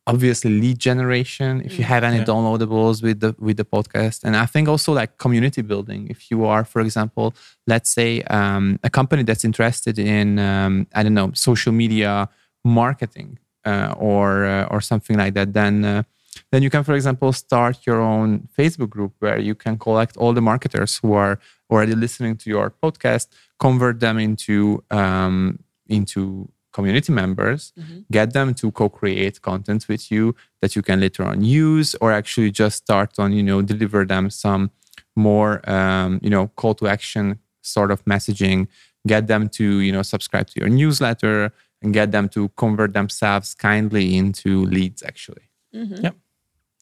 obviously 0.07 0.51
lead 0.61 0.79
generation 0.79 1.61
if 1.65 1.79
you 1.79 1.85
have 1.85 2.03
any 2.03 2.17
Yeah. 2.19 2.25
downloadables 2.25 3.03
with 3.03 3.21
the 3.21 3.35
with 3.39 3.57
the 3.57 3.65
podcast 3.65 4.25
and 4.25 4.37
i 4.37 4.47
think 4.47 4.69
also 4.69 4.93
like 4.93 5.17
community 5.19 5.63
building 5.63 6.09
if 6.11 6.31
you 6.31 6.45
are 6.45 6.65
for 6.65 6.81
example 6.81 7.35
let's 7.67 7.91
say 7.91 8.23
um, 8.23 8.79
a 8.83 8.91
company 8.91 9.23
that's 9.23 9.45
interested 9.45 9.99
in 9.99 10.39
um, 10.41 10.87
i 10.95 11.03
don't 11.05 11.15
know 11.15 11.31
social 11.35 11.73
media 11.73 12.29
marketing 12.65 13.39
uh, 13.65 13.95
or 13.99 14.45
uh, 14.45 14.65
or 14.73 14.81
something 14.81 15.17
like 15.17 15.35
that 15.35 15.53
then 15.53 15.85
uh, 15.85 16.03
then 16.51 16.63
you 16.63 16.71
can 16.71 16.83
for 16.83 16.95
example 16.95 17.33
start 17.33 17.87
your 17.87 18.01
own 18.01 18.49
facebook 18.59 18.91
group 18.91 19.13
where 19.21 19.39
you 19.39 19.55
can 19.55 19.79
collect 19.79 20.17
all 20.17 20.33
the 20.33 20.41
marketers 20.43 20.99
who 21.03 21.13
are 21.13 21.39
already 21.71 21.95
listening 21.95 22.37
to 22.37 22.51
your 22.51 22.73
podcast 22.83 23.27
convert 23.59 24.01
them 24.01 24.19
into 24.19 24.83
um, 24.91 25.59
into 25.89 26.49
community 26.73 27.13
members 27.13 27.73
get 28.11 28.33
them 28.33 28.55
to 28.55 28.71
co-create 28.73 29.41
content 29.43 29.87
with 29.89 30.11
you 30.11 30.35
that 30.61 30.75
you 30.75 30.83
can 30.83 31.01
later 31.01 31.25
on 31.25 31.43
use 31.43 31.95
or 32.01 32.13
actually 32.13 32.51
just 32.51 32.77
start 32.79 33.19
on 33.19 33.33
you 33.33 33.43
know 33.43 33.63
deliver 33.63 34.05
them 34.05 34.31
some 34.31 34.71
more 35.17 35.61
um, 35.71 36.19
you 36.23 36.31
know 36.31 36.49
call 36.57 36.75
to 36.75 36.87
action 36.89 37.39
sort 37.63 37.91
of 37.91 38.05
messaging 38.05 38.67
get 39.07 39.27
them 39.27 39.49
to 39.49 39.81
you 39.81 39.93
know 39.93 40.03
subscribe 40.03 40.47
to 40.47 40.61
your 40.61 40.69
newsletter 40.69 41.53
and 41.83 41.93
get 41.93 42.13
them 42.13 42.29
to 42.29 42.49
convert 42.57 42.93
themselves 42.95 43.55
kindly 43.55 44.17
into 44.17 44.65
leads 44.67 45.03
actually 45.03 45.49
Yep. 45.73 46.17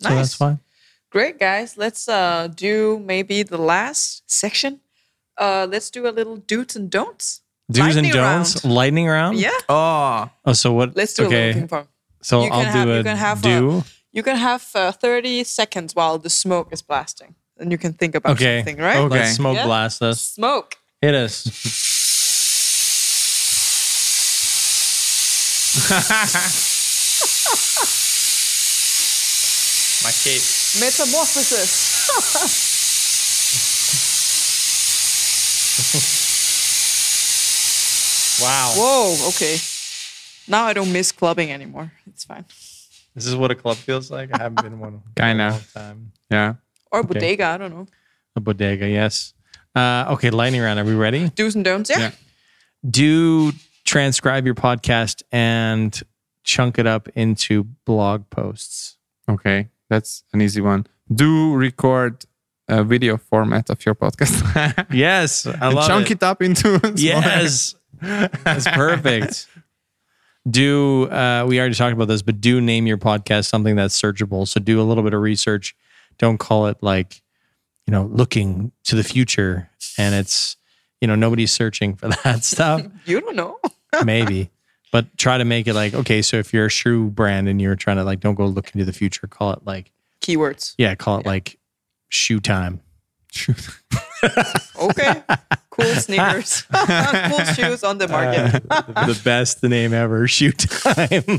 So 0.02 0.08
Nice. 0.08 0.16
that's 0.18 0.34
fine. 0.34 0.58
Great, 1.10 1.38
guys. 1.38 1.76
Let's 1.76 2.08
uh, 2.08 2.48
do 2.54 2.98
maybe 3.04 3.42
the 3.42 3.58
last 3.58 4.22
section. 4.30 4.80
Uh, 5.36 5.66
let's 5.70 5.90
do 5.90 6.06
a 6.06 6.10
little 6.12 6.36
do's 6.36 6.76
and 6.76 6.90
don'ts. 6.90 7.42
Do's 7.70 7.96
and 7.96 8.10
don'ts. 8.10 8.64
round. 8.64 8.74
Lightning 8.74 9.08
round. 9.08 9.38
Yeah, 9.38 9.50
oh 9.68 10.30
Oh, 10.44 10.52
so 10.52 10.72
what? 10.72 10.96
let's 10.96 11.14
do 11.14 11.24
a 11.24 11.26
okay. 11.26 11.46
little 11.48 11.60
ping 11.60 11.68
pong. 11.68 11.86
So 12.22 12.42
You 12.44 12.50
can 12.50 12.58
I'll 12.58 12.64
have- 12.64 12.86
do 12.86 12.92
you 12.92 13.00
a 13.00 13.04
can 13.04 13.16
have 13.16 13.38
a- 13.38 13.42
do. 13.42 13.84
You 14.12 14.22
can 14.24 14.36
have 14.36 14.66
uh, 14.74 14.90
30 14.92 15.44
seconds 15.44 15.94
while 15.94 16.18
the 16.18 16.30
smoke 16.30 16.72
is 16.72 16.82
blasting, 16.82 17.36
and 17.58 17.70
you 17.70 17.78
can 17.78 17.92
think 17.92 18.14
about 18.16 18.32
okay. 18.32 18.58
something, 18.58 18.78
right? 18.82 18.96
Okay. 18.98 19.18
Let's 19.20 19.36
smoke 19.36 19.56
Yeah. 19.56 19.66
blast 19.66 20.02
us. 20.02 20.20
Smoke. 20.20 20.76
Hit 21.00 21.14
us. 21.14 21.46
my 30.02 30.10
cape 30.24 30.42
Metamorphosis. 30.80 31.70
Wow. 38.40 38.72
Whoa. 38.76 39.28
Okay. 39.28 39.56
Now 40.48 40.64
I 40.64 40.72
don't 40.72 40.92
miss 40.92 41.12
clubbing 41.12 41.52
anymore. 41.52 41.92
It's 42.06 42.24
fine. 42.24 42.44
This 43.14 43.26
is 43.26 43.34
what 43.36 43.50
a 43.50 43.54
club 43.54 43.76
feels 43.76 44.10
like. 44.10 44.30
I 44.34 44.42
haven't 44.42 44.62
been 44.62 44.72
in 44.74 44.78
one. 44.80 44.94
in 45.16 45.22
a 45.22 45.26
Kinda. 45.26 45.50
long 45.50 45.60
time. 45.74 46.12
yeah 46.30 46.54
Or 46.92 47.02
bodega. 47.02 47.46
I 47.46 47.58
don't 47.58 47.74
know. 47.74 47.86
A 48.36 48.40
bodega, 48.40 48.88
yes. 48.88 49.34
Uh, 49.74 50.06
okay, 50.10 50.30
lightning 50.30 50.60
round. 50.62 50.78
Are 50.80 50.84
we 50.84 50.94
ready? 50.94 51.28
Do's 51.30 51.54
and 51.54 51.64
don'ts. 51.64 51.90
Yeah. 51.90 51.98
Yeah. 51.98 52.10
Do 52.88 53.52
transcribe 53.84 54.46
your 54.46 54.54
podcast 54.54 55.22
and 55.32 56.00
chunk 56.44 56.78
it 56.78 56.86
up 56.86 57.08
into 57.14 57.64
blog 57.84 58.28
posts. 58.30 58.96
okay 59.28 59.68
that's 59.88 60.22
an 60.32 60.40
easy 60.40 60.60
one 60.60 60.86
do 61.12 61.54
record 61.54 62.24
a 62.68 62.82
video 62.84 63.16
format 63.16 63.68
of 63.68 63.84
your 63.84 63.94
podcast 63.94 64.86
Yes, 64.92 65.46
I 65.46 65.52
and 65.66 65.74
love 65.74 65.86
chunk 65.88 66.10
it. 66.10 66.18
it. 66.18 66.22
up 66.22 66.40
into 66.40 66.78
smaller- 66.78 66.94
Yes, 66.96 67.74
that's 68.00 68.66
perfect. 68.68 69.46
Do 70.48 71.10
uh, 71.10 71.44
we 71.46 71.58
already 71.60 71.74
talked 71.74 71.92
about 71.92 72.08
this? 72.08 72.22
But 72.22 72.40
do 72.40 72.60
name 72.60 72.86
your 72.86 72.98
podcast 72.98 73.46
something 73.46 73.76
that's 73.76 74.00
searchable. 74.00 74.48
So 74.48 74.60
do 74.60 74.80
a 74.80 74.84
little 74.84 75.04
bit 75.04 75.14
of 75.14 75.20
research. 75.20 75.76
Don't 76.18 76.38
call 76.38 76.66
it 76.66 76.78
like 76.82 77.22
you 77.86 77.92
know 77.92 78.04
looking 78.04 78.72
to 78.84 78.96
the 78.96 79.04
future, 79.04 79.70
and 79.98 80.14
it's 80.14 80.56
you 81.00 81.08
know 81.08 81.14
nobody's 81.14 81.52
searching 81.52 81.94
for 81.94 82.08
that 82.24 82.44
stuff. 82.44 82.82
You 83.04 83.20
don't 83.20 83.36
know. 83.36 83.58
Maybe, 84.04 84.50
but 84.92 85.16
try 85.18 85.38
to 85.38 85.44
make 85.44 85.66
it 85.66 85.74
like 85.74 85.94
okay. 85.94 86.22
So 86.22 86.38
if 86.38 86.54
you're 86.54 86.66
a 86.66 86.70
shoe 86.70 87.10
brand 87.10 87.48
and 87.48 87.60
you're 87.60 87.76
trying 87.76 87.96
to 87.96 88.04
like 88.04 88.20
don't 88.20 88.34
go 88.34 88.46
look 88.46 88.74
into 88.74 88.84
the 88.84 88.92
future, 88.92 89.26
call 89.26 89.52
it 89.52 89.60
like 89.64 89.92
Keywords. 90.22 90.74
yeah, 90.78 90.94
call 90.94 91.18
it 91.18 91.26
like 91.26 91.58
shoe 92.08 92.40
time. 92.40 92.80
Okay. 94.80 95.22
cool 95.70 95.84
sneakers. 95.94 96.62
cool 96.72 97.44
shoes 97.54 97.82
on 97.84 97.98
the 97.98 98.08
market. 98.08 98.62
the 98.68 99.20
best 99.24 99.62
name 99.62 99.92
ever. 99.94 100.26
Shoe 100.28 100.52
time. 100.52 101.22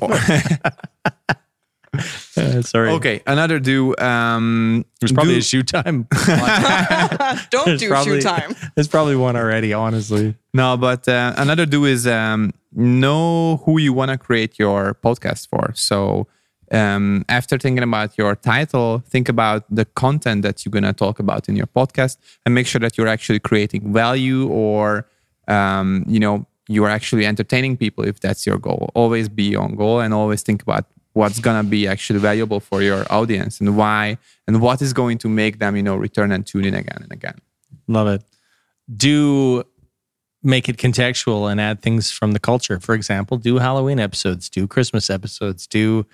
Uh, 2.37 2.61
sorry. 2.61 2.89
okay 2.91 3.21
another 3.27 3.59
do 3.59 3.93
um 3.97 4.85
There's 5.01 5.11
probably 5.11 5.33
do- 5.33 5.39
a 5.39 5.41
shoe 5.41 5.61
time. 5.61 6.07
don't 7.49 7.65
There's 7.65 7.81
do 7.81 7.89
probably- 7.89 8.21
shoe 8.21 8.27
time. 8.27 8.55
There's 8.75 8.87
probably 8.87 9.17
one 9.17 9.35
already, 9.35 9.73
honestly. 9.73 10.35
No, 10.53 10.77
but 10.77 11.05
uh, 11.09 11.33
another 11.35 11.65
do 11.65 11.83
is 11.83 12.07
um, 12.07 12.53
know 12.71 13.57
who 13.65 13.77
you 13.77 13.91
want 13.91 14.09
to 14.11 14.17
create 14.17 14.57
your 14.57 14.95
podcast 15.03 15.49
for. 15.49 15.73
So 15.75 16.27
um, 16.71 17.25
after 17.27 17.57
thinking 17.57 17.83
about 17.83 18.17
your 18.17 18.35
title, 18.35 19.03
think 19.05 19.27
about 19.27 19.63
the 19.69 19.85
content 19.85 20.41
that 20.43 20.65
you're 20.65 20.71
going 20.71 20.83
to 20.83 20.93
talk 20.93 21.19
about 21.19 21.49
in 21.49 21.55
your 21.55 21.67
podcast 21.67 22.17
and 22.45 22.55
make 22.55 22.65
sure 22.65 22.79
that 22.79 22.97
you're 22.97 23.07
actually 23.07 23.39
creating 23.39 23.91
value 23.93 24.47
or, 24.47 25.05
um, 25.47 26.05
you 26.07 26.19
know, 26.19 26.45
you 26.67 26.85
are 26.85 26.89
actually 26.89 27.25
entertaining 27.25 27.75
people 27.75 28.05
if 28.05 28.21
that's 28.21 28.45
your 28.45 28.57
goal. 28.57 28.89
Always 28.95 29.27
be 29.27 29.55
on 29.55 29.75
goal 29.75 29.99
and 29.99 30.13
always 30.13 30.41
think 30.41 30.61
about 30.61 30.85
what's 31.13 31.39
going 31.39 31.61
to 31.61 31.69
be 31.69 31.87
actually 31.87 32.19
valuable 32.19 32.61
for 32.61 32.81
your 32.81 33.05
audience 33.11 33.59
and 33.59 33.75
why 33.75 34.17
and 34.47 34.61
what 34.61 34.81
is 34.81 34.93
going 34.93 35.17
to 35.17 35.27
make 35.27 35.59
them, 35.59 35.75
you 35.75 35.83
know, 35.83 35.97
return 35.97 36.31
and 36.31 36.47
tune 36.47 36.63
in 36.63 36.73
again 36.73 36.99
and 37.01 37.11
again. 37.11 37.37
Love 37.87 38.07
it. 38.07 38.23
Do 38.95 39.65
make 40.41 40.69
it 40.69 40.77
contextual 40.77 41.51
and 41.51 41.59
add 41.59 41.81
things 41.81 42.11
from 42.11 42.31
the 42.31 42.39
culture. 42.39 42.79
For 42.79 42.95
example, 42.95 43.37
do 43.37 43.57
Halloween 43.57 43.99
episodes, 43.99 44.49
do 44.49 44.67
Christmas 44.67 45.09
episodes, 45.09 45.67
do 45.67 46.05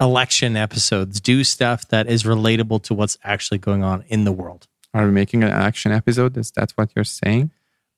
election 0.00 0.56
episodes, 0.56 1.20
do 1.20 1.42
stuff 1.44 1.88
that 1.88 2.06
is 2.08 2.24
relatable 2.24 2.82
to 2.84 2.94
what's 2.94 3.16
actually 3.24 3.58
going 3.58 3.82
on 3.82 4.04
in 4.08 4.24
the 4.24 4.32
world. 4.32 4.66
Are 4.94 5.04
we 5.06 5.10
making 5.12 5.42
an 5.42 5.50
action 5.50 5.92
episode? 5.92 6.36
Is 6.36 6.50
that 6.52 6.72
what 6.72 6.90
you're 6.94 7.04
saying? 7.04 7.50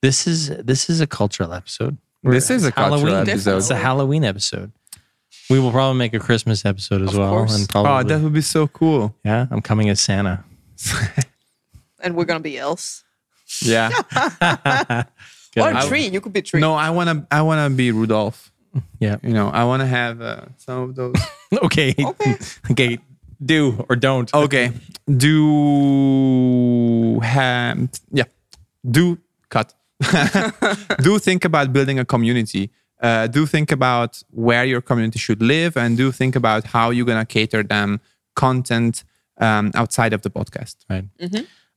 This 0.03 0.27
is 0.27 0.49
this 0.49 0.89
is 0.91 1.01
a 1.01 1.07
cultural 1.07 1.53
episode. 1.53 1.97
This 2.23 2.51
is 2.51 2.65
a 2.65 2.73
cultural 2.73 2.99
Halloween 3.01 3.29
episode. 3.29 3.57
It's 3.59 3.71
a 3.71 3.77
Halloween 3.77 4.25
episode. 4.25 4.73
We 5.51 5.59
will 5.61 5.71
probably 5.71 5.99
make 5.99 6.15
a 6.15 6.19
Christmas 6.19 6.65
episode 6.65 7.03
as 7.03 7.11
Of 7.11 7.19
well. 7.19 7.31
course. 7.31 7.55
And 7.57 7.69
Oh, 7.75 8.03
that 8.03 8.21
would 8.21 8.33
be 8.33 8.41
so 8.43 8.67
cool. 8.67 9.15
yeah, 9.25 9.47
I'm 9.51 9.63
coming 9.63 9.89
as 9.89 10.01
Santa. 10.01 10.45
And 12.01 12.15
we're 12.15 12.27
gonna 12.27 12.39
be 12.41 12.57
elves. 12.59 13.03
Yeah. 13.61 13.91
Or 15.57 15.71
a 15.71 15.83
tree. 15.83 16.07
You 16.07 16.21
could 16.21 16.33
be 16.33 16.43
tree. 16.43 16.61
no, 16.61 16.75
I 16.75 16.91
wanna, 16.91 17.27
I 17.33 17.43
wanna 17.43 17.69
be 17.71 17.91
Rudolph. 17.91 18.53
Yeah. 18.99 19.17
You 19.23 19.33
know, 19.33 19.49
I 19.49 19.65
wanna 19.65 19.87
have 19.87 20.21
uh, 20.21 20.47
some 20.57 20.83
of 20.83 20.95
those. 20.95 21.15
Okay. 21.63 21.95
Okay. 21.99 22.37
okay. 22.71 22.99
Do 23.43 23.87
or 23.89 23.97
don't. 23.97 24.33
Okay. 24.35 24.71
Do 25.17 27.21
have 27.21 27.89
yeah. 28.13 28.25
Do 28.89 29.19
cut. 29.49 29.73
do 31.03 31.19
think 31.19 31.47
about 31.47 31.73
building 31.73 31.99
a 31.99 32.05
community. 32.05 32.71
Uh, 33.01 33.29
do 33.29 33.47
think 33.47 33.73
about 33.73 34.23
where 34.31 34.65
your 34.65 34.83
community 34.83 35.19
should 35.19 35.41
live, 35.41 35.77
and 35.77 35.97
do 35.97 36.13
think 36.13 36.37
about 36.37 36.67
how 36.67 36.91
you're 36.91 37.07
gonna 37.07 37.25
cater 37.25 37.63
them 37.63 38.01
content 38.35 39.05
um, 39.39 39.71
outside 39.75 40.13
of 40.13 40.23
the 40.23 40.31
podcast. 40.31 40.77
Right. 40.91 41.05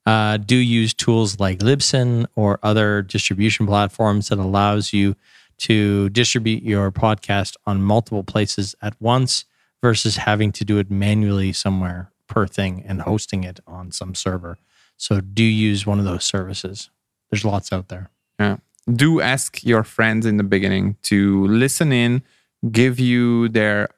Uh, 0.05 0.37
do 0.37 0.55
use 0.55 0.93
tools 0.93 1.39
like 1.39 1.59
Libsyn 1.59 2.25
or 2.35 2.59
other 2.63 3.03
distribution 3.03 3.67
platforms 3.67 4.29
that 4.29 4.39
allows 4.39 4.93
you 4.93 5.15
to 5.61 6.09
distribute 6.09 6.63
your 6.63 6.91
podcast 6.91 7.55
on 7.65 7.83
multiple 7.83 8.23
places 8.23 8.75
at 8.81 8.99
once 8.99 9.45
versus 9.81 10.17
having 10.17 10.51
to 10.51 10.65
do 10.65 10.79
it 10.79 10.89
manually 10.89 11.53
somewhere 11.53 12.11
per 12.27 12.47
thing 12.47 12.83
and 12.87 13.01
hosting 13.01 13.43
it 13.43 13.59
on 13.67 13.91
some 13.91 14.15
server. 14.15 14.57
So 14.97 15.21
do 15.21 15.43
use 15.43 15.85
one 15.85 15.99
of 15.99 16.05
those 16.05 16.25
services. 16.25 16.89
There's 17.29 17.45
lots 17.45 17.71
out 17.71 17.89
there. 17.89 18.09
Yeah. 18.39 18.57
Do 18.91 19.21
ask 19.21 19.63
your 19.63 19.83
friends 19.83 20.25
in 20.25 20.37
the 20.37 20.43
beginning 20.43 20.97
to 21.03 21.45
listen 21.47 21.91
in, 21.91 22.23
give 22.71 22.99
you 22.99 23.49
their 23.49 23.89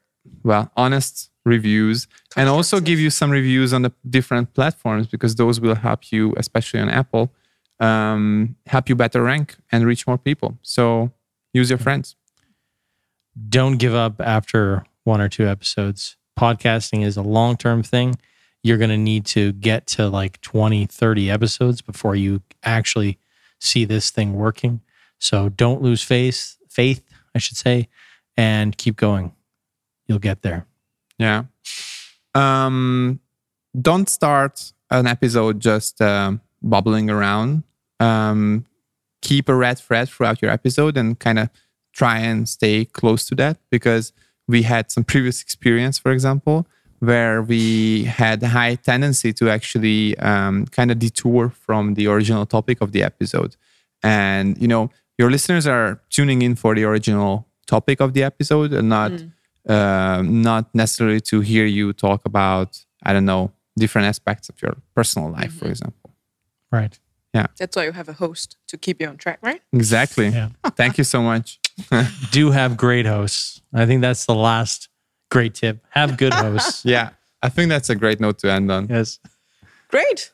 well 0.43 0.69
honest 0.75 1.29
reviews, 1.45 2.07
and 2.35 2.49
also 2.49 2.81
give 2.81 2.99
you 2.99 3.09
some 3.09 3.31
reviews 3.31 3.71
on 3.73 3.83
the 3.83 3.93
different 4.09 4.53
platforms 4.53 5.07
because 5.07 5.35
those 5.35 5.61
will 5.61 5.75
help 5.75 6.11
you, 6.11 6.33
especially 6.35 6.81
on 6.81 6.89
Apple, 6.89 7.33
um, 7.79 8.55
help 8.65 8.89
you 8.89 8.95
better 8.95 9.23
rank 9.23 9.55
and 9.71 9.85
reach 9.85 10.05
more 10.05 10.17
people. 10.17 10.57
So 10.61 11.11
use 11.53 11.69
your 11.69 11.79
friends. 11.79 12.15
Don't 13.49 13.77
give 13.77 13.95
up 13.95 14.19
after 14.19 14.85
one 15.03 15.21
or 15.21 15.29
two 15.29 15.47
episodes. 15.47 16.17
Podcasting 16.37 17.05
is 17.05 17.17
a 17.17 17.21
long 17.21 17.57
term 17.57 17.83
thing. 17.83 18.15
You're 18.63 18.77
going 18.77 18.89
to 18.89 18.97
need 18.97 19.25
to 19.27 19.51
get 19.53 19.87
to 19.87 20.07
like 20.07 20.39
20, 20.41 20.85
30 20.85 21.29
episodes 21.29 21.81
before 21.81 22.15
you 22.15 22.41
actually 22.63 23.19
see 23.59 23.85
this 23.85 24.09
thing 24.09 24.33
working. 24.33 24.81
So 25.19 25.49
don't 25.49 25.81
lose 25.81 26.01
faith, 26.01 26.57
faith, 26.69 27.03
I 27.35 27.39
should 27.39 27.57
say, 27.57 27.89
and 28.37 28.77
keep 28.77 28.95
going. 28.95 29.33
You'll 30.07 30.19
get 30.19 30.41
there. 30.41 30.65
Yeah. 31.17 31.43
Um, 32.35 33.19
don't 33.79 34.09
start 34.09 34.73
an 34.89 35.07
episode 35.07 35.59
just 35.59 36.01
um, 36.01 36.41
bubbling 36.61 37.09
around. 37.09 37.63
Um, 37.99 38.65
keep 39.23 39.49
a 39.49 39.55
red 39.55 39.79
thread 39.79 40.09
throughout 40.09 40.41
your 40.41 40.51
episode 40.51 40.97
and 40.97 41.17
kind 41.19 41.39
of 41.39 41.49
try 41.93 42.19
and 42.19 42.47
stay 42.47 42.85
close 42.85 43.25
to 43.29 43.35
that 43.35 43.57
because 43.71 44.11
we 44.47 44.63
had 44.63 44.91
some 44.91 45.03
previous 45.03 45.41
experience, 45.41 45.97
for 45.97 46.11
example, 46.11 46.67
where 46.99 47.41
we 47.41 48.03
had 48.03 48.43
a 48.43 48.49
high 48.49 48.75
tendency 48.75 49.31
to 49.33 49.49
actually 49.49 50.17
um, 50.19 50.65
kind 50.67 50.91
of 50.91 50.99
detour 50.99 51.49
from 51.49 51.93
the 51.95 52.07
original 52.07 52.45
topic 52.45 52.81
of 52.81 52.91
the 52.91 53.01
episode. 53.01 53.55
And, 54.03 54.61
you 54.61 54.67
know, 54.67 54.89
your 55.17 55.31
listeners 55.31 55.65
are 55.65 56.01
tuning 56.09 56.41
in 56.41 56.55
for 56.55 56.75
the 56.75 56.83
original 56.83 57.47
topic 57.65 58.01
of 58.01 58.13
the 58.13 58.23
episode 58.23 58.73
and 58.73 58.89
not 58.89 59.11
uh, 59.69 60.21
not 60.25 60.73
necessarily 60.75 61.21
to 61.21 61.39
hear 61.39 61.65
you 61.65 61.93
talk 61.93 62.25
about 62.25 62.83
I 63.03 63.13
don't 63.13 63.25
know 63.25 63.51
different 63.77 64.07
aspects 64.07 64.49
of 64.49 64.61
your 64.61 64.75
personal 64.95 65.31
life, 65.31 65.53
for 65.53 65.67
example. 65.67 66.11
Right. 66.71 66.99
That's 67.33 67.75
why 67.75 67.85
you 67.85 67.91
have 67.91 68.07
a 68.09 68.13
host 68.13 68.57
to 68.67 68.77
keep 68.77 69.01
you 69.01 69.07
on 69.07 69.17
track, 69.17 69.39
right? 69.41 69.61
Exactly. 69.73 70.27
Yeah. 70.29 70.49
Thank 70.75 70.97
you 70.97 71.03
so 71.03 71.21
much. 71.21 71.59
Do 72.31 72.51
have 72.51 72.77
great 72.77 73.05
hosts. 73.05 73.61
I 73.73 73.85
think 73.85 74.01
that's 74.01 74.25
the 74.25 74.35
last 74.35 74.89
great 75.31 75.55
tip. 75.55 75.83
Have 75.91 76.17
good 76.17 76.33
hosts. 76.33 76.85
Yeah, 76.93 77.09
I 77.41 77.49
think 77.49 77.69
that's 77.69 77.89
a 77.89 77.95
great 77.95 78.19
note 78.19 78.37
to 78.39 78.51
end 78.51 78.71
on. 78.71 78.87
yes. 78.87 79.19
Great. 79.89 80.31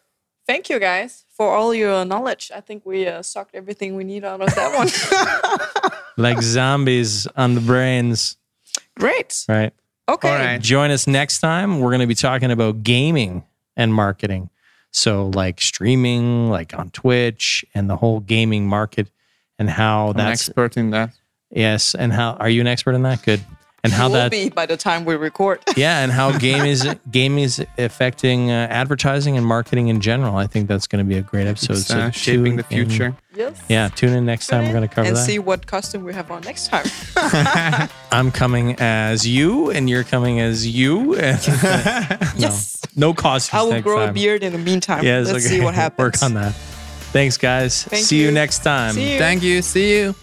Thank 0.47 0.69
you 0.69 0.79
guys 0.79 1.25
for 1.29 1.53
all 1.55 1.73
your 1.73 2.03
knowledge. 2.05 2.51
I 2.53 2.59
think 2.61 2.85
we 2.85 3.07
uh, 3.07 3.21
sucked 3.21 3.53
everything 3.55 3.95
we 3.95 4.03
need 4.03 4.25
out 4.25 4.41
of 4.41 4.53
that 4.55 4.71
one. 4.75 5.91
Like 6.17 6.41
zombies 6.41 7.27
on 7.37 7.55
the 7.55 7.61
brains. 7.61 8.35
Great. 8.97 9.45
Right. 9.47 9.71
Okay. 10.09 10.29
All 10.29 10.35
right. 10.35 10.59
Join 10.61 10.91
us 10.91 11.07
next 11.07 11.39
time. 11.39 11.79
We're 11.79 11.91
going 11.91 12.01
to 12.01 12.07
be 12.07 12.15
talking 12.15 12.51
about 12.51 12.83
gaming 12.83 13.43
and 13.77 13.93
marketing. 13.93 14.49
So, 14.91 15.27
like 15.35 15.61
streaming, 15.61 16.49
like 16.49 16.77
on 16.77 16.89
Twitch, 16.89 17.63
and 17.75 17.89
the 17.89 17.95
whole 17.95 18.19
gaming 18.19 18.67
market, 18.67 19.09
and 19.57 19.69
how 19.69 20.05
I'm 20.05 20.11
an 20.11 20.17
that's 20.17 20.47
expert 20.47 20.77
in 20.77 20.89
that. 20.91 21.11
yes, 21.51 21.93
and 21.95 22.11
how 22.11 22.31
are 22.33 22.49
you 22.49 22.61
an 22.61 22.67
expert 22.67 22.93
in 22.93 23.03
that? 23.03 23.23
Good, 23.23 23.41
and 23.83 23.93
how 23.93 24.07
will 24.07 24.13
that 24.15 24.23
will 24.25 24.29
be 24.31 24.49
by 24.49 24.65
the 24.65 24.77
time 24.77 25.05
we 25.05 25.15
record. 25.15 25.59
yeah, 25.77 25.99
and 26.03 26.11
how 26.11 26.37
game 26.37 26.65
is 26.65 26.87
game 27.11 27.37
is 27.37 27.65
affecting 27.77 28.51
uh, 28.51 28.67
advertising 28.69 29.37
and 29.37 29.45
marketing 29.45 29.87
in 29.87 30.01
general. 30.01 30.35
I 30.37 30.47
think 30.47 30.67
that's 30.67 30.87
going 30.87 31.03
to 31.03 31.07
be 31.07 31.17
a 31.17 31.21
great 31.21 31.47
episode. 31.47 31.73
It's 31.77 31.87
So 31.87 31.99
uh, 31.99 32.11
shaping 32.11 32.55
the 32.57 32.63
tune 32.63 32.79
in. 32.81 32.89
future. 32.89 33.15
yes. 33.35 33.61
Yeah, 33.69 33.87
tune 33.89 34.13
in 34.13 34.25
next 34.25 34.47
time. 34.47 34.65
We're 34.65 34.73
going 34.73 34.87
to 34.87 34.93
cover 34.93 35.03
that 35.05 35.07
and 35.09 35.17
that. 35.17 35.25
see 35.25 35.39
what 35.39 35.65
costume 35.67 36.03
we 36.03 36.13
have 36.13 36.29
on 36.31 36.41
next 36.41 36.67
time. 36.67 36.85
I'm 38.11 38.31
coming 38.31 38.75
as 38.79 39.27
you, 39.27 39.71
and 39.71 39.89
you're 39.89 40.03
coming 40.03 40.39
as 40.39 40.67
you. 40.67 41.15
yes. 42.37 42.81
no 42.95 43.13
costume. 43.13 43.59
I 43.59 43.63
will 43.63 43.71
next 43.71 43.83
grow 43.83 43.97
time. 43.99 44.09
a 44.09 44.13
beard 44.13 44.43
in 44.43 44.51
the 44.53 44.59
meantime. 44.59 45.03
Yeah, 45.05 45.19
Let's 45.19 45.31
okay. 45.31 45.39
see 45.39 45.61
what 45.61 45.73
happens. 45.75 45.99
Work 45.99 46.23
on 46.23 46.33
that. 46.35 46.53
Thanks, 47.11 47.37
guys. 47.37 47.83
Thank 47.85 48.05
See 48.05 48.19
you. 48.19 48.25
you. 48.27 48.31
next 48.31 48.59
time. 48.63 48.93
See 48.93 49.13
you. 49.13 49.19
Thank 49.19 49.41
you. 49.41 49.61
See 49.61 49.97
you. 49.97 50.15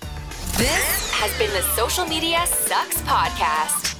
This 0.58 1.10
has 1.12 1.36
been 1.36 1.50
the 1.50 1.60
Social 1.76 2.06
Media 2.06 2.46
Sucks 2.46 3.02
Podcast. 3.02 3.95